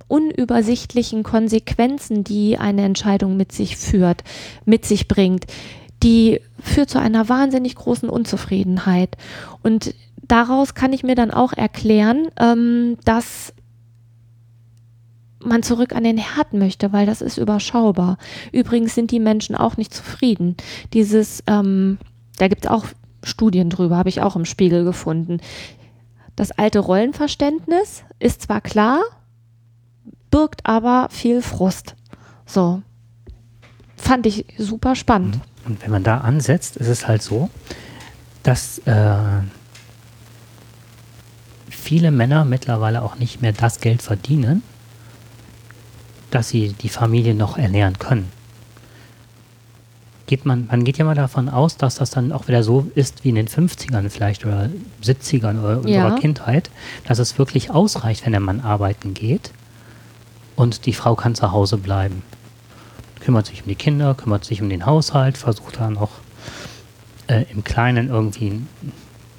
unübersichtlichen 0.07 1.23
Konsequenzen, 1.23 2.23
die 2.23 2.57
eine 2.57 2.83
Entscheidung 2.83 3.37
mit 3.37 3.51
sich 3.51 3.77
führt, 3.77 4.23
mit 4.65 4.85
sich 4.85 5.07
bringt, 5.07 5.45
die 6.03 6.41
führt 6.59 6.89
zu 6.89 6.99
einer 6.99 7.29
wahnsinnig 7.29 7.75
großen 7.75 8.09
Unzufriedenheit. 8.09 9.15
Und 9.63 9.93
daraus 10.21 10.73
kann 10.73 10.93
ich 10.93 11.03
mir 11.03 11.15
dann 11.15 11.31
auch 11.31 11.53
erklären, 11.53 12.27
ähm, 12.39 12.97
dass 13.05 13.53
man 15.43 15.63
zurück 15.63 15.95
an 15.95 16.03
den 16.03 16.17
Herd 16.17 16.53
möchte, 16.53 16.93
weil 16.93 17.05
das 17.05 17.21
ist 17.21 17.37
überschaubar. 17.37 18.17
Übrigens 18.51 18.95
sind 18.95 19.11
die 19.11 19.19
Menschen 19.19 19.55
auch 19.55 19.77
nicht 19.77 19.93
zufrieden. 19.93 20.55
Dieses, 20.93 21.43
ähm, 21.47 21.97
da 22.37 22.47
gibt 22.47 22.65
es 22.65 22.71
auch 22.71 22.85
Studien 23.23 23.69
drüber, 23.69 23.97
habe 23.97 24.09
ich 24.09 24.21
auch 24.21 24.35
im 24.35 24.45
Spiegel 24.45 24.83
gefunden. 24.83 25.39
Das 26.35 26.51
alte 26.51 26.79
Rollenverständnis 26.79 28.03
ist 28.19 28.43
zwar 28.43 28.61
klar, 28.61 29.01
birgt 30.29 30.65
aber 30.65 31.07
viel 31.11 31.41
Frust. 31.41 31.95
So. 32.45 32.81
Fand 33.95 34.25
ich 34.25 34.45
super 34.57 34.95
spannend. 34.95 35.35
Mhm. 35.35 35.41
Und 35.63 35.81
wenn 35.83 35.91
man 35.91 36.03
da 36.03 36.19
ansetzt, 36.19 36.77
ist 36.77 36.87
es 36.87 37.07
halt 37.07 37.21
so, 37.21 37.49
dass 38.41 38.79
äh, 38.79 39.15
viele 41.69 42.09
Männer 42.09 42.45
mittlerweile 42.45 43.03
auch 43.03 43.17
nicht 43.17 43.41
mehr 43.41 43.53
das 43.53 43.79
Geld 43.79 44.01
verdienen, 44.01 44.63
dass 46.31 46.49
sie 46.49 46.73
die 46.73 46.89
Familie 46.89 47.35
noch 47.35 47.57
ernähren 47.57 47.99
können. 47.99 48.31
Geht 50.31 50.45
man, 50.45 50.65
man 50.67 50.85
geht 50.85 50.97
ja 50.97 51.03
mal 51.03 51.13
davon 51.13 51.49
aus, 51.49 51.75
dass 51.75 51.95
das 51.95 52.09
dann 52.09 52.31
auch 52.31 52.47
wieder 52.47 52.63
so 52.63 52.89
ist 52.95 53.25
wie 53.25 53.29
in 53.31 53.35
den 53.35 53.49
50ern 53.49 54.09
vielleicht 54.09 54.45
oder 54.45 54.69
70ern 55.03 55.59
oder 55.59 55.73
ja. 55.85 56.05
unserer 56.05 56.15
Kindheit, 56.21 56.69
dass 57.03 57.19
es 57.19 57.37
wirklich 57.37 57.69
ausreicht, 57.69 58.23
wenn 58.23 58.31
der 58.31 58.39
Mann 58.39 58.61
arbeiten 58.61 59.13
geht 59.13 59.51
und 60.55 60.85
die 60.85 60.93
Frau 60.93 61.15
kann 61.15 61.35
zu 61.35 61.51
Hause 61.51 61.75
bleiben. 61.75 62.23
Kümmert 63.19 63.47
sich 63.47 63.63
um 63.63 63.67
die 63.67 63.75
Kinder, 63.75 64.15
kümmert 64.15 64.45
sich 64.45 64.61
um 64.61 64.69
den 64.69 64.85
Haushalt, 64.85 65.37
versucht 65.37 65.81
dann 65.81 65.97
auch 65.97 66.11
äh, 67.27 67.43
im 67.51 67.65
Kleinen 67.65 68.07
irgendwie 68.07 68.51
ein, 68.51 68.69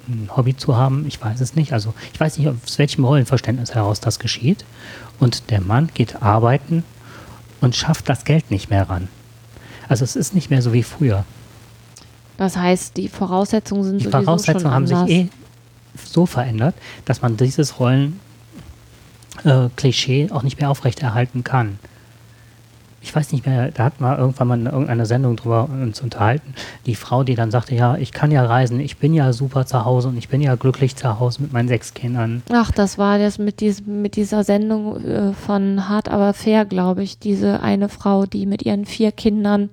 ein 0.07 0.29
Hobby 0.37 0.55
zu 0.55 0.77
haben. 0.77 1.07
Ich 1.07 1.19
weiß 1.19 1.41
es 1.41 1.55
nicht. 1.55 1.73
Also 1.73 1.95
ich 2.13 2.19
weiß 2.19 2.37
nicht, 2.37 2.49
aus 2.49 2.77
welchem 2.77 3.03
Rollenverständnis 3.03 3.73
heraus 3.73 3.99
das 3.99 4.19
geschieht 4.19 4.63
und 5.17 5.49
der 5.49 5.61
Mann 5.61 5.89
geht 5.95 6.21
arbeiten 6.21 6.83
und 7.61 7.75
schafft 7.75 8.09
das 8.09 8.25
Geld 8.25 8.51
nicht 8.51 8.69
mehr 8.69 8.87
ran. 8.87 9.07
Also 9.87 10.03
es 10.03 10.15
ist 10.15 10.33
nicht 10.33 10.49
mehr 10.49 10.61
so 10.61 10.73
wie 10.73 10.83
früher. 10.83 11.25
Das 12.37 12.57
heißt, 12.57 12.97
die 12.97 13.09
Voraussetzungen 13.09 13.83
sind 13.83 14.01
die 14.01 14.09
Voraussetzungen 14.09 14.73
haben 14.73 14.85
anders. 14.85 15.07
sich 15.07 15.17
eh 15.17 15.29
so 16.03 16.25
verändert, 16.25 16.75
dass 17.05 17.21
man 17.21 17.37
dieses 17.37 17.79
Rollen 17.79 18.19
äh, 19.43 19.69
Klischee 19.75 20.29
auch 20.31 20.43
nicht 20.43 20.59
mehr 20.59 20.69
aufrechterhalten 20.69 21.43
kann. 21.43 21.79
Ich 23.03 23.13
weiß 23.13 23.33
nicht 23.33 23.45
mehr, 23.45 23.69
da 23.71 23.83
hat 23.83 23.99
mal 23.99 24.17
irgendwann 24.17 24.47
mal 24.47 24.59
in 24.59 24.65
irgendeiner 24.65 25.05
Sendung 25.05 25.35
drüber 25.35 25.69
uns 25.69 25.99
unterhalten, 25.99 26.53
die 26.85 26.95
Frau, 26.95 27.23
die 27.25 27.35
dann 27.35 27.51
sagte, 27.51 27.75
ja, 27.75 27.97
ich 27.97 28.13
kann 28.13 28.31
ja 28.31 28.45
reisen, 28.45 28.79
ich 28.79 28.97
bin 28.97 29.13
ja 29.13 29.33
super 29.33 29.65
zu 29.65 29.83
Hause 29.83 30.07
und 30.07 30.17
ich 30.17 30.29
bin 30.29 30.39
ja 30.39 30.55
glücklich 30.55 30.95
zu 30.95 31.19
Hause 31.19 31.41
mit 31.41 31.51
meinen 31.51 31.67
sechs 31.67 31.93
Kindern. 31.93 32.43
Ach, 32.51 32.71
das 32.71 32.97
war 32.97 33.19
das 33.19 33.39
mit, 33.39 33.59
dies, 33.59 33.85
mit 33.85 34.15
dieser 34.15 34.45
Sendung 34.45 35.03
äh, 35.03 35.33
von 35.33 35.89
Hart 35.89 36.09
aber 36.09 36.33
fair, 36.33 36.63
glaube 36.63 37.03
ich, 37.03 37.19
diese 37.19 37.61
eine 37.61 37.89
Frau, 37.89 38.25
die 38.25 38.45
mit 38.45 38.63
ihren 38.63 38.85
vier 38.85 39.11
Kindern. 39.11 39.69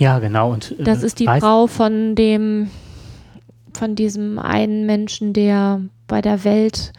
Ja, 0.00 0.18
genau. 0.18 0.52
Und, 0.52 0.72
äh, 0.78 0.82
das 0.82 1.04
ist 1.04 1.20
die 1.20 1.26
Frau 1.26 1.68
von 1.68 2.16
dem, 2.16 2.68
von 3.72 3.94
diesem 3.94 4.40
einen 4.40 4.86
Menschen, 4.86 5.32
der 5.32 5.82
bei 6.08 6.20
der 6.20 6.42
Welt, 6.42 6.92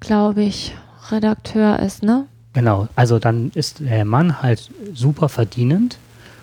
glaube 0.00 0.42
ich, 0.42 0.74
Redakteur 1.10 1.78
ist, 1.80 2.02
ne? 2.02 2.24
Genau, 2.52 2.88
also 2.96 3.18
dann 3.18 3.52
ist 3.54 3.80
der 3.80 4.04
Mann 4.04 4.42
halt 4.42 4.70
super 4.92 5.28
verdienend 5.28 5.98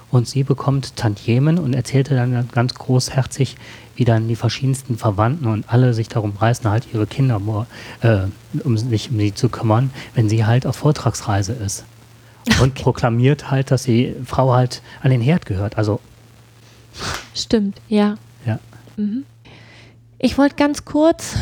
und 0.09 0.27
sie 0.27 0.43
bekommt 0.43 0.95
Tantiemen 0.95 1.59
und 1.59 1.73
erzählte 1.73 2.15
dann 2.15 2.47
ganz 2.53 2.73
großherzig, 2.75 3.57
wie 3.95 4.05
dann 4.05 4.27
die 4.27 4.37
verschiedensten 4.37 4.97
Verwandten 4.97 5.47
und 5.47 5.65
alle 5.67 5.93
sich 5.93 6.07
darum 6.07 6.33
reißen, 6.37 6.69
halt 6.69 6.87
ihre 6.93 7.07
Kinder, 7.07 7.41
äh, 8.01 8.19
um 8.63 8.77
sich 8.77 9.11
um 9.11 9.17
sie 9.17 9.33
zu 9.33 9.49
kümmern, 9.49 9.91
wenn 10.13 10.29
sie 10.29 10.45
halt 10.45 10.65
auf 10.65 10.77
Vortragsreise 10.77 11.53
ist. 11.53 11.83
Und 12.61 12.71
okay. 12.71 12.83
proklamiert 12.83 13.51
halt, 13.51 13.71
dass 13.71 13.83
die 13.83 14.15
Frau 14.23 14.53
halt 14.53 14.81
an 15.01 15.11
den 15.11 15.19
Herd 15.19 15.45
gehört. 15.45 15.77
Also. 15.77 15.99
Stimmt, 17.35 17.81
ja. 17.89 18.15
Ja. 18.45 18.59
Mhm. 18.95 19.25
Ich 20.19 20.37
wollte 20.37 20.55
ganz 20.55 20.85
kurz 20.85 21.35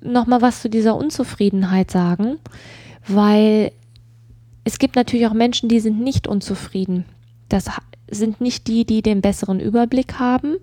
nochmal 0.00 0.42
was 0.42 0.62
zu 0.62 0.70
dieser 0.70 0.94
Unzufriedenheit 0.94 1.90
sagen 1.90 2.36
weil 3.06 3.72
es 4.64 4.78
gibt 4.78 4.96
natürlich 4.96 5.26
auch 5.26 5.34
Menschen, 5.34 5.68
die 5.68 5.80
sind 5.80 6.00
nicht 6.00 6.26
unzufrieden. 6.26 7.04
Das 7.48 7.70
sind 8.10 8.40
nicht 8.40 8.66
die, 8.66 8.84
die 8.84 9.02
den 9.02 9.20
besseren 9.20 9.60
Überblick 9.60 10.18
haben, 10.18 10.56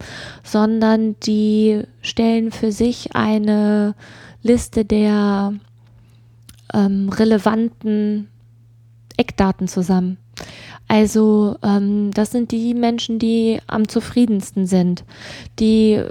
sondern 0.44 1.16
die 1.22 1.84
stellen 2.02 2.52
für 2.52 2.72
sich 2.72 3.16
eine 3.16 3.96
Liste 4.42 4.86
der 4.86 5.54
ähm, 6.74 7.10
relevanten 7.10 8.28
Eckdaten 9.18 9.68
zusammen. 9.68 10.18
Also 10.88 11.58
ähm, 11.64 12.12
das 12.12 12.32
sind 12.32 12.52
die 12.52 12.74
Menschen, 12.74 13.20
die 13.20 13.60
am 13.68 13.88
zufriedensten 13.88 14.66
sind, 14.66 15.06
die, 15.60 16.04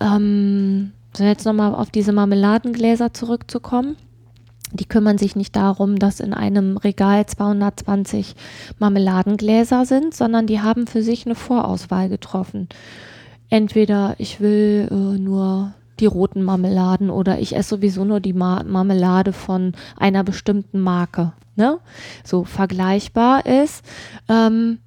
ähm, 0.00 0.92
jetzt 1.18 1.44
nochmal 1.44 1.74
auf 1.74 1.90
diese 1.90 2.12
Marmeladengläser 2.12 3.12
zurückzukommen, 3.12 3.96
die 4.72 4.86
kümmern 4.86 5.18
sich 5.18 5.36
nicht 5.36 5.54
darum, 5.54 5.98
dass 5.98 6.20
in 6.20 6.34
einem 6.34 6.76
Regal 6.76 7.26
220 7.26 8.34
Marmeladengläser 8.78 9.84
sind, 9.84 10.14
sondern 10.14 10.46
die 10.46 10.60
haben 10.60 10.86
für 10.86 11.02
sich 11.02 11.26
eine 11.26 11.34
Vorauswahl 11.34 12.08
getroffen. 12.08 12.68
Entweder 13.48 14.16
ich 14.18 14.40
will 14.40 14.88
äh, 14.90 15.18
nur 15.18 15.74
die 16.00 16.06
roten 16.06 16.42
Marmeladen 16.42 17.10
oder 17.10 17.38
ich 17.38 17.56
esse 17.56 17.70
sowieso 17.76 18.04
nur 18.04 18.20
die 18.20 18.32
Mar 18.32 18.64
Marmelade 18.64 19.32
von 19.32 19.72
einer 19.96 20.24
bestimmten 20.24 20.80
Marke. 20.80 21.32
Ne? 21.54 21.78
So 22.24 22.44
vergleichbar 22.44 23.46
ist. 23.46 23.84
Ähm, 24.28 24.78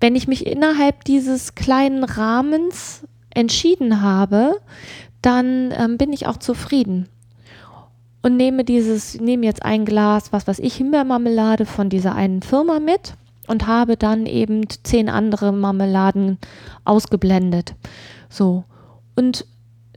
wenn 0.00 0.14
ich 0.14 0.28
mich 0.28 0.46
innerhalb 0.46 1.04
dieses 1.04 1.54
kleinen 1.54 2.04
Rahmens 2.04 3.06
entschieden 3.30 4.00
habe, 4.00 4.60
dann 5.22 5.72
ähm, 5.76 5.98
bin 5.98 6.12
ich 6.12 6.26
auch 6.26 6.36
zufrieden 6.36 7.08
und 8.22 8.36
nehme 8.36 8.64
dieses, 8.64 9.20
nehme 9.20 9.46
jetzt 9.46 9.64
ein 9.64 9.84
Glas, 9.84 10.32
was 10.32 10.46
weiß 10.46 10.58
ich, 10.58 10.74
Himbeermarmelade 10.76 11.66
von 11.66 11.88
dieser 11.88 12.14
einen 12.14 12.42
Firma 12.42 12.80
mit 12.80 13.14
und 13.46 13.66
habe 13.66 13.96
dann 13.96 14.26
eben 14.26 14.62
zehn 14.82 15.08
andere 15.08 15.52
Marmeladen 15.52 16.38
ausgeblendet. 16.84 17.74
So. 18.28 18.64
Und 19.16 19.46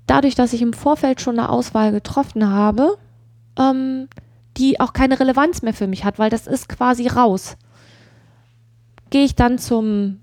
dadurch, 0.07 0.35
dass 0.35 0.53
ich 0.53 0.61
im 0.61 0.73
Vorfeld 0.73 1.21
schon 1.21 1.37
eine 1.37 1.49
Auswahl 1.49 1.91
getroffen 1.91 2.49
habe, 2.49 2.97
ähm, 3.59 4.07
die 4.57 4.79
auch 4.79 4.93
keine 4.93 5.19
Relevanz 5.19 5.61
mehr 5.61 5.73
für 5.73 5.87
mich 5.87 6.05
hat, 6.05 6.19
weil 6.19 6.29
das 6.29 6.47
ist 6.47 6.69
quasi 6.69 7.07
raus, 7.07 7.57
gehe 9.09 9.25
ich 9.25 9.35
dann 9.35 9.57
zum 9.57 10.19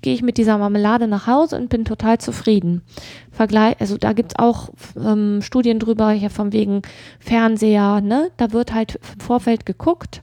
gehe 0.00 0.14
ich 0.14 0.22
mit 0.22 0.38
dieser 0.38 0.58
Marmelade 0.58 1.06
nach 1.06 1.26
Hause 1.26 1.56
und 1.56 1.68
bin 1.68 1.84
total 1.84 2.18
zufrieden. 2.18 2.82
Vergleich, 3.30 3.76
also 3.80 3.96
da 3.96 4.12
gibt 4.12 4.32
es 4.32 4.38
auch 4.38 4.70
ähm, 4.96 5.40
Studien 5.42 5.78
drüber, 5.78 6.10
hier 6.10 6.30
von 6.30 6.52
wegen 6.52 6.82
Fernseher, 7.20 8.00
ne? 8.00 8.30
Da 8.36 8.52
wird 8.52 8.72
halt 8.74 8.96
im 9.14 9.20
Vorfeld 9.20 9.66
geguckt, 9.66 10.22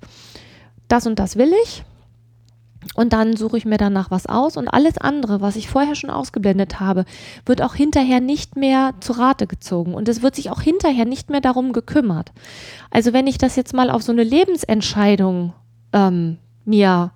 das 0.88 1.08
und 1.08 1.20
das 1.20 1.38
will 1.38 1.52
ich. 1.64 1.84
Und 2.94 3.14
dann 3.14 3.36
suche 3.36 3.58
ich 3.58 3.66
mir 3.66 3.78
danach 3.78 4.12
was 4.12 4.28
aus 4.28 4.58
und 4.58 4.68
alles 4.68 4.98
andere, 5.00 5.42
was 5.42 5.56
ich 5.56 5.68
vorher 5.68 5.96
schon 5.96 6.12
ausgeblendet 6.12 6.80
habe, 6.80 7.06
wird 7.46 7.62
auch 7.62 7.74
hinterher 7.74 8.22
nicht 8.22 8.56
mehr 8.56 8.94
zu 9.00 9.14
Rate 9.14 9.48
gezogen 9.48 9.96
und 9.96 10.08
es 10.08 10.22
wird 10.22 10.36
sich 10.36 10.52
auch 10.52 10.62
hinterher 10.62 11.06
nicht 11.06 11.32
mehr 11.32 11.42
darum 11.42 11.74
gekümmert. 11.74 12.32
Also 12.92 13.12
wenn 13.12 13.26
ich 13.26 13.40
das 13.40 13.56
jetzt 13.56 13.74
mal 13.74 13.90
auf 13.90 14.04
so 14.04 14.12
eine 14.12 14.24
Lebensentscheidung 14.24 15.54
ähm, 15.94 16.38
mir 16.64 17.12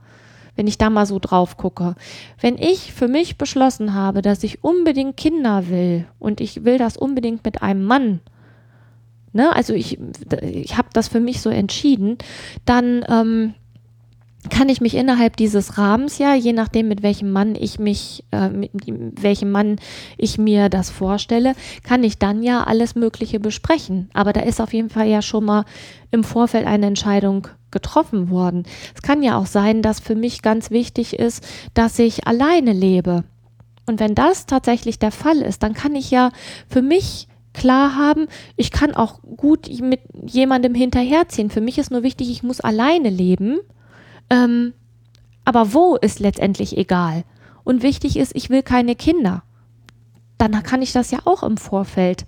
wenn 0.60 0.68
ich 0.68 0.78
da 0.78 0.90
mal 0.90 1.06
so 1.06 1.20
drauf 1.20 1.56
gucke. 1.56 1.96
Wenn 2.42 2.58
ich 2.58 2.92
für 2.92 3.08
mich 3.08 3.38
beschlossen 3.38 3.94
habe, 3.94 4.22
dass 4.22 4.44
ich 4.44 4.62
unbedingt 4.62 5.16
Kinder 5.16 5.70
will 5.70 6.06
und 6.20 6.42
ich 6.42 6.66
will 6.66 6.78
das 6.78 6.98
unbedingt 6.98 7.46
mit 7.46 7.62
einem 7.62 7.86
Mann, 7.86 8.20
ne, 9.32 9.56
also 9.56 9.74
ich, 9.74 9.98
ich 10.42 10.78
habe 10.78 10.90
das 10.92 11.08
für 11.08 11.22
mich 11.22 11.40
so 11.40 11.50
entschieden, 11.50 12.18
dann 12.66 13.06
ähm, 13.08 13.54
kann 14.50 14.70
ich 14.70 14.80
mich 14.80 14.96
innerhalb 14.96 15.36
dieses 15.36 15.78
Rahmens 15.78 16.18
ja, 16.18 16.34
je 16.34 16.54
nachdem 16.54 16.88
mit 16.88 17.04
welchem 17.04 17.32
Mann 17.32 17.56
ich 17.56 17.78
mich, 17.78 18.24
äh, 18.32 18.50
mit 18.50 18.72
welchem 19.22 19.52
Mann 19.52 19.78
ich 20.18 20.38
mir 20.38 20.70
das 20.70 20.90
vorstelle, 20.90 21.56
kann 21.84 22.04
ich 22.04 22.20
dann 22.20 22.42
ja 22.42 22.64
alles 22.64 22.96
Mögliche 22.96 23.40
besprechen. 23.40 24.10
Aber 24.14 24.32
da 24.32 24.42
ist 24.42 24.62
auf 24.62 24.74
jeden 24.74 24.90
Fall 24.90 25.08
ja 25.08 25.22
schon 25.22 25.44
mal 25.44 25.66
im 26.12 26.24
Vorfeld 26.24 26.66
eine 26.68 26.86
Entscheidung 26.86 27.48
getroffen 27.72 28.30
worden. 28.30 28.64
Es 28.96 29.02
kann 29.02 29.22
ja 29.24 29.38
auch 29.38 29.46
sein, 29.46 29.82
dass 29.82 30.00
für 30.00 30.16
mich 30.16 30.42
ganz 30.42 30.72
wichtig 30.72 31.20
ist, 31.20 31.46
dass 31.74 32.00
ich 32.00 32.26
alleine 32.26 32.72
lebe. 32.72 33.26
Und 33.86 34.00
wenn 34.00 34.16
das 34.16 34.46
tatsächlich 34.46 35.00
der 35.00 35.12
Fall 35.12 35.42
ist, 35.42 35.64
dann 35.64 35.74
kann 35.74 35.96
ich 35.96 36.12
ja 36.12 36.32
für 36.70 36.82
mich 36.82 37.28
klar 37.54 37.96
haben, 37.96 38.28
ich 38.56 38.72
kann 38.72 38.96
auch 38.96 39.20
gut 39.36 39.68
mit 39.82 40.02
jemandem 40.26 40.76
hinterherziehen. 40.76 41.50
Für 41.50 41.62
mich 41.62 41.78
ist 41.78 41.92
nur 41.92 42.04
wichtig, 42.04 42.30
ich 42.30 42.44
muss 42.44 42.62
alleine 42.62 43.10
leben. 43.10 43.60
Ähm, 44.30 44.74
aber 45.46 45.74
wo 45.74 45.96
ist 45.96 46.20
letztendlich 46.20 46.78
egal. 46.78 47.24
Und 47.64 47.84
wichtig 47.84 48.18
ist, 48.18 48.36
ich 48.36 48.50
will 48.50 48.64
keine 48.64 48.96
Kinder. 48.96 49.44
Dann 50.38 50.64
kann 50.64 50.82
ich 50.82 50.92
das 50.92 51.12
ja 51.12 51.20
auch 51.26 51.44
im 51.44 51.58
Vorfeld 51.58 52.26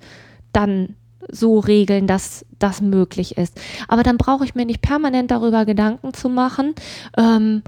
dann 0.53 0.95
so 1.29 1.59
regeln, 1.59 2.07
dass 2.07 2.45
das 2.59 2.81
möglich 2.81 3.37
ist. 3.37 3.59
Aber 3.87 4.03
dann 4.03 4.17
brauche 4.17 4.43
ich 4.45 4.55
mir 4.55 4.65
nicht 4.65 4.81
permanent 4.81 5.31
darüber 5.31 5.65
Gedanken 5.65 6.13
zu 6.13 6.29
machen, 6.29 6.73
ähm, 7.17 7.63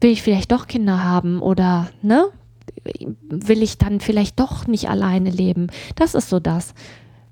will 0.00 0.10
ich 0.10 0.22
vielleicht 0.22 0.52
doch 0.52 0.66
Kinder 0.66 1.02
haben 1.02 1.40
oder 1.40 1.90
ne? 2.02 2.26
Will 3.28 3.62
ich 3.62 3.78
dann 3.78 4.00
vielleicht 4.00 4.40
doch 4.40 4.66
nicht 4.66 4.88
alleine 4.88 5.30
leben? 5.30 5.68
Das 5.94 6.14
ist 6.14 6.28
so 6.28 6.40
das, 6.40 6.74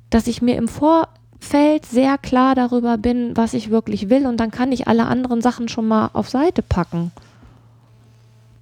dass 0.08 0.26
ich 0.26 0.42
mir 0.42 0.56
im 0.56 0.68
Vorfeld 1.40 1.86
sehr 1.86 2.16
klar 2.18 2.54
darüber 2.54 2.96
bin, 2.96 3.36
was 3.36 3.54
ich 3.54 3.70
wirklich 3.70 4.08
will 4.08 4.26
und 4.26 4.38
dann 4.38 4.50
kann 4.50 4.70
ich 4.72 4.86
alle 4.86 5.06
anderen 5.06 5.40
Sachen 5.42 5.68
schon 5.68 5.88
mal 5.88 6.10
auf 6.12 6.28
Seite 6.28 6.62
packen. 6.62 7.10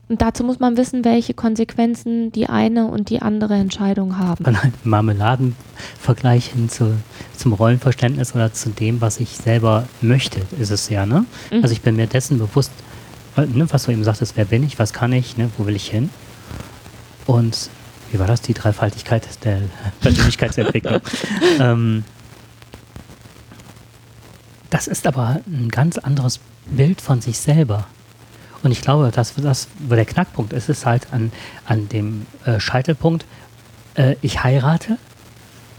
Und 0.09 0.23
dazu 0.23 0.43
muss 0.43 0.59
man 0.59 0.79
wissen, 0.79 1.05
welche 1.05 1.35
Konsequenzen 1.35 2.33
die 2.33 2.47
eine 2.49 2.87
und 2.87 3.11
die 3.11 3.21
andere 3.21 3.55
Entscheidung 3.57 4.17
haben. 4.17 4.47
Einem 4.47 4.73
Marmeladenvergleich 4.85 6.47
hin 6.47 6.71
zu, 6.71 6.97
zum 7.37 7.53
Rollenverständnis 7.53 8.35
oder 8.35 8.55
zu 8.55 8.71
dem, 8.71 9.03
was 9.03 9.21
ich 9.21 9.37
selber 9.37 9.87
möchte, 10.01 10.41
ist 10.59 10.71
es 10.71 10.89
ja. 10.89 11.05
Ne? 11.05 11.27
Mhm. 11.53 11.63
Also 11.63 11.73
ich 11.73 11.83
bin 11.83 11.97
mir 11.97 12.07
dessen 12.07 12.39
bewusst, 12.39 12.73
ne, 13.37 13.67
was 13.71 13.85
du 13.85 13.93
eben 13.93 14.03
sagtest, 14.03 14.35
wer 14.37 14.47
bin 14.47 14.63
ich, 14.63 14.79
was 14.79 14.95
kann 14.95 15.13
ich, 15.13 15.37
ne, 15.37 15.51
wo 15.59 15.67
will 15.67 15.77
ich 15.77 15.91
hin? 15.91 16.09
Und 17.27 17.69
wie 18.11 18.19
war 18.19 18.27
das, 18.27 18.41
die 18.41 18.55
Dreifaltigkeit 18.55 19.29
der 19.45 19.61
Persönlichkeitsentwicklung? 20.01 21.03
ähm, 21.61 22.05
das 24.79 24.87
ist 24.87 25.09
aber 25.09 25.41
ein 25.49 25.71
ganz 25.71 25.99
anderes 25.99 26.39
Bild 26.67 27.01
von 27.01 27.21
sich 27.21 27.41
selber. 27.41 27.89
Und 28.63 28.71
ich 28.71 28.81
glaube, 28.81 29.11
dass 29.11 29.35
das, 29.35 29.67
wo 29.89 29.97
der 29.97 30.05
Knackpunkt 30.05 30.53
ist, 30.53 30.69
ist 30.69 30.87
halt 30.87 31.13
an, 31.13 31.33
an 31.67 31.89
dem 31.89 32.27
äh, 32.45 32.61
Scheitelpunkt, 32.61 33.25
äh, 33.97 34.15
ich 34.23 34.45
heirate 34.45 34.97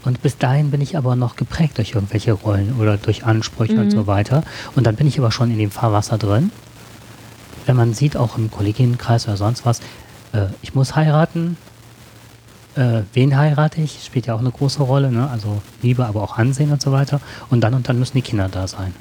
und 0.04 0.20
bis 0.20 0.36
dahin 0.36 0.70
bin 0.70 0.82
ich 0.82 0.98
aber 0.98 1.16
noch 1.16 1.36
geprägt 1.36 1.78
durch 1.78 1.92
irgendwelche 1.94 2.32
Rollen 2.32 2.78
oder 2.78 2.98
durch 2.98 3.24
Ansprüche 3.24 3.72
mhm. 3.72 3.80
und 3.80 3.90
so 3.90 4.06
weiter. 4.06 4.42
Und 4.76 4.86
dann 4.86 4.96
bin 4.96 5.06
ich 5.06 5.18
aber 5.18 5.32
schon 5.32 5.50
in 5.50 5.56
dem 5.56 5.70
Fahrwasser 5.70 6.18
drin. 6.18 6.52
Wenn 7.64 7.76
man 7.76 7.94
sieht, 7.94 8.18
auch 8.18 8.36
im 8.36 8.50
Kolleginnenkreis 8.50 9.26
oder 9.26 9.38
sonst 9.38 9.64
was, 9.64 9.80
äh, 10.34 10.48
ich 10.60 10.74
muss 10.74 10.94
heiraten. 10.94 11.56
Äh, 12.76 13.02
wen 13.12 13.36
heirate 13.36 13.80
ich? 13.80 14.04
Spielt 14.04 14.26
ja 14.26 14.34
auch 14.34 14.40
eine 14.40 14.50
große 14.50 14.82
Rolle, 14.82 15.10
ne? 15.10 15.28
Also 15.30 15.60
Liebe, 15.82 16.06
aber 16.06 16.22
auch 16.22 16.38
Ansehen 16.38 16.72
und 16.72 16.80
so 16.80 16.92
weiter. 16.92 17.20
Und 17.48 17.62
dann 17.62 17.74
und 17.74 17.88
dann 17.88 17.98
müssen 17.98 18.16
die 18.16 18.22
Kinder 18.22 18.48
da 18.48 18.66
sein. 18.68 18.94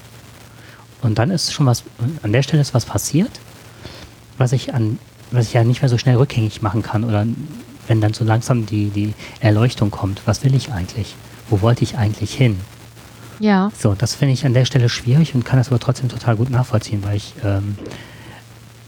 Und 1.02 1.20
dann 1.20 1.30
ist 1.32 1.54
schon 1.54 1.66
was, 1.66 1.84
an 2.24 2.34
der 2.34 2.44
Stelle 2.44 2.62
ist 2.62 2.74
was 2.74 2.86
passiert, 2.86 3.32
was 4.38 4.52
ich 4.52 4.74
an, 4.74 5.00
was 5.32 5.48
ich 5.48 5.54
ja 5.54 5.64
nicht 5.64 5.82
mehr 5.82 5.90
so 5.90 5.98
schnell 5.98 6.18
rückgängig 6.18 6.62
machen 6.62 6.82
kann 6.82 7.04
oder 7.04 7.26
wenn 7.88 8.02
dann 8.02 8.14
so 8.14 8.24
langsam 8.24 8.66
die, 8.66 8.90
die 8.90 9.14
Erleuchtung 9.40 9.92
kommt, 9.92 10.22
was 10.26 10.44
will 10.44 10.54
ich 10.54 10.72
eigentlich? 10.72 11.16
Wo 11.50 11.62
wollte 11.62 11.84
ich 11.84 11.98
eigentlich 11.98 12.34
hin? 12.34 12.60
Ja. 13.40 13.72
So, 13.78 13.96
das 13.96 14.16
finde 14.16 14.34
ich 14.34 14.46
an 14.46 14.54
der 14.54 14.66
Stelle 14.66 14.90
schwierig 14.90 15.34
und 15.34 15.46
kann 15.46 15.58
das 15.58 15.70
aber 15.70 15.80
trotzdem 15.80 16.10
total 16.10 16.36
gut 16.36 16.50
nachvollziehen, 16.50 17.04
weil 17.04 17.16
ich 17.16 17.34
ähm, 17.44 17.78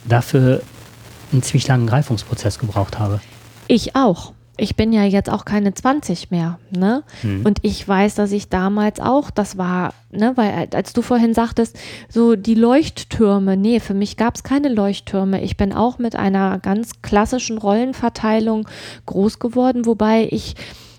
dafür 0.06 0.62
einen 1.32 1.42
ziemlich 1.42 1.68
langen 1.68 1.88
Reifungsprozess 1.88 2.60
gebraucht 2.60 3.00
habe. 3.00 3.22
Ich 3.68 3.96
auch. 3.96 4.34
Ich 4.62 4.76
bin 4.76 4.94
ja 4.94 5.04
jetzt 5.04 5.28
auch 5.28 5.44
keine 5.44 5.74
20 5.74 6.30
mehr, 6.30 6.60
ne? 6.70 7.04
Hm. 7.22 7.44
Und 7.44 7.58
ich 7.64 7.88
weiß, 7.88 8.14
dass 8.14 8.32
ich 8.32 8.48
damals 8.48 9.00
auch, 9.00 9.32
das 9.32 9.58
war, 9.58 9.96
ne, 10.12 10.34
weil 10.36 10.70
als 10.76 10.94
du 10.94 11.02
vorhin 11.02 11.34
sagtest, 11.34 11.80
so 12.10 12.36
die 12.36 12.54
Leuchttürme, 12.54 13.58
nee, 13.58 13.80
für 13.80 13.96
mich 13.96 14.18
gab 14.18 14.36
es 14.36 14.44
keine 14.44 14.70
Leuchttürme. 14.70 15.42
Ich 15.42 15.58
bin 15.58 15.74
auch 15.74 15.98
mit 15.98 16.16
einer 16.16 16.60
ganz 16.60 17.02
klassischen 17.02 17.58
Rollenverteilung 17.58 18.68
groß 19.08 19.40
geworden, 19.40 19.88
wobei 19.88 20.28
ich 20.30 20.54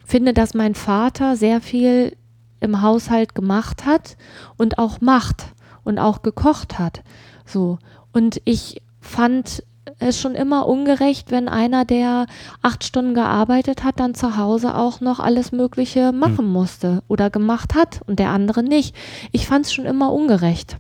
finde, 0.05 0.33
dass 0.33 0.55
mein 0.55 0.75
Vater 0.75 1.37
sehr 1.37 1.61
viel 1.61 2.17
im 2.59 2.83
Haushalt 2.83 3.37
gemacht 3.37 3.87
hat 3.87 4.17
und 4.57 4.79
auch 4.79 5.01
macht 5.01 5.45
und 5.85 6.01
auch 6.01 6.23
gekocht 6.23 6.81
hat. 6.81 7.05
So. 7.47 7.79
Und 8.13 8.43
ich 8.45 8.83
fand 9.01 9.63
es 10.03 10.21
schon 10.21 10.35
immer 10.35 10.67
ungerecht, 10.67 11.31
wenn 11.31 11.49
einer, 11.49 11.85
der 11.85 12.27
acht 12.61 12.85
Stunden 12.85 13.15
gearbeitet 13.15 13.85
hat, 13.85 14.01
dann 14.01 14.15
zu 14.15 14.37
Hause 14.37 14.75
auch 14.75 15.01
noch 15.01 15.21
alles 15.21 15.53
Mögliche 15.53 16.13
machen 16.13 16.47
musste 16.47 17.03
oder 17.09 17.31
gemacht 17.31 17.75
hat 17.75 18.01
und 18.07 18.19
der 18.19 18.31
andere 18.31 18.63
nicht. 18.63 18.95
Ich 19.33 19.47
fand 19.47 19.67
es 19.67 19.73
schon 19.73 19.87
immer 19.87 20.13
ungerecht. 20.13 20.77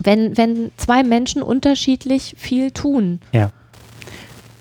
Wenn, 0.00 0.36
wenn 0.36 0.72
zwei 0.76 1.02
Menschen 1.02 1.42
unterschiedlich 1.42 2.34
viel 2.36 2.70
tun. 2.70 3.20
Ja. 3.32 3.50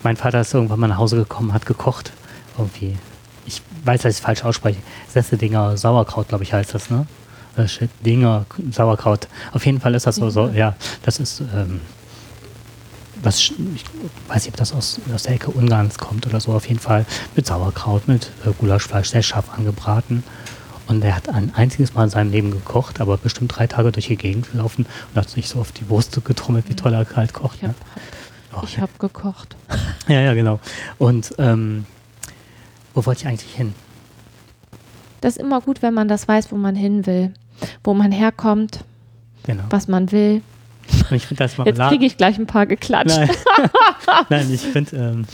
Mein 0.03 0.17
Vater 0.17 0.41
ist 0.41 0.53
irgendwann 0.53 0.79
mal 0.79 0.87
nach 0.87 0.97
Hause 0.97 1.15
gekommen, 1.17 1.53
hat 1.53 1.65
gekocht. 1.65 2.11
Irgendwie. 2.57 2.97
Ich 3.45 3.61
weiß, 3.83 4.01
dass 4.01 4.13
ich 4.13 4.19
es 4.19 4.23
falsch 4.23 4.43
ausspreche. 4.43 4.79
Sessedinger 5.09 5.75
Sauerkraut, 5.77 6.27
glaube 6.27 6.43
ich, 6.43 6.53
heißt 6.53 6.73
das, 6.73 6.89
ne? 6.89 7.07
Äh, 7.55 7.67
Dinger 8.05 8.45
Sauerkraut. 8.71 9.27
Auf 9.51 9.65
jeden 9.65 9.79
Fall 9.79 9.93
ist 9.95 10.07
das 10.07 10.15
so, 10.15 10.29
so 10.29 10.47
ja, 10.47 10.75
das 11.03 11.19
ist, 11.19 11.41
ähm, 11.41 11.81
was, 13.23 13.39
ich 13.39 13.53
weiß 14.27 14.43
nicht, 14.45 14.53
ob 14.53 14.57
das 14.57 14.73
aus, 14.73 14.99
aus 15.13 15.23
der 15.23 15.33
Ecke 15.35 15.51
Ungarns 15.51 15.97
kommt 15.97 16.27
oder 16.27 16.39
so. 16.39 16.51
Auf 16.53 16.67
jeden 16.67 16.79
Fall 16.79 17.05
mit 17.35 17.45
Sauerkraut, 17.45 18.07
mit 18.07 18.31
äh, 18.45 18.51
Gulaschfleisch, 18.59 19.09
sehr 19.09 19.23
scharf 19.23 19.49
angebraten. 19.57 20.23
Und 20.87 21.03
er 21.03 21.15
hat 21.15 21.29
ein 21.29 21.53
einziges 21.55 21.93
Mal 21.93 22.03
in 22.05 22.09
seinem 22.09 22.31
Leben 22.31 22.51
gekocht, 22.51 22.99
aber 22.99 23.17
bestimmt 23.17 23.55
drei 23.57 23.67
Tage 23.67 23.91
durch 23.93 24.07
die 24.07 24.17
Gegend 24.17 24.51
gelaufen 24.51 24.85
und 25.13 25.19
hat 25.19 25.29
sich 25.29 25.47
so 25.47 25.59
auf 25.61 25.71
die 25.71 25.85
Brust 25.85 26.19
getrommelt, 26.25 26.65
wie 26.67 26.75
toll 26.75 26.93
er 26.93 27.05
kalt 27.05 27.33
kocht. 27.33 27.55
Ich 27.57 27.61
Ne? 27.63 27.73
habe 28.51 28.67
Oh, 28.67 28.81
hab 28.81 28.99
gekocht. 28.99 29.55
ja, 30.07 30.19
ja, 30.21 30.33
genau. 30.33 30.59
Und 30.99 31.33
ähm, 31.39 31.85
wo 32.93 33.05
wollte 33.05 33.21
ich 33.21 33.27
eigentlich 33.27 33.51
hin? 33.55 33.73
Das 35.21 35.37
ist 35.37 35.41
immer 35.41 35.61
gut, 35.61 35.81
wenn 35.81 35.93
man 35.93 36.07
das 36.09 36.27
weiß, 36.27 36.51
wo 36.51 36.57
man 36.57 36.75
hin 36.75 37.05
will, 37.05 37.33
wo 37.83 37.93
man 37.93 38.11
herkommt, 38.11 38.83
Genau. 39.43 39.63
was 39.69 39.87
man 39.87 40.11
will. 40.11 40.41
Ich 41.11 41.27
finde 41.27 41.43
das 41.43 41.51
Jetzt 41.51 41.57
Marmelade. 41.57 41.89
kriege 41.89 42.05
ich 42.05 42.17
gleich 42.17 42.37
ein 42.39 42.47
paar 42.47 42.65
geklatscht. 42.65 43.17
Nein. 43.17 43.29
Nein, 44.29 44.51
ich 44.53 44.61
finde 44.61 44.95
ähm, 44.97 45.25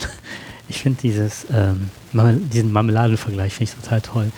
ich 0.68 0.78
find 0.82 1.02
dieses, 1.02 1.46
ähm, 1.52 1.90
Marmel- 2.12 2.40
diesen 2.52 2.72
Marmeladenvergleich 2.72 3.54
finde 3.54 3.72
ich 3.72 3.82
total 3.82 4.00
toll. 4.00 4.32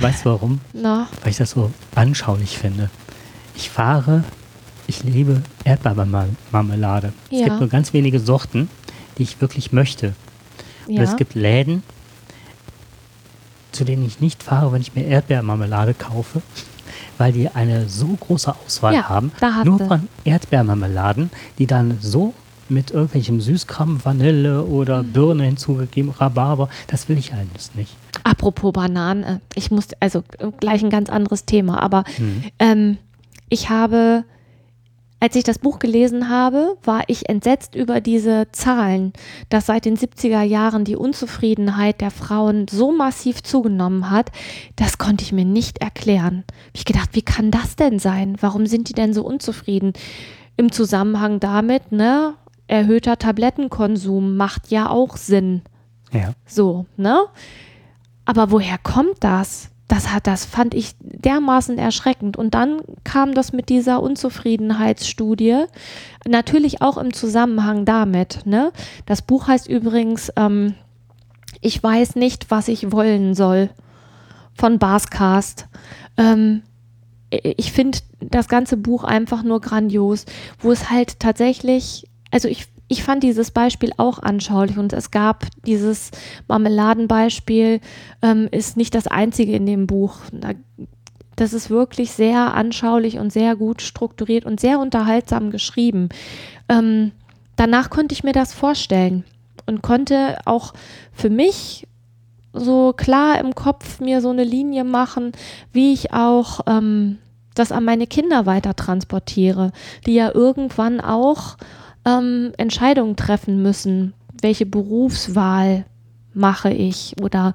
Weißt 0.00 0.24
du 0.24 0.30
warum? 0.30 0.60
Na, 0.72 1.08
Weil 1.22 1.30
ich 1.30 1.36
das 1.38 1.50
so 1.52 1.70
anschaulich 1.94 2.58
finde. 2.58 2.90
Ich 3.54 3.70
fahre, 3.70 4.24
ich 4.86 5.02
liebe 5.04 5.42
Erdbeermarmelade. 5.64 7.12
Es 7.30 7.38
Ja. 7.40 7.44
gibt 7.46 7.60
nur 7.60 7.68
ganz 7.68 7.92
wenige 7.92 8.20
Sorten, 8.20 8.68
die 9.18 9.22
ich 9.22 9.40
wirklich 9.40 9.72
möchte. 9.72 10.14
Und 10.86 10.94
ja. 10.94 11.02
es 11.02 11.16
gibt 11.16 11.34
Läden, 11.34 11.82
zu 13.72 13.84
denen 13.84 14.04
ich 14.06 14.20
nicht 14.20 14.42
fahre, 14.42 14.72
wenn 14.72 14.80
ich 14.80 14.94
mir 14.94 15.04
Erdbeermarmelade 15.06 15.94
kaufe, 15.94 16.42
weil 17.18 17.32
die 17.32 17.48
eine 17.48 17.88
so 17.88 18.06
große 18.08 18.54
Auswahl 18.64 18.94
Ja, 18.94 19.08
haben, 19.08 19.32
nur 19.64 19.78
von 19.78 20.08
Erdbeermarmeladen, 20.24 21.30
die 21.58 21.66
dann 21.66 21.98
so 22.00 22.34
mit 22.68 22.90
irgendwelchem 22.90 23.40
Süßkram, 23.40 24.04
Vanille 24.04 24.64
oder 24.64 25.02
Mhm. 25.02 25.12
Birne 25.12 25.44
hinzugegeben, 25.44 26.10
Rhabarber, 26.10 26.68
das 26.88 27.08
will 27.08 27.16
ich 27.16 27.32
alles 27.32 27.74
nicht. 27.74 27.96
Apropos 28.24 28.72
Bananen, 28.72 29.22
äh, 29.22 29.38
ich 29.54 29.70
muss, 29.70 29.88
also 30.00 30.24
äh, 30.38 30.50
gleich 30.58 30.82
ein 30.82 30.90
ganz 30.90 31.08
anderes 31.08 31.44
Thema, 31.44 31.80
aber 31.80 32.02
Mhm. 32.18 32.42
ähm, 32.58 32.98
ich 33.48 33.70
habe, 33.70 34.24
als 35.26 35.34
ich 35.34 35.42
das 35.42 35.58
Buch 35.58 35.80
gelesen 35.80 36.28
habe, 36.28 36.78
war 36.84 37.02
ich 37.08 37.28
entsetzt 37.28 37.74
über 37.74 38.00
diese 38.00 38.46
Zahlen, 38.52 39.12
dass 39.48 39.66
seit 39.66 39.84
den 39.84 39.96
70er 39.96 40.42
Jahren 40.42 40.84
die 40.84 40.94
Unzufriedenheit 40.94 42.00
der 42.00 42.12
Frauen 42.12 42.68
so 42.68 42.92
massiv 42.92 43.42
zugenommen 43.42 44.08
hat. 44.08 44.30
Das 44.76 44.98
konnte 44.98 45.24
ich 45.24 45.32
mir 45.32 45.44
nicht 45.44 45.78
erklären. 45.78 46.44
Ich 46.72 46.84
gedacht, 46.84 47.08
wie 47.14 47.22
kann 47.22 47.50
das 47.50 47.74
denn 47.74 47.98
sein? 47.98 48.36
Warum 48.40 48.66
sind 48.66 48.88
die 48.88 48.92
denn 48.92 49.12
so 49.14 49.24
unzufrieden? 49.24 49.94
Im 50.56 50.70
Zusammenhang 50.70 51.40
damit, 51.40 51.90
ne? 51.90 52.34
Erhöhter 52.68 53.18
Tablettenkonsum 53.18 54.36
macht 54.36 54.70
ja 54.70 54.88
auch 54.88 55.16
Sinn. 55.16 55.62
Ja. 56.12 56.34
So, 56.46 56.86
ne? 56.96 57.24
Aber 58.26 58.52
woher 58.52 58.78
kommt 58.78 59.16
das? 59.24 59.70
Das 59.88 60.12
hat, 60.12 60.26
das 60.26 60.44
fand 60.44 60.74
ich 60.74 60.96
dermaßen 61.00 61.78
erschreckend. 61.78 62.36
Und 62.36 62.54
dann 62.54 62.80
kam 63.04 63.34
das 63.34 63.52
mit 63.52 63.68
dieser 63.68 64.02
Unzufriedenheitsstudie. 64.02 65.64
Natürlich 66.26 66.82
auch 66.82 66.98
im 66.98 67.12
Zusammenhang 67.12 67.84
damit, 67.84 68.44
ne? 68.46 68.72
Das 69.06 69.22
Buch 69.22 69.46
heißt 69.46 69.68
übrigens, 69.68 70.32
ähm, 70.36 70.74
ich 71.60 71.82
weiß 71.82 72.16
nicht, 72.16 72.50
was 72.50 72.68
ich 72.68 72.90
wollen 72.90 73.34
soll. 73.34 73.70
Von 74.54 74.78
Barscast. 74.78 75.68
Ähm, 76.16 76.62
ich 77.30 77.72
finde 77.72 77.98
das 78.20 78.48
ganze 78.48 78.76
Buch 78.76 79.04
einfach 79.04 79.42
nur 79.42 79.60
grandios, 79.60 80.24
wo 80.58 80.72
es 80.72 80.90
halt 80.90 81.20
tatsächlich, 81.20 82.08
also 82.30 82.48
ich, 82.48 82.66
ich 82.88 83.02
fand 83.02 83.22
dieses 83.22 83.50
Beispiel 83.50 83.90
auch 83.96 84.20
anschaulich 84.20 84.78
und 84.78 84.92
es 84.92 85.10
gab 85.10 85.46
dieses 85.66 86.10
Marmeladenbeispiel, 86.46 87.80
ähm, 88.22 88.48
ist 88.52 88.76
nicht 88.76 88.94
das 88.94 89.06
einzige 89.06 89.52
in 89.52 89.66
dem 89.66 89.86
Buch. 89.86 90.18
Da, 90.32 90.50
das 91.34 91.52
ist 91.52 91.68
wirklich 91.68 92.12
sehr 92.12 92.54
anschaulich 92.54 93.18
und 93.18 93.32
sehr 93.32 93.56
gut 93.56 93.82
strukturiert 93.82 94.44
und 94.44 94.60
sehr 94.60 94.78
unterhaltsam 94.78 95.50
geschrieben. 95.50 96.08
Ähm, 96.68 97.12
danach 97.56 97.90
konnte 97.90 98.14
ich 98.14 98.24
mir 98.24 98.32
das 98.32 98.54
vorstellen 98.54 99.24
und 99.66 99.82
konnte 99.82 100.38
auch 100.44 100.72
für 101.12 101.30
mich 101.30 101.86
so 102.52 102.94
klar 102.96 103.38
im 103.38 103.54
Kopf 103.54 104.00
mir 104.00 104.20
so 104.20 104.30
eine 104.30 104.44
Linie 104.44 104.84
machen, 104.84 105.32
wie 105.72 105.92
ich 105.92 106.12
auch 106.12 106.60
ähm, 106.66 107.18
das 107.54 107.72
an 107.72 107.84
meine 107.84 108.06
Kinder 108.06 108.46
weiter 108.46 108.74
transportiere, 108.74 109.72
die 110.06 110.14
ja 110.14 110.32
irgendwann 110.32 111.00
auch 111.00 111.56
ähm, 112.06 112.52
Entscheidungen 112.56 113.16
treffen 113.16 113.62
müssen. 113.62 114.14
Welche 114.40 114.64
Berufswahl 114.64 115.84
mache 116.32 116.70
ich 116.70 117.14
oder 117.20 117.52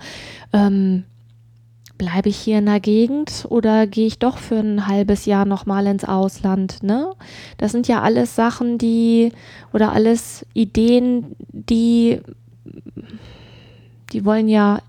ähm, 0.53 1.05
bleibe 1.97 2.29
ich 2.29 2.37
hier 2.37 2.57
in 2.57 2.65
der 2.65 2.79
Gegend 2.79 3.45
oder 3.49 3.85
gehe 3.85 4.07
ich 4.07 4.17
doch 4.17 4.39
für 4.39 4.57
ein 4.57 4.87
halbes 4.87 5.25
Jahr 5.25 5.45
nochmal 5.45 5.85
ins 5.85 6.03
Ausland? 6.03 6.81
Ne? 6.81 7.11
Das 7.57 7.71
sind 7.71 7.87
ja 7.87 8.01
alles 8.01 8.35
Sachen, 8.35 8.77
die 8.77 9.31
oder 9.71 9.91
alles 9.91 10.45
Ideen, 10.53 11.35
die, 11.51 12.19
die 14.11 14.25
wollen 14.25 14.47
ja 14.47 14.79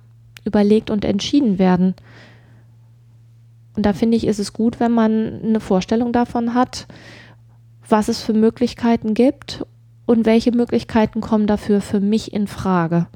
überlegt 0.45 0.91
und 0.91 1.05
entschieden 1.05 1.59
werden. 1.59 1.95
Und 3.77 3.87
da 3.87 3.93
finde 3.93 4.17
ich, 4.17 4.27
ist 4.27 4.39
es 4.39 4.55
gut, 4.55 4.81
wenn 4.81 4.93
man 4.93 5.41
eine 5.43 5.61
Vorstellung 5.61 6.13
davon 6.13 6.55
hat, 6.55 6.87
was 7.89 8.09
es 8.09 8.22
für 8.22 8.33
Möglichkeiten 8.33 9.14
gibt 9.14 9.64
und 10.07 10.26
welche 10.26 10.53
Möglichkeiten 10.53 11.20
kommen 11.20 11.47
dafür 11.47 11.80
für 11.80 12.01
mich 12.01 12.33
in 12.33 12.47
Frage. 12.47 13.07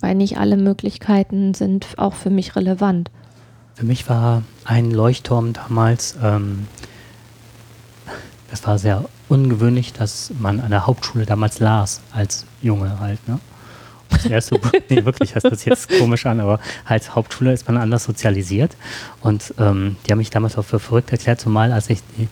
Weil 0.00 0.14
nicht 0.14 0.38
alle 0.38 0.56
Möglichkeiten 0.56 1.54
sind 1.54 1.86
auch 1.96 2.14
für 2.14 2.30
mich 2.30 2.56
relevant. 2.56 3.10
Für 3.74 3.84
mich 3.84 4.08
war 4.08 4.42
ein 4.64 4.90
Leuchtturm 4.90 5.52
damals, 5.52 6.16
ähm, 6.22 6.66
das 8.50 8.66
war 8.66 8.78
sehr 8.78 9.04
ungewöhnlich, 9.28 9.92
dass 9.92 10.32
man 10.38 10.60
an 10.60 10.70
der 10.70 10.86
Hauptschule 10.86 11.24
damals 11.24 11.60
las, 11.60 12.00
als 12.12 12.46
Junge 12.60 12.98
halt, 13.00 13.26
ne? 13.28 13.38
Das 14.10 14.26
erste 14.26 14.58
Buch, 14.58 14.72
nee, 14.88 15.04
wirklich, 15.04 15.32
das 15.32 15.44
hört 15.44 15.58
sich 15.58 15.66
jetzt 15.66 15.88
komisch 15.88 16.26
an, 16.26 16.40
aber 16.40 16.58
als 16.84 17.14
Hauptschule 17.14 17.52
ist 17.52 17.68
man 17.68 17.76
anders 17.76 18.04
sozialisiert. 18.04 18.76
Und 19.20 19.54
ähm, 19.58 19.96
die 20.04 20.10
haben 20.10 20.18
mich 20.18 20.30
damals 20.30 20.58
auch 20.58 20.64
für 20.64 20.80
verrückt 20.80 21.12
erklärt, 21.12 21.40
zumal 21.40 21.72
als 21.72 21.88
ich 21.90 22.00
die, 22.18 22.28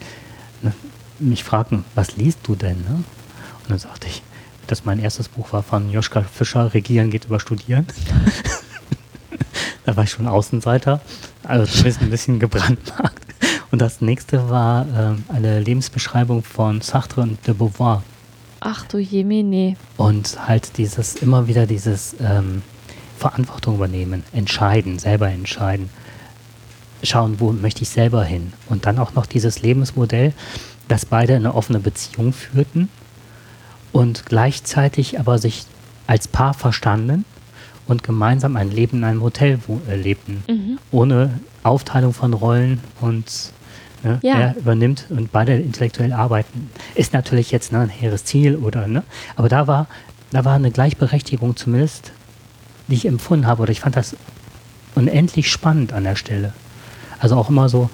mich 1.18 1.44
fragten, 1.44 1.84
was 1.94 2.16
liest 2.16 2.40
du 2.44 2.54
denn? 2.54 2.78
Ne? 2.78 2.94
Und 3.62 3.70
dann 3.70 3.78
sagte 3.78 4.06
ich, 4.06 4.22
dass 4.66 4.84
mein 4.84 4.98
erstes 4.98 5.28
Buch 5.28 5.52
war 5.52 5.62
von 5.62 5.90
Joschka 5.90 6.22
Fischer, 6.22 6.74
Regieren 6.74 7.10
geht 7.10 7.24
über 7.24 7.40
Studieren. 7.40 7.86
da 9.84 9.96
war 9.96 10.04
ich 10.04 10.10
schon 10.10 10.26
Außenseiter, 10.26 11.00
also 11.42 11.66
zumindest 11.66 12.02
ein 12.02 12.10
bisschen 12.10 12.38
gebrandmarkt. 12.38 13.26
Und 13.70 13.80
das 13.80 14.00
nächste 14.00 14.48
war 14.48 14.86
äh, 14.86 15.32
eine 15.32 15.60
Lebensbeschreibung 15.60 16.42
von 16.42 16.80
Sartre 16.80 17.22
und 17.22 17.46
de 17.46 17.54
Beauvoir. 17.54 18.02
Ach 18.60 18.84
du 18.86 18.98
Jemine. 18.98 19.76
Und 19.96 20.48
halt 20.48 20.78
dieses, 20.78 21.16
immer 21.16 21.46
wieder 21.46 21.66
dieses 21.66 22.16
ähm, 22.20 22.62
Verantwortung 23.18 23.76
übernehmen, 23.76 24.24
entscheiden, 24.32 24.98
selber 24.98 25.28
entscheiden. 25.28 25.90
Schauen, 27.02 27.40
wo 27.40 27.52
möchte 27.52 27.82
ich 27.82 27.88
selber 27.88 28.24
hin. 28.24 28.52
Und 28.68 28.86
dann 28.86 28.98
auch 28.98 29.14
noch 29.14 29.26
dieses 29.26 29.62
Lebensmodell, 29.62 30.32
dass 30.88 31.06
beide 31.06 31.36
eine 31.36 31.54
offene 31.54 31.78
Beziehung 31.78 32.32
führten 32.32 32.88
und 33.92 34.26
gleichzeitig 34.26 35.18
aber 35.18 35.38
sich 35.38 35.64
als 36.06 36.28
Paar 36.28 36.54
verstanden 36.54 37.24
und 37.86 38.02
gemeinsam 38.02 38.56
ein 38.56 38.70
Leben 38.70 38.98
in 38.98 39.04
einem 39.04 39.22
Hotel 39.22 39.58
äh, 39.88 39.96
lebten. 39.96 40.42
Mhm. 40.48 40.78
Ohne 40.90 41.40
Aufteilung 41.62 42.12
von 42.12 42.34
Rollen 42.34 42.80
und 43.00 43.52
ne, 44.02 44.18
ja. 44.22 44.38
er 44.38 44.56
übernimmt 44.56 45.06
und 45.10 45.32
beide 45.32 45.56
intellektuell 45.56 46.12
arbeiten. 46.12 46.70
Ist 46.94 47.12
natürlich 47.12 47.50
jetzt 47.50 47.72
ne, 47.72 47.80
ein 47.80 47.88
hehres 47.88 48.24
Ziel 48.24 48.56
oder 48.56 48.86
ne, 48.86 49.02
aber 49.36 49.48
da 49.48 49.66
war, 49.66 49.86
da 50.30 50.44
war 50.44 50.54
eine 50.54 50.70
Gleichberechtigung 50.70 51.56
zumindest, 51.56 52.12
die 52.88 52.94
ich 52.94 53.06
empfunden 53.06 53.46
habe 53.46 53.62
oder 53.62 53.72
ich 53.72 53.80
fand 53.80 53.96
das 53.96 54.16
unendlich 54.94 55.50
spannend 55.50 55.92
an 55.92 56.04
der 56.04 56.16
Stelle. 56.16 56.52
Also 57.18 57.36
auch 57.36 57.48
immer 57.48 57.68
so, 57.68 57.90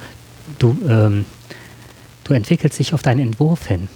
du, 0.58 0.76
ähm, 0.88 1.24
du 2.24 2.34
entwickelst 2.34 2.78
dich 2.78 2.94
auf 2.94 3.02
deinen 3.02 3.20
Entwurf 3.20 3.66
hin. 3.66 3.88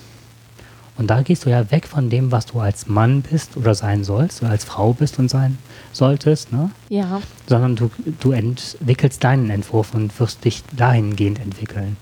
Und 0.96 1.06
da 1.06 1.22
gehst 1.22 1.44
du 1.46 1.50
ja 1.50 1.70
weg 1.70 1.86
von 1.86 2.10
dem, 2.10 2.32
was 2.32 2.46
du 2.46 2.58
als 2.58 2.88
Mann 2.88 3.22
bist 3.22 3.56
oder 3.56 3.74
sein 3.76 4.02
sollst, 4.02 4.42
oder 4.42 4.50
als 4.50 4.64
Frau 4.64 4.92
bist 4.92 5.20
und 5.20 5.30
sein 5.30 5.56
solltest, 5.92 6.52
ne? 6.52 6.70
Ja. 6.88 7.22
Sondern 7.46 7.76
du, 7.76 7.90
du 8.18 8.32
entwickelst 8.32 9.22
deinen 9.22 9.48
Entwurf 9.48 9.94
und 9.94 10.18
wirst 10.18 10.44
dich 10.44 10.64
dahingehend 10.76 11.38
entwickeln. 11.38 11.96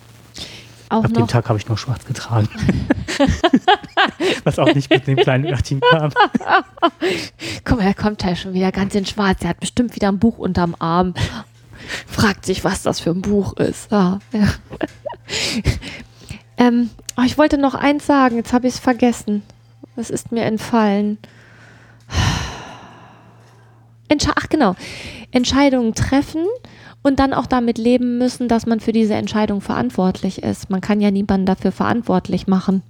Auch 0.89 1.05
Ab 1.05 1.13
dem 1.13 1.27
Tag 1.27 1.49
habe 1.49 1.59
ich 1.59 1.69
nur 1.69 1.77
schwarz 1.77 2.07
getragen. 2.07 2.49
Was 4.45 4.59
auch 4.59 4.73
nicht 4.73 4.89
mit 4.89 5.07
dem 5.07 5.17
kleinen 5.17 5.47
Örtchen 5.47 5.81
kam. 5.81 6.13
Guck 7.65 7.79
mal, 7.79 7.87
er 7.87 7.95
kommt 7.95 8.23
ja 8.23 8.37
schon 8.37 8.55
wieder 8.55 8.71
ganz 8.73 8.95
in 8.95 9.05
schwarz. 9.05 9.43
Er 9.43 9.51
hat 9.51 9.61
bestimmt 9.61 9.95
wieder 9.97 10.09
ein 10.09 10.19
Buch 10.19 10.39
unterm 10.39 10.77
Arm. 10.79 11.13
Fragt 12.07 12.47
sich, 12.47 12.65
was 12.65 12.83
das 12.83 13.01
für 13.01 13.11
ein 13.11 13.23
Buch 13.23 13.55
ist. 13.55 13.93
Ah, 13.93 14.19
ja. 14.33 14.49
ähm, 16.57 16.91
Oh, 17.19 17.23
ich 17.25 17.39
wollte 17.39 17.57
noch 17.57 17.75
eins 17.75 18.07
sagen, 18.07 18.37
jetzt 18.37 18.53
habe 18.53 18.67
ich 18.67 18.75
es 18.75 18.81
vergessen. 18.81 19.43
Es 19.97 20.11
ist 20.11 20.33
mir 20.33 20.45
entfallen. 20.45 21.17
Entsche 24.09 24.33
Ach 24.37 24.49
genau, 24.51 24.77
Entscheidungen 25.31 25.95
treffen 25.95 26.45
und 27.03 27.19
dann 27.19 27.33
auch 27.33 27.47
damit 27.47 27.79
leben 27.79 28.19
müssen, 28.19 28.49
dass 28.49 28.67
man 28.67 28.81
für 28.81 28.93
diese 28.93 29.15
Entscheidung 29.15 29.63
verantwortlich 29.63 30.43
ist. 30.43 30.69
Man 30.69 30.83
kann 30.83 31.01
ja 31.01 31.11
niemanden 31.11 31.47
dafür 31.47 31.73
verantwortlich 31.73 32.47
machen. 32.47 32.83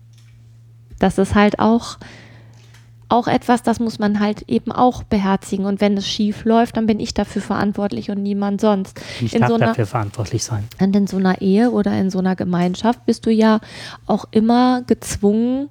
Das 0.98 1.18
ist 1.18 1.36
halt 1.36 1.60
auch 1.60 1.98
auch 3.08 3.28
etwas, 3.28 3.62
das 3.62 3.78
muss 3.78 3.98
man 3.98 4.20
halt 4.20 4.42
eben 4.48 4.72
auch 4.72 5.02
beherzigen. 5.04 5.64
Und 5.64 5.80
wenn 5.80 5.96
es 5.96 6.06
schief 6.06 6.44
läuft, 6.44 6.76
dann 6.76 6.86
bin 6.86 7.00
ich 7.00 7.14
dafür 7.14 7.42
verantwortlich 7.42 8.10
und 8.10 8.22
niemand 8.22 8.60
sonst. 8.60 9.00
Ich 9.20 9.34
in 9.34 9.40
darf 9.40 9.50
so 9.50 9.54
einer, 9.54 9.66
dafür 9.66 9.86
verantwortlich 9.86 10.42
sein. 10.42 10.64
Und 10.80 10.96
in 10.96 11.06
so 11.06 11.16
einer 11.16 11.40
Ehe 11.40 11.70
oder 11.70 11.96
in 11.98 12.10
so 12.10 12.18
einer 12.18 12.34
Gemeinschaft 12.34 13.06
bist 13.06 13.26
du 13.26 13.30
ja 13.30 13.60
auch 14.06 14.24
immer 14.32 14.82
gezwungen, 14.82 15.68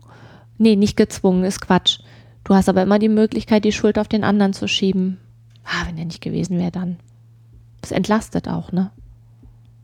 nee, 0.58 0.76
nicht 0.76 0.96
gezwungen, 0.96 1.44
ist 1.44 1.62
Quatsch. 1.62 2.00
Du 2.46 2.56
hast 2.56 2.70
aber 2.70 2.84
immer 2.84 3.00
die 3.00 3.10
Möglichkeit, 3.10 3.66
die 3.66 3.72
Schuld 3.72 4.00
auf 4.00 4.08
den 4.08 4.24
anderen 4.24 4.54
zu 4.54 4.68
schieben. 4.68 5.18
Ah, 5.66 5.88
wenn 5.88 5.98
er 5.98 6.06
nicht 6.06 6.22
gewesen 6.22 6.58
wäre, 6.60 6.72
dann. 6.72 6.98
Das 7.82 7.92
entlastet 7.92 8.48
auch, 8.48 8.72
ne? 8.72 8.92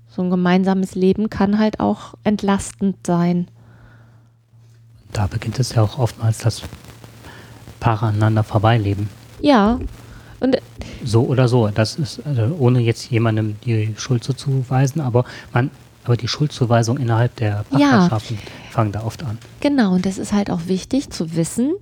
So 0.08 0.22
ein 0.22 0.30
gemeinsames 0.30 0.94
Leben 0.94 1.30
kann 1.30 1.58
halt 1.58 1.80
auch 1.80 2.16
entlastend 2.24 3.08
sein. 3.08 3.48
Da 5.12 5.28
beginnt 5.28 5.60
es 5.60 5.74
ja 5.74 5.82
auch 5.82 5.98
oftmals, 5.98 6.40
dass 6.40 6.62
Paare 7.82 8.06
aneinander 8.06 8.44
vorbeileben. 8.44 9.10
Ja. 9.42 9.78
Und 10.40 10.58
so 11.04 11.24
oder 11.24 11.50
so. 11.50 11.68
Das 11.68 11.96
ist, 11.96 12.22
also 12.26 12.56
ohne 12.58 12.80
jetzt 12.80 13.12
jemandem 13.12 13.58
die 13.66 13.94
Schuld 13.98 14.24
zuzuweisen, 14.24 15.02
aber 15.02 15.26
man, 15.52 15.70
aber 16.06 16.16
die 16.16 16.30
Schuldzuweisung 16.30 16.98
innerhalb 16.98 17.36
der 17.36 17.66
Partnerschaften 17.70 18.36
ja. 18.36 18.72
fangen 18.72 18.94
da 18.94 19.04
oft 19.04 19.24
an. 19.24 19.38
Genau, 19.60 19.94
und 19.94 20.06
das 20.06 20.18
ist 20.18 20.32
halt 20.32 20.50
auch 20.50 20.62
wichtig 20.68 21.10
zu 21.10 21.36
wissen, 21.36 21.74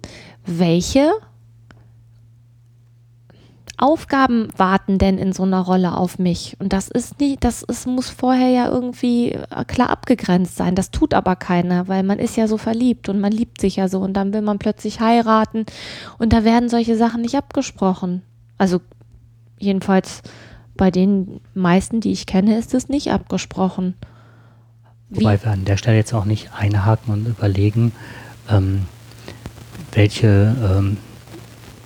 welche 0.46 1.12
Aufgaben 3.82 4.50
warten 4.58 4.98
denn 4.98 5.18
in 5.18 5.32
so 5.32 5.44
einer 5.44 5.62
Rolle 5.62 5.96
auf 5.96 6.20
mich? 6.20 6.58
Und 6.60 6.74
das 6.74 6.90
ist 6.90 7.20
nicht, 7.20 7.44
das 7.44 7.64
ist, 7.64 7.88
muss 7.88 8.10
vorher 8.10 8.50
ja 8.50 8.68
irgendwie 8.68 9.32
äh, 9.32 9.66
klar 9.66 9.90
abgegrenzt 9.90 10.58
sein. 10.58 10.76
Das 10.76 10.92
tut 10.92 11.14
aber 11.14 11.36
keiner, 11.36 11.88
weil 11.88 12.04
man 12.04 12.20
ist 12.20 12.36
ja 12.36 12.48
so 12.48 12.58
verliebt 12.58 13.10
und 13.10 13.20
man 13.20 13.32
liebt 13.32 13.62
sich 13.62 13.78
ja 13.78 13.88
so 13.88 14.00
und 14.00 14.14
dann 14.14 14.34
will 14.34 14.42
man 14.42 14.60
plötzlich 14.60 15.00
heiraten 15.00 15.66
und 16.18 16.34
da 16.34 16.44
werden 16.44 16.70
solche 16.70 16.98
Sachen 16.98 17.22
nicht 17.22 17.36
abgesprochen. 17.36 18.22
Also 18.58 18.82
jedenfalls 19.58 20.22
bei 20.76 20.92
den 20.92 21.40
meisten, 21.54 22.02
die 22.02 22.12
ich 22.12 22.26
kenne, 22.26 22.58
ist 22.58 22.74
es 22.74 22.90
nicht 22.90 23.12
abgesprochen. 23.12 23.96
Wie? 25.10 25.22
Wobei 25.22 25.42
wir 25.44 25.52
an 25.52 25.66
der 25.66 25.78
Stelle 25.78 25.98
jetzt 25.98 26.14
auch 26.14 26.26
nicht 26.26 26.52
einhaken 26.54 27.14
und 27.14 27.28
überlegen, 27.28 27.94
ähm, 28.50 28.86
welche 29.92 30.56
ähm, 30.62 30.98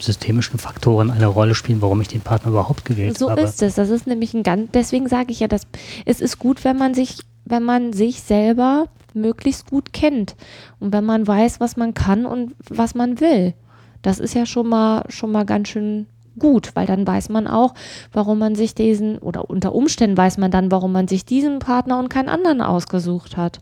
systemischen 0.05 0.59
Faktoren 0.59 1.11
eine 1.11 1.27
Rolle 1.27 1.55
spielen, 1.55 1.81
warum 1.81 2.01
ich 2.01 2.07
den 2.07 2.21
Partner 2.21 2.51
überhaupt 2.51 2.85
gewählt 2.85 3.17
so 3.17 3.29
habe. 3.29 3.41
So 3.41 3.47
ist 3.47 3.61
es. 3.61 3.75
Das 3.75 3.89
ist 3.89 4.07
nämlich 4.07 4.33
ein 4.33 4.43
ganz, 4.43 4.69
deswegen 4.73 5.07
sage 5.07 5.31
ich 5.31 5.39
ja, 5.39 5.47
dass 5.47 5.67
es 6.05 6.21
ist 6.21 6.39
gut, 6.39 6.63
wenn 6.63 6.77
man 6.77 6.93
sich, 6.93 7.19
wenn 7.45 7.63
man 7.63 7.93
sich 7.93 8.21
selber 8.21 8.87
möglichst 9.13 9.69
gut 9.69 9.93
kennt 9.93 10.35
und 10.79 10.93
wenn 10.93 11.05
man 11.05 11.27
weiß, 11.27 11.59
was 11.59 11.77
man 11.77 11.93
kann 11.93 12.25
und 12.25 12.55
was 12.69 12.95
man 12.95 13.19
will. 13.19 13.53
Das 14.01 14.19
ist 14.19 14.33
ja 14.33 14.45
schon 14.45 14.67
mal, 14.67 15.05
schon 15.09 15.31
mal 15.31 15.45
ganz 15.45 15.69
schön 15.69 16.07
gut, 16.37 16.75
weil 16.75 16.87
dann 16.87 17.05
weiß 17.05 17.29
man 17.29 17.47
auch, 17.47 17.73
warum 18.11 18.39
man 18.39 18.55
sich 18.55 18.75
diesen, 18.75 19.19
oder 19.19 19.49
unter 19.49 19.75
Umständen 19.75 20.17
weiß 20.17 20.37
man 20.39 20.51
dann, 20.51 20.71
warum 20.71 20.91
man 20.91 21.07
sich 21.07 21.25
diesen 21.25 21.59
Partner 21.59 21.99
und 21.99 22.09
keinen 22.09 22.29
anderen 22.29 22.61
ausgesucht 22.61 23.37
hat. 23.37 23.59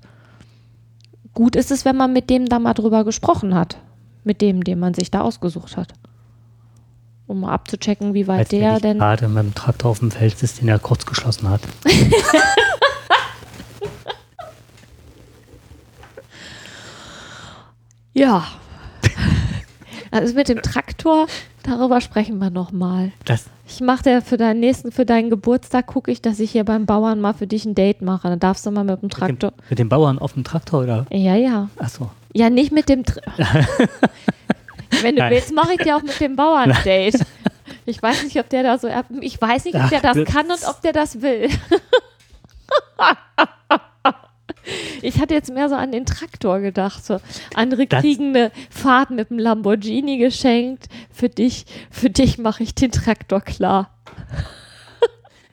Gut 1.33 1.55
ist 1.55 1.71
es, 1.71 1.85
wenn 1.85 1.97
man 1.97 2.13
mit 2.13 2.29
dem 2.29 2.47
da 2.47 2.59
mal 2.59 2.73
drüber 2.73 3.03
gesprochen 3.03 3.55
hat. 3.55 3.77
Mit 4.23 4.41
dem, 4.41 4.63
den 4.63 4.79
man 4.79 4.93
sich 4.93 5.11
da 5.11 5.21
ausgesucht 5.21 5.77
hat 5.77 5.93
um 7.32 7.39
mal 7.41 7.51
abzuchecken, 7.53 8.13
wie 8.13 8.27
weit 8.27 8.39
Als 8.39 8.49
der 8.49 8.79
denn. 8.79 8.99
gerade 8.99 9.27
mit 9.27 9.43
dem 9.43 9.55
Traktor 9.55 9.91
auf 9.91 9.99
dem 9.99 10.11
Feld 10.11 10.41
ist, 10.43 10.61
den 10.61 10.67
er 10.67 10.79
kurz 10.79 11.05
geschlossen 11.05 11.49
hat. 11.49 11.61
ja. 18.13 18.43
Also 20.13 20.34
mit 20.36 20.49
dem 20.49 20.61
Traktor, 20.61 21.27
darüber 21.63 22.01
sprechen 22.01 22.38
wir 22.39 22.49
nochmal. 22.49 23.13
Ich 23.65 23.79
mache 23.79 24.03
dir 24.03 24.21
für 24.21 24.36
deinen 24.36 24.59
nächsten, 24.59 24.91
für 24.91 25.05
deinen 25.05 25.29
Geburtstag, 25.29 25.88
gucke 25.88 26.11
ich, 26.11 26.21
dass 26.21 26.41
ich 26.41 26.51
hier 26.51 26.65
beim 26.65 26.86
Bauern 26.86 27.21
mal 27.21 27.34
für 27.34 27.47
dich 27.47 27.63
ein 27.63 27.75
Date 27.75 28.01
mache. 28.01 28.27
Dann 28.27 28.38
darfst 28.39 28.65
du 28.65 28.71
mal 28.71 28.84
mit 28.84 29.01
dem 29.01 29.07
Traktor. 29.09 29.51
Mit 29.51 29.61
dem, 29.61 29.69
mit 29.69 29.79
dem 29.79 29.88
Bauern 29.88 30.19
auf 30.19 30.34
dem 30.34 30.43
Traktor, 30.43 30.84
oder? 30.84 31.05
Ja, 31.11 31.36
ja. 31.36 31.69
Ach 31.79 31.88
so. 31.88 32.09
Ja, 32.34 32.49
nicht 32.49 32.73
mit 32.73 32.89
dem. 32.89 33.05
Tra 33.05 33.21
Wenn 35.01 35.15
du 35.15 35.21
Nein. 35.21 35.31
willst, 35.31 35.53
mache 35.53 35.73
ich 35.73 35.79
dir 35.79 35.95
auch 35.95 36.03
mit 36.03 36.19
dem 36.19 36.35
Bauern 36.35 36.75
Date. 36.83 37.19
Ich 37.85 38.01
weiß 38.01 38.23
nicht, 38.23 38.37
ob 38.37 38.49
der 38.49 38.63
da 38.63 38.77
so, 38.77 38.87
ich 39.21 39.41
weiß 39.41 39.65
nicht, 39.65 39.75
ob 39.75 39.89
der 39.89 40.01
das 40.01 40.17
kann 40.25 40.45
und 40.51 40.67
ob 40.67 40.81
der 40.81 40.93
das 40.93 41.21
will. 41.21 41.49
Ich 45.01 45.19
hatte 45.19 45.33
jetzt 45.33 45.51
mehr 45.51 45.69
so 45.69 45.75
an 45.75 45.91
den 45.91 46.05
Traktor 46.05 46.59
gedacht. 46.59 47.03
So. 47.03 47.19
Andere 47.55 47.87
das 47.87 48.01
kriegen 48.01 48.35
eine 48.35 48.51
Fahrt 48.69 49.09
mit 49.09 49.29
dem 49.29 49.39
Lamborghini 49.39 50.17
geschenkt. 50.17 50.87
Für 51.11 51.29
dich, 51.29 51.65
für 51.89 52.09
dich 52.09 52.37
mache 52.37 52.63
ich 52.63 52.75
den 52.75 52.91
Traktor 52.91 53.41
klar. 53.41 53.89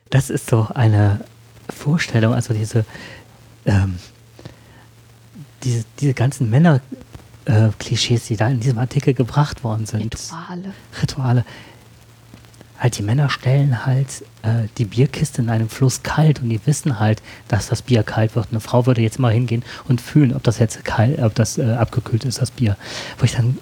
Das 0.09 0.29
ist 0.29 0.47
so 0.47 0.67
eine 0.73 1.21
Vorstellung, 1.75 2.33
also 2.33 2.53
diese, 2.53 2.85
ähm, 3.65 3.97
diese, 5.63 5.85
diese 5.99 6.13
ganzen 6.13 6.49
Männer, 6.49 6.81
äh, 7.49 7.69
Klischees, 7.79 8.27
die 8.27 8.37
da 8.37 8.47
in 8.47 8.59
diesem 8.59 8.77
Artikel 8.77 9.13
gebracht 9.13 9.63
worden 9.63 9.85
sind. 9.85 10.15
Rituale. 10.15 10.73
Rituale. 11.01 11.45
Halt, 12.77 12.97
die 12.97 13.03
Männer 13.03 13.29
stellen 13.29 13.85
halt 13.85 14.23
äh, 14.43 14.67
die 14.77 14.85
Bierkiste 14.85 15.41
in 15.41 15.49
einem 15.49 15.67
Fluss 15.67 16.01
kalt 16.01 16.41
und 16.41 16.49
die 16.49 16.65
wissen 16.65 16.99
halt, 16.99 17.21
dass 17.49 17.67
das 17.67 17.81
Bier 17.81 18.03
kalt 18.03 18.35
wird. 18.35 18.47
Eine 18.51 18.61
Frau 18.61 18.85
würde 18.85 19.01
jetzt 19.01 19.19
mal 19.19 19.33
hingehen 19.33 19.63
und 19.87 19.99
fühlen, 19.99 20.33
ob 20.33 20.43
das 20.43 20.59
jetzt 20.59 20.85
kalt, 20.85 21.19
ob 21.19 21.35
das 21.35 21.57
äh, 21.57 21.73
abgekühlt 21.73 22.23
ist, 22.23 22.41
das 22.41 22.51
Bier. 22.51 22.77
Wo 23.17 23.25
ich 23.25 23.33
dann 23.33 23.57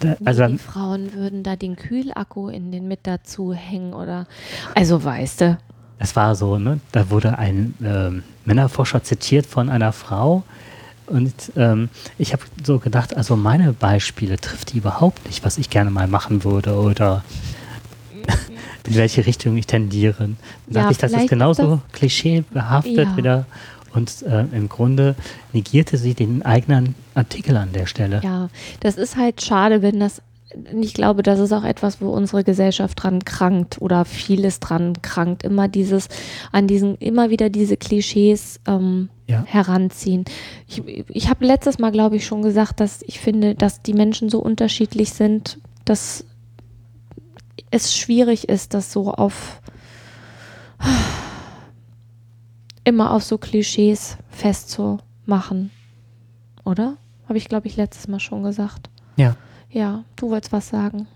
da, 0.00 0.16
also 0.24 0.46
die 0.46 0.58
Frauen 0.58 1.14
würden 1.14 1.42
da 1.42 1.56
den 1.56 1.76
Kühlakku 1.76 2.48
in 2.50 2.70
den 2.70 2.86
mit 2.86 3.00
dazu 3.04 3.54
hängen 3.54 3.94
oder 3.94 4.26
also 4.74 5.02
weißt 5.02 5.40
du. 5.40 5.58
Es 5.98 6.14
war 6.14 6.36
so, 6.36 6.58
ne? 6.58 6.78
Da 6.92 7.10
wurde 7.10 7.38
ein 7.38 7.74
ähm, 7.82 8.22
Männerforscher 8.44 9.02
zitiert 9.02 9.46
von 9.46 9.68
einer 9.68 9.92
Frau, 9.92 10.44
und 11.08 11.32
ähm, 11.56 11.88
ich 12.18 12.32
habe 12.32 12.42
so 12.62 12.78
gedacht, 12.78 13.16
also 13.16 13.36
meine 13.36 13.72
Beispiele 13.72 14.36
trifft 14.38 14.72
die 14.72 14.78
überhaupt 14.78 15.26
nicht, 15.26 15.44
was 15.44 15.58
ich 15.58 15.70
gerne 15.70 15.90
mal 15.90 16.06
machen 16.06 16.44
würde 16.44 16.74
oder 16.74 17.24
in 18.86 18.94
welche 18.94 19.26
Richtung 19.26 19.56
ich 19.56 19.66
tendiere. 19.66 20.30
Dann 20.66 20.84
ja, 20.84 20.90
ich, 20.90 20.98
das 20.98 21.12
ist 21.12 21.28
genauso 21.28 21.76
das 21.76 21.92
klischeebehaftet 21.92 22.96
ja. 22.96 23.16
wieder. 23.16 23.46
Und 23.94 24.22
äh, 24.22 24.44
im 24.52 24.68
Grunde 24.68 25.14
negierte 25.52 25.96
sie 25.96 26.14
den 26.14 26.44
eigenen 26.44 26.94
Artikel 27.14 27.56
an 27.56 27.72
der 27.72 27.86
Stelle. 27.86 28.20
Ja, 28.22 28.50
das 28.80 28.96
ist 28.96 29.16
halt 29.16 29.42
schade, 29.42 29.80
wenn 29.80 29.98
das 29.98 30.20
ich 30.80 30.94
glaube, 30.94 31.22
das 31.22 31.38
ist 31.40 31.52
auch 31.52 31.64
etwas, 31.64 32.00
wo 32.00 32.08
unsere 32.10 32.42
Gesellschaft 32.42 33.02
dran 33.02 33.24
krankt 33.24 33.80
oder 33.80 34.04
vieles 34.04 34.60
dran 34.60 34.94
krankt. 35.02 35.42
Immer 35.42 35.68
dieses, 35.68 36.08
an 36.52 36.66
diesen, 36.66 36.96
immer 36.96 37.30
wieder 37.30 37.50
diese 37.50 37.76
Klischees 37.76 38.60
ähm, 38.66 39.10
ja. 39.26 39.44
heranziehen. 39.44 40.24
Ich, 40.66 40.82
ich 41.08 41.28
habe 41.28 41.44
letztes 41.44 41.78
Mal, 41.78 41.92
glaube 41.92 42.16
ich, 42.16 42.26
schon 42.26 42.42
gesagt, 42.42 42.80
dass 42.80 43.02
ich 43.02 43.20
finde, 43.20 43.54
dass 43.54 43.82
die 43.82 43.92
Menschen 43.92 44.30
so 44.30 44.40
unterschiedlich 44.40 45.12
sind, 45.12 45.58
dass 45.84 46.24
es 47.70 47.94
schwierig 47.94 48.48
ist, 48.48 48.72
das 48.72 48.92
so 48.92 49.12
auf 49.12 49.60
immer 52.84 53.12
auf 53.12 53.22
so 53.22 53.36
Klischees 53.36 54.16
festzumachen. 54.30 55.70
Oder? 56.64 56.96
Habe 57.28 57.36
ich, 57.36 57.48
glaube 57.48 57.66
ich, 57.66 57.76
letztes 57.76 58.08
Mal 58.08 58.20
schon 58.20 58.42
gesagt. 58.42 58.88
Ja. 59.16 59.36
Ja, 59.70 60.04
du 60.16 60.30
wolltest 60.30 60.52
was 60.52 60.68
sagen. 60.68 61.06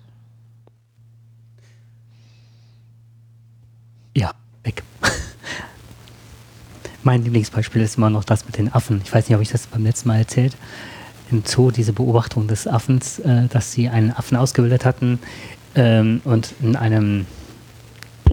Ja, 4.14 4.32
weg. 4.62 4.82
mein 7.02 7.24
Lieblingsbeispiel 7.24 7.80
ist 7.80 7.96
immer 7.96 8.10
noch 8.10 8.24
das 8.24 8.44
mit 8.44 8.58
den 8.58 8.72
Affen. 8.72 9.00
Ich 9.04 9.12
weiß 9.12 9.28
nicht, 9.28 9.36
ob 9.36 9.42
ich 9.42 9.50
das 9.50 9.66
beim 9.66 9.84
letzten 9.84 10.08
Mal 10.08 10.18
erzählt. 10.18 10.56
Im 11.30 11.42
Zoo 11.46 11.70
diese 11.70 11.94
Beobachtung 11.94 12.46
des 12.46 12.66
Affens, 12.66 13.18
äh, 13.20 13.48
dass 13.48 13.72
sie 13.72 13.88
einen 13.88 14.10
Affen 14.10 14.36
ausgebildet 14.36 14.84
hatten 14.84 15.18
ähm, 15.74 16.20
und 16.24 16.54
in 16.60 16.76
einem 16.76 17.24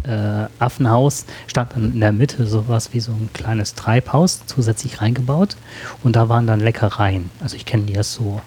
äh, 0.03 0.47
Affenhaus 0.59 1.25
stand 1.47 1.73
dann 1.73 1.93
in 1.93 1.99
der 2.01 2.11
Mitte 2.11 2.45
sowas 2.45 2.93
wie 2.93 2.99
so 2.99 3.13
ein 3.13 3.29
kleines 3.31 3.75
Treibhaus 3.75 4.41
zusätzlich 4.47 5.01
reingebaut 5.01 5.55
und 6.03 6.17
da 6.17 6.27
waren 6.27 6.45
dann 6.45 6.59
Leckereien. 6.59 7.29
Also 7.39 7.55
ich 7.55 7.65
kenne 7.65 7.83
die 7.83 7.93
ja 7.93 8.03
so 8.03 8.41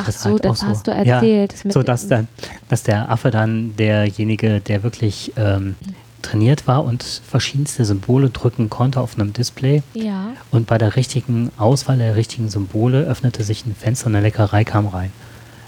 Ach 0.00 0.06
das 0.06 0.22
so, 0.22 0.30
halt 0.30 0.44
das 0.44 0.62
hast 0.62 0.86
so, 0.86 0.92
du 0.92 0.96
erzählt. 0.96 1.54
Ja, 1.64 1.70
so, 1.70 1.82
dass, 1.82 2.08
dann, 2.08 2.28
dass 2.68 2.82
der 2.82 3.10
Affe 3.10 3.30
dann 3.30 3.76
derjenige, 3.76 4.60
der 4.60 4.82
wirklich 4.82 5.32
ähm, 5.36 5.76
trainiert 6.22 6.66
war 6.66 6.84
und 6.84 7.02
verschiedenste 7.02 7.84
Symbole 7.84 8.30
drücken 8.30 8.70
konnte 8.70 9.00
auf 9.00 9.18
einem 9.18 9.32
Display. 9.32 9.82
Ja. 9.94 10.32
Und 10.50 10.66
bei 10.66 10.78
der 10.78 10.96
richtigen 10.96 11.50
Auswahl 11.58 11.98
der 11.98 12.16
richtigen 12.16 12.48
Symbole 12.48 13.02
öffnete 13.02 13.42
sich 13.42 13.66
ein 13.66 13.74
Fenster 13.74 14.06
und 14.06 14.14
eine 14.14 14.24
Leckerei 14.24 14.64
kam 14.64 14.86
rein. 14.86 15.12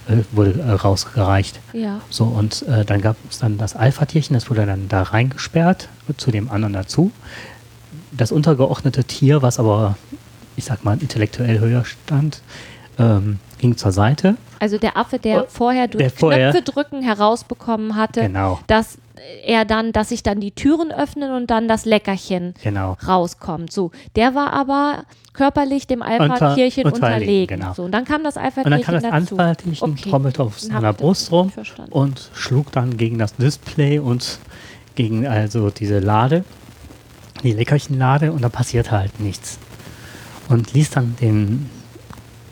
Äh, 0.08 0.18
wurde 0.32 0.60
äh, 0.60 0.70
rausgereicht. 0.72 1.60
Ja. 1.72 2.00
So, 2.10 2.24
und 2.24 2.62
äh, 2.68 2.84
dann 2.84 3.00
gab 3.00 3.16
es 3.30 3.38
dann 3.38 3.56
das 3.56 3.74
Alpha-Tierchen, 3.74 4.34
das 4.34 4.50
wurde 4.50 4.66
dann 4.66 4.88
da 4.88 5.02
reingesperrt, 5.02 5.88
zu 6.18 6.30
dem 6.30 6.50
anderen 6.50 6.74
dazu. 6.74 7.10
Das 8.12 8.30
untergeordnete 8.30 9.04
Tier, 9.04 9.40
was 9.40 9.58
aber, 9.58 9.96
ich 10.56 10.64
sag 10.64 10.84
mal, 10.84 10.98
intellektuell 11.00 11.58
höher 11.58 11.84
stand, 11.86 12.42
ähm, 12.98 13.38
ging 13.58 13.76
zur 13.76 13.92
Seite. 13.92 14.36
Also 14.60 14.78
der 14.78 14.96
Affe, 14.96 15.18
der 15.18 15.44
oh, 15.44 15.46
vorher 15.48 15.88
durch 15.88 16.02
der 16.02 16.10
vorher, 16.10 16.50
Knöpfe 16.50 16.72
drücken 16.72 17.02
herausbekommen 17.02 17.96
hatte, 17.96 18.22
genau. 18.22 18.60
dass 18.66 18.98
er 19.44 19.64
dann, 19.64 19.92
dass 19.92 20.10
sich 20.10 20.22
dann 20.22 20.40
die 20.40 20.50
Türen 20.50 20.92
öffnen 20.92 21.32
und 21.32 21.50
dann 21.50 21.68
das 21.68 21.84
Leckerchen 21.84 22.54
genau. 22.62 22.96
rauskommt. 23.06 23.72
So, 23.72 23.90
der 24.16 24.34
war 24.34 24.52
aber 24.52 25.04
körperlich 25.32 25.86
dem 25.86 26.02
Alpha-Tierchen 26.02 26.84
Unter, 26.84 26.96
unterlegen. 26.96 27.58
Genau. 27.58 27.74
So, 27.74 27.84
und 27.84 27.92
dann 27.92 28.04
kam 28.04 28.24
das 28.24 28.36
Alpha-Tierchen 28.36 28.72
Und 28.72 28.86
dann 28.86 29.02
kam 29.02 29.24
das 29.24 29.34
Alpha-Tierchen, 29.38 29.92
okay. 29.92 30.10
trommelte 30.10 30.42
auf 30.42 30.60
seiner 30.60 30.92
Brust 30.92 31.32
rum 31.32 31.52
und 31.90 32.30
schlug 32.34 32.72
dann 32.72 32.96
gegen 32.96 33.18
das 33.18 33.34
Display 33.36 33.98
und 33.98 34.38
gegen 34.94 35.26
also 35.26 35.70
diese 35.70 35.98
Lade, 35.98 36.44
die 37.42 37.52
Leckerchenlade 37.52 38.32
und 38.32 38.42
da 38.42 38.48
passierte 38.48 38.92
halt 38.92 39.20
nichts. 39.20 39.58
Und 40.48 40.72
ließ 40.72 40.90
dann 40.90 41.16
den 41.20 41.70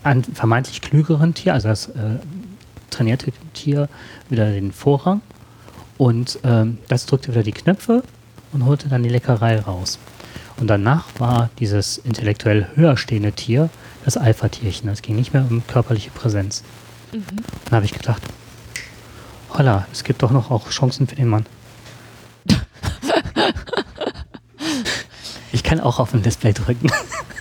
an 0.02 0.24
vermeintlich 0.24 0.80
klügeren 0.80 1.34
Tier, 1.34 1.54
also 1.54 1.68
das 1.68 1.88
äh, 1.88 2.18
trainierte 2.90 3.32
Tier, 3.54 3.88
wieder 4.28 4.50
den 4.50 4.72
Vorrang. 4.72 5.20
Und 5.98 6.38
ähm, 6.42 6.78
das 6.88 7.06
drückte 7.06 7.32
wieder 7.32 7.42
die 7.42 7.52
Knöpfe 7.52 8.02
und 8.52 8.64
holte 8.64 8.88
dann 8.88 9.02
die 9.02 9.08
Leckerei 9.08 9.60
raus. 9.60 9.98
Und 10.58 10.66
danach 10.68 11.06
war 11.18 11.50
dieses 11.58 11.98
intellektuell 11.98 12.68
höher 12.74 12.96
stehende 12.96 13.32
Tier 13.32 13.70
das 14.04 14.16
Alpha-Tierchen. 14.16 14.88
Es 14.88 15.02
ging 15.02 15.16
nicht 15.16 15.32
mehr 15.32 15.46
um 15.48 15.66
körperliche 15.66 16.10
Präsenz. 16.10 16.62
Mhm. 17.12 17.24
Dann 17.64 17.76
habe 17.76 17.84
ich 17.84 17.92
gedacht, 17.92 18.22
holla, 19.50 19.86
es 19.92 20.04
gibt 20.04 20.22
doch 20.22 20.30
noch 20.30 20.50
auch 20.50 20.70
Chancen 20.70 21.06
für 21.06 21.16
den 21.16 21.28
Mann. 21.28 21.46
ich 25.52 25.62
kann 25.62 25.80
auch 25.80 25.98
auf 25.98 26.10
dem 26.10 26.22
Display 26.22 26.52
drücken. 26.52 26.90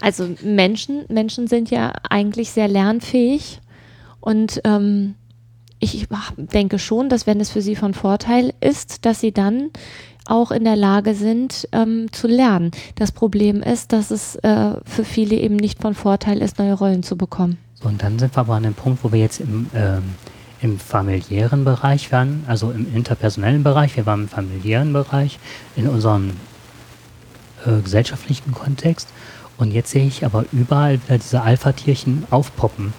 Also 0.00 0.28
Menschen, 0.42 1.04
Menschen 1.08 1.48
sind 1.48 1.70
ja 1.70 1.92
eigentlich 2.08 2.50
sehr 2.50 2.68
lernfähig 2.68 3.60
und 4.20 4.60
ähm, 4.64 5.14
ich 5.80 6.08
denke 6.36 6.78
schon, 6.78 7.08
dass 7.08 7.26
wenn 7.26 7.40
es 7.40 7.50
für 7.50 7.62
sie 7.62 7.76
von 7.76 7.94
Vorteil 7.94 8.52
ist, 8.60 9.04
dass 9.06 9.20
sie 9.20 9.32
dann 9.32 9.70
auch 10.26 10.50
in 10.50 10.64
der 10.64 10.76
Lage 10.76 11.14
sind 11.14 11.68
ähm, 11.72 12.12
zu 12.12 12.26
lernen. 12.26 12.70
Das 12.96 13.12
Problem 13.12 13.62
ist, 13.62 13.92
dass 13.92 14.10
es 14.10 14.36
äh, 14.36 14.72
für 14.84 15.04
viele 15.04 15.36
eben 15.36 15.56
nicht 15.56 15.80
von 15.80 15.94
Vorteil 15.94 16.42
ist, 16.42 16.58
neue 16.58 16.74
Rollen 16.74 17.02
zu 17.02 17.16
bekommen. 17.16 17.58
So, 17.74 17.88
und 17.88 18.02
dann 18.02 18.18
sind 18.18 18.36
wir 18.36 18.40
aber 18.40 18.54
an 18.54 18.64
dem 18.64 18.74
Punkt, 18.74 19.02
wo 19.04 19.12
wir 19.12 19.20
jetzt 19.20 19.40
im, 19.40 19.66
ähm, 19.74 20.02
im 20.60 20.78
familiären 20.78 21.64
Bereich 21.64 22.12
waren, 22.12 22.44
also 22.46 22.70
im 22.70 22.94
interpersonellen 22.94 23.62
Bereich, 23.62 23.96
wir 23.96 24.04
waren 24.04 24.22
im 24.22 24.28
familiären 24.28 24.92
Bereich, 24.92 25.38
in 25.76 25.88
unserem 25.88 26.32
äh, 27.64 27.80
gesellschaftlichen 27.80 28.52
Kontext. 28.52 29.08
Und 29.58 29.72
jetzt 29.72 29.90
sehe 29.90 30.06
ich 30.06 30.24
aber 30.24 30.44
überall 30.52 31.02
wieder 31.02 31.18
diese 31.18 31.42
Alpha-Tierchen 31.42 32.26
aufpoppen, 32.30 32.94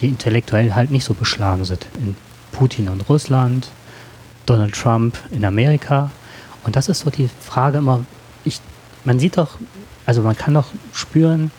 die 0.00 0.08
intellektuell 0.08 0.74
halt 0.74 0.90
nicht 0.90 1.04
so 1.04 1.14
beschlagen 1.14 1.64
sind. 1.64 1.86
In 1.96 2.14
Putin 2.52 2.90
und 2.90 3.08
Russland, 3.08 3.68
Donald 4.46 4.74
Trump 4.74 5.18
in 5.30 5.44
Amerika. 5.44 6.10
Und 6.64 6.76
das 6.76 6.88
ist 6.88 7.00
so 7.00 7.10
die 7.10 7.28
Frage 7.40 7.78
immer, 7.78 8.04
ich, 8.44 8.60
man 9.04 9.18
sieht 9.18 9.38
doch, 9.38 9.58
also 10.04 10.22
man 10.22 10.36
kann 10.36 10.54
doch 10.54 10.66
spüren, 10.92 11.50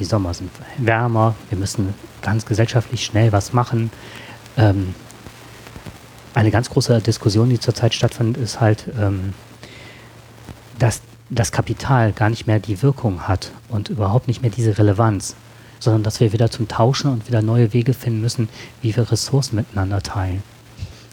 die 0.00 0.04
Sommer 0.04 0.32
sind 0.32 0.50
wärmer, 0.78 1.34
wir 1.50 1.58
müssen 1.58 1.94
ganz 2.22 2.46
gesellschaftlich 2.46 3.04
schnell 3.04 3.32
was 3.32 3.52
machen. 3.52 3.90
Ähm, 4.56 4.94
eine 6.34 6.50
ganz 6.50 6.70
große 6.70 7.00
Diskussion, 7.00 7.50
die 7.50 7.60
zurzeit 7.60 7.94
stattfindet, 7.94 8.42
ist 8.42 8.60
halt, 8.60 8.86
ähm, 8.98 9.34
dass 10.78 11.02
das 11.30 11.52
Kapital 11.52 12.12
gar 12.12 12.30
nicht 12.30 12.46
mehr 12.46 12.58
die 12.58 12.82
Wirkung 12.82 13.28
hat 13.28 13.52
und 13.68 13.88
überhaupt 13.88 14.28
nicht 14.28 14.42
mehr 14.42 14.50
diese 14.50 14.78
Relevanz, 14.78 15.36
sondern 15.78 16.02
dass 16.02 16.20
wir 16.20 16.32
wieder 16.32 16.50
zum 16.50 16.68
Tauschen 16.68 17.10
und 17.10 17.28
wieder 17.28 17.42
neue 17.42 17.72
Wege 17.72 17.94
finden 17.94 18.20
müssen, 18.20 18.48
wie 18.82 18.96
wir 18.96 19.10
Ressourcen 19.10 19.56
miteinander 19.56 20.02
teilen. 20.02 20.42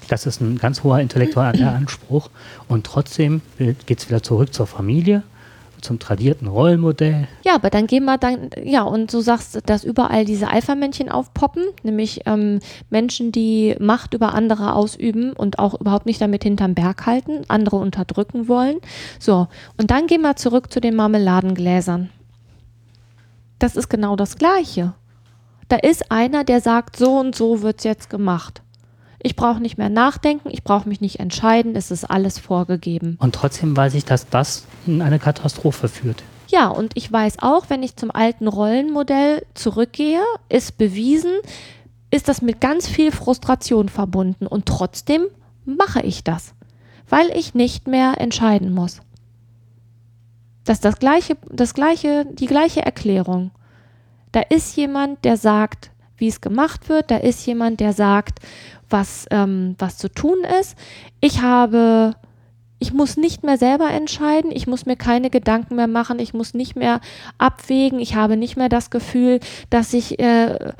Das 0.07 0.25
ist 0.25 0.39
ein 0.39 0.57
ganz 0.57 0.83
hoher 0.83 0.99
intellektueller 0.99 1.73
Anspruch 1.73 2.29
und 2.67 2.85
trotzdem 2.85 3.41
geht 3.57 3.99
es 3.99 4.07
wieder 4.07 4.21
zurück 4.21 4.53
zur 4.53 4.67
Familie 4.67 5.23
zum 5.85 5.99
tradierten 5.99 6.47
Rollenmodell. 6.47 7.27
Ja, 7.45 7.55
aber 7.55 7.69
dann 7.69 7.87
gehen 7.87 8.05
wir 8.05 8.17
dann, 8.17 8.49
ja, 8.61 8.81
und 8.81 9.13
du 9.13 9.21
sagst, 9.21 9.59
dass 9.69 9.83
überall 9.83 10.25
diese 10.25 10.49
Alpha-Männchen 10.49 11.09
aufpoppen, 11.09 11.63
nämlich 11.83 12.21
ähm, 12.25 12.59
Menschen, 12.89 13.31
die 13.31 13.75
Macht 13.79 14.13
über 14.13 14.33
andere 14.33 14.73
ausüben 14.73 15.33
und 15.33 15.59
auch 15.59 15.79
überhaupt 15.79 16.05
nicht 16.05 16.19
damit 16.19 16.43
hinterm 16.43 16.75
Berg 16.75 17.05
halten, 17.05 17.43
andere 17.47 17.77
unterdrücken 17.77 18.47
wollen. 18.47 18.77
So, 19.19 19.47
und 19.77 19.91
dann 19.91 20.07
gehen 20.07 20.21
wir 20.21 20.35
zurück 20.35 20.73
zu 20.73 20.81
den 20.81 20.95
Marmeladengläsern. 20.95 22.09
Das 23.59 23.75
ist 23.75 23.89
genau 23.89 24.15
das 24.15 24.35
Gleiche. 24.37 24.93
Da 25.67 25.77
ist 25.77 26.11
einer, 26.11 26.43
der 26.43 26.61
sagt, 26.61 26.97
so 26.97 27.17
und 27.17 27.35
so 27.35 27.61
wird 27.61 27.79
es 27.79 27.83
jetzt 27.85 28.09
gemacht. 28.09 28.61
Ich 29.25 29.35
brauche 29.35 29.59
nicht 29.59 29.79
mehr 29.79 29.89
nachdenken, 29.89 30.49
ich 30.51 30.63
brauche 30.63 30.87
mich 30.87 31.01
nicht 31.01 31.19
entscheiden, 31.19 31.75
es 31.75 31.89
ist 31.89 32.03
alles 32.03 32.37
vorgegeben. 32.37 33.17
Und 33.19 33.33
trotzdem 33.33 33.75
weiß 33.75 33.95
ich, 33.95 34.05
dass 34.05 34.29
das 34.29 34.65
in 34.85 35.01
eine 35.01 35.17
Katastrophe 35.17 35.87
führt. 35.87 36.21
Ja, 36.47 36.67
und 36.67 36.91
ich 36.93 37.11
weiß 37.11 37.37
auch, 37.39 37.71
wenn 37.71 37.81
ich 37.81 37.95
zum 37.95 38.11
alten 38.11 38.47
Rollenmodell 38.47 39.43
zurückgehe, 39.55 40.21
ist 40.47 40.77
bewiesen, 40.77 41.31
ist 42.11 42.27
das 42.27 42.43
mit 42.43 42.61
ganz 42.61 42.87
viel 42.87 43.11
Frustration 43.11 43.89
verbunden. 43.89 44.45
Und 44.45 44.67
trotzdem 44.67 45.23
mache 45.65 46.01
ich 46.01 46.23
das, 46.23 46.53
weil 47.09 47.35
ich 47.35 47.55
nicht 47.55 47.87
mehr 47.87 48.21
entscheiden 48.21 48.71
muss. 48.71 49.01
Das 50.65 50.77
ist 50.77 50.85
das 50.85 50.99
gleiche, 50.99 51.35
das 51.49 51.73
gleiche, 51.73 52.27
die 52.31 52.45
gleiche 52.45 52.85
Erklärung. 52.85 53.49
Da 54.33 54.41
ist 54.41 54.75
jemand, 54.77 55.25
der 55.25 55.37
sagt, 55.37 55.89
wie 56.25 56.29
es 56.29 56.41
gemacht 56.41 56.89
wird. 56.89 57.11
Da 57.11 57.17
ist 57.17 57.45
jemand, 57.45 57.79
der 57.79 57.93
sagt, 57.93 58.39
was, 58.89 59.27
ähm, 59.29 59.75
was 59.77 59.99
zu 59.99 60.09
tun 60.09 60.39
ist. 60.59 60.75
Ich 61.21 61.43
habe, 61.43 62.15
ich 62.79 62.93
muss 62.93 63.15
nicht 63.15 63.43
mehr 63.43 63.57
selber 63.57 63.91
entscheiden, 63.91 64.51
ich 64.51 64.65
muss 64.65 64.87
mir 64.87 64.95
keine 64.95 65.29
Gedanken 65.29 65.75
mehr 65.75 65.87
machen, 65.87 66.17
ich 66.17 66.33
muss 66.33 66.55
nicht 66.55 66.75
mehr 66.75 66.99
abwägen, 67.37 67.99
ich 67.99 68.15
habe 68.15 68.37
nicht 68.37 68.57
mehr 68.57 68.69
das 68.69 68.89
Gefühl, 68.89 69.39
dass 69.69 69.93
ich 69.93 70.19
äh, 70.19 70.73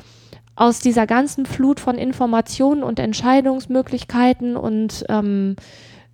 aus 0.56 0.80
dieser 0.80 1.06
ganzen 1.06 1.46
Flut 1.46 1.80
von 1.80 1.96
Informationen 2.00 2.82
und 2.82 2.98
Entscheidungsmöglichkeiten 2.98 4.58
und 4.58 5.06
ähm, 5.10 5.58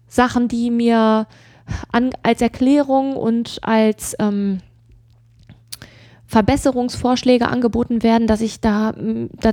Sachen, 0.07 0.49
die 0.49 0.71
mir 0.71 1.25
an, 1.93 2.09
als 2.21 2.41
Erklärung 2.41 3.15
und 3.15 3.59
als 3.61 4.13
ähm, 4.19 4.59
Verbesserungsvorschläge 6.31 7.49
angeboten 7.49 8.03
werden, 8.03 8.25
dass 8.25 8.39
ich 8.39 8.61
da, 8.61 8.93
da 8.93 9.51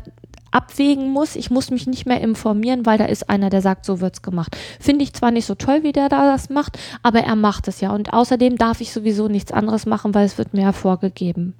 abwägen 0.53 1.11
muss. 1.11 1.35
Ich 1.35 1.51
muss 1.51 1.73
mich 1.73 1.89
nicht 1.89 2.07
mehr 2.07 2.21
informieren, 2.21 2.87
weil 2.87 2.99
da 2.99 3.07
ist 3.07 3.29
einer, 3.29 3.51
der 3.51 3.63
sagt, 3.63 3.85
so 3.85 4.01
wird's 4.01 4.23
gemacht. 4.23 4.57
Finde 4.79 5.03
ich 5.03 5.13
zwar 5.13 5.33
nicht 5.33 5.45
so 5.45 5.57
toll, 5.57 5.83
wie 5.83 5.91
der 5.91 6.09
da 6.09 6.31
das 6.31 6.51
macht, 6.51 6.79
aber 7.03 7.19
er 7.19 7.35
macht 7.35 7.67
es 7.67 7.81
ja. 7.81 7.91
Und 7.91 8.13
außerdem 8.13 8.59
darf 8.59 8.81
ich 8.81 8.93
sowieso 8.93 9.27
nichts 9.27 9.51
anderes 9.51 9.87
machen, 9.87 10.15
weil 10.15 10.25
es 10.25 10.39
wird 10.39 10.55
mir 10.55 10.63
ja 10.63 10.73
vorgegeben. 10.73 11.55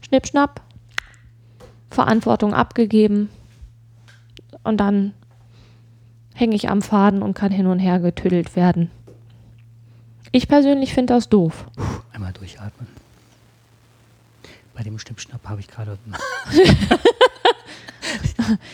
Schnippschnapp, 0.00 0.60
Verantwortung 1.90 2.54
abgegeben 2.54 3.30
und 4.62 4.78
dann 4.78 5.12
hänge 6.34 6.54
ich 6.54 6.68
am 6.70 6.82
Faden 6.82 7.20
und 7.20 7.34
kann 7.34 7.50
hin 7.50 7.66
und 7.66 7.80
her 7.80 7.98
getüdelt 7.98 8.54
werden. 8.54 8.92
Ich 10.30 10.46
persönlich 10.46 10.94
finde 10.94 11.14
das 11.14 11.28
doof. 11.28 11.66
Einmal 12.12 12.32
durchatmen. 12.32 12.86
Bei 14.74 14.82
dem 14.82 14.98
Schnippschnapp 14.98 15.48
habe 15.48 15.60
ich 15.60 15.68
gerade 15.68 15.98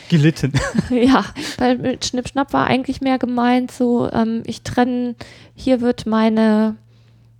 gelitten. 0.09 0.53
Ja, 0.91 1.25
weil 1.59 1.79
mit 1.79 2.05
Schnippschnapp 2.05 2.53
war 2.53 2.67
eigentlich 2.67 3.01
mehr 3.01 3.19
gemeint, 3.19 3.71
so 3.71 4.11
ähm, 4.11 4.43
ich 4.45 4.63
trenne, 4.63 5.15
hier 5.55 5.81
wird 5.81 6.07
meine, 6.07 6.77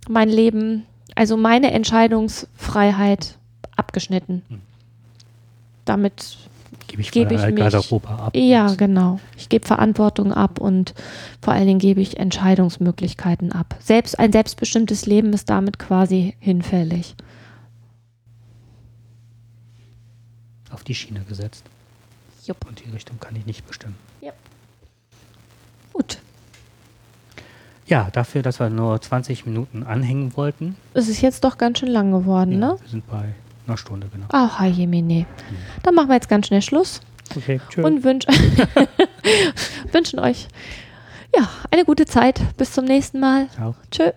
mein 0.07 0.29
Leben, 0.29 0.85
also 1.15 1.37
meine 1.37 1.71
Entscheidungsfreiheit 1.71 3.37
abgeschnitten. 3.75 4.43
Hm. 4.47 4.61
Damit 5.85 6.37
gebe 6.87 7.01
ich, 7.01 7.11
gebe 7.11 7.33
ich 7.33 7.45
mich, 7.45 7.55
Garderobe 7.55 8.07
ab. 8.07 8.31
Ja, 8.35 8.73
genau. 8.75 9.19
Ich 9.37 9.49
gebe 9.49 9.67
Verantwortung 9.67 10.31
ab 10.31 10.59
und 10.59 10.93
vor 11.41 11.53
allen 11.53 11.67
Dingen 11.67 11.79
gebe 11.79 11.99
ich 11.99 12.17
Entscheidungsmöglichkeiten 12.17 13.51
ab. 13.51 13.75
Selbst 13.79 14.19
ein 14.19 14.31
selbstbestimmtes 14.31 15.05
Leben 15.05 15.33
ist 15.33 15.49
damit 15.49 15.79
quasi 15.79 16.35
hinfällig. 16.39 17.15
Auf 20.71 20.83
die 20.83 20.95
Schiene 20.95 21.21
gesetzt. 21.21 21.63
Jupp. 22.45 22.65
Und 22.67 22.83
die 22.83 22.89
Richtung 22.89 23.19
kann 23.19 23.35
ich 23.35 23.45
nicht 23.45 23.67
bestimmen. 23.67 23.95
Jupp. 24.21 24.33
Gut. 25.93 26.19
Ja, 27.85 28.09
dafür, 28.11 28.41
dass 28.41 28.59
wir 28.59 28.69
nur 28.69 29.01
20 29.01 29.45
Minuten 29.45 29.83
anhängen 29.83 30.35
wollten. 30.37 30.75
Es 30.93 31.09
ist 31.09 31.21
jetzt 31.21 31.43
doch 31.43 31.57
ganz 31.57 31.79
schön 31.79 31.89
lang 31.89 32.11
geworden, 32.11 32.53
ja, 32.53 32.57
ne? 32.57 32.77
Wir 32.79 32.89
sind 32.89 33.07
bei 33.07 33.33
einer 33.67 33.77
Stunde, 33.77 34.07
genau. 34.11 34.27
Ach, 34.29 34.63
Jemine. 34.63 35.19
Hm. 35.19 35.27
Dann 35.83 35.95
machen 35.95 36.07
wir 36.07 36.15
jetzt 36.15 36.29
ganz 36.29 36.47
schnell 36.47 36.61
Schluss. 36.61 37.01
Okay, 37.35 37.59
tschüss. 37.69 37.83
Und 37.83 38.03
wünsch 38.03 38.25
wünschen 39.91 40.19
euch 40.19 40.47
ja, 41.35 41.49
eine 41.69 41.85
gute 41.85 42.05
Zeit. 42.05 42.41
Bis 42.57 42.73
zum 42.73 42.85
nächsten 42.85 43.19
Mal. 43.19 43.47
Ciao. 43.49 43.75
Tschö. 43.89 44.11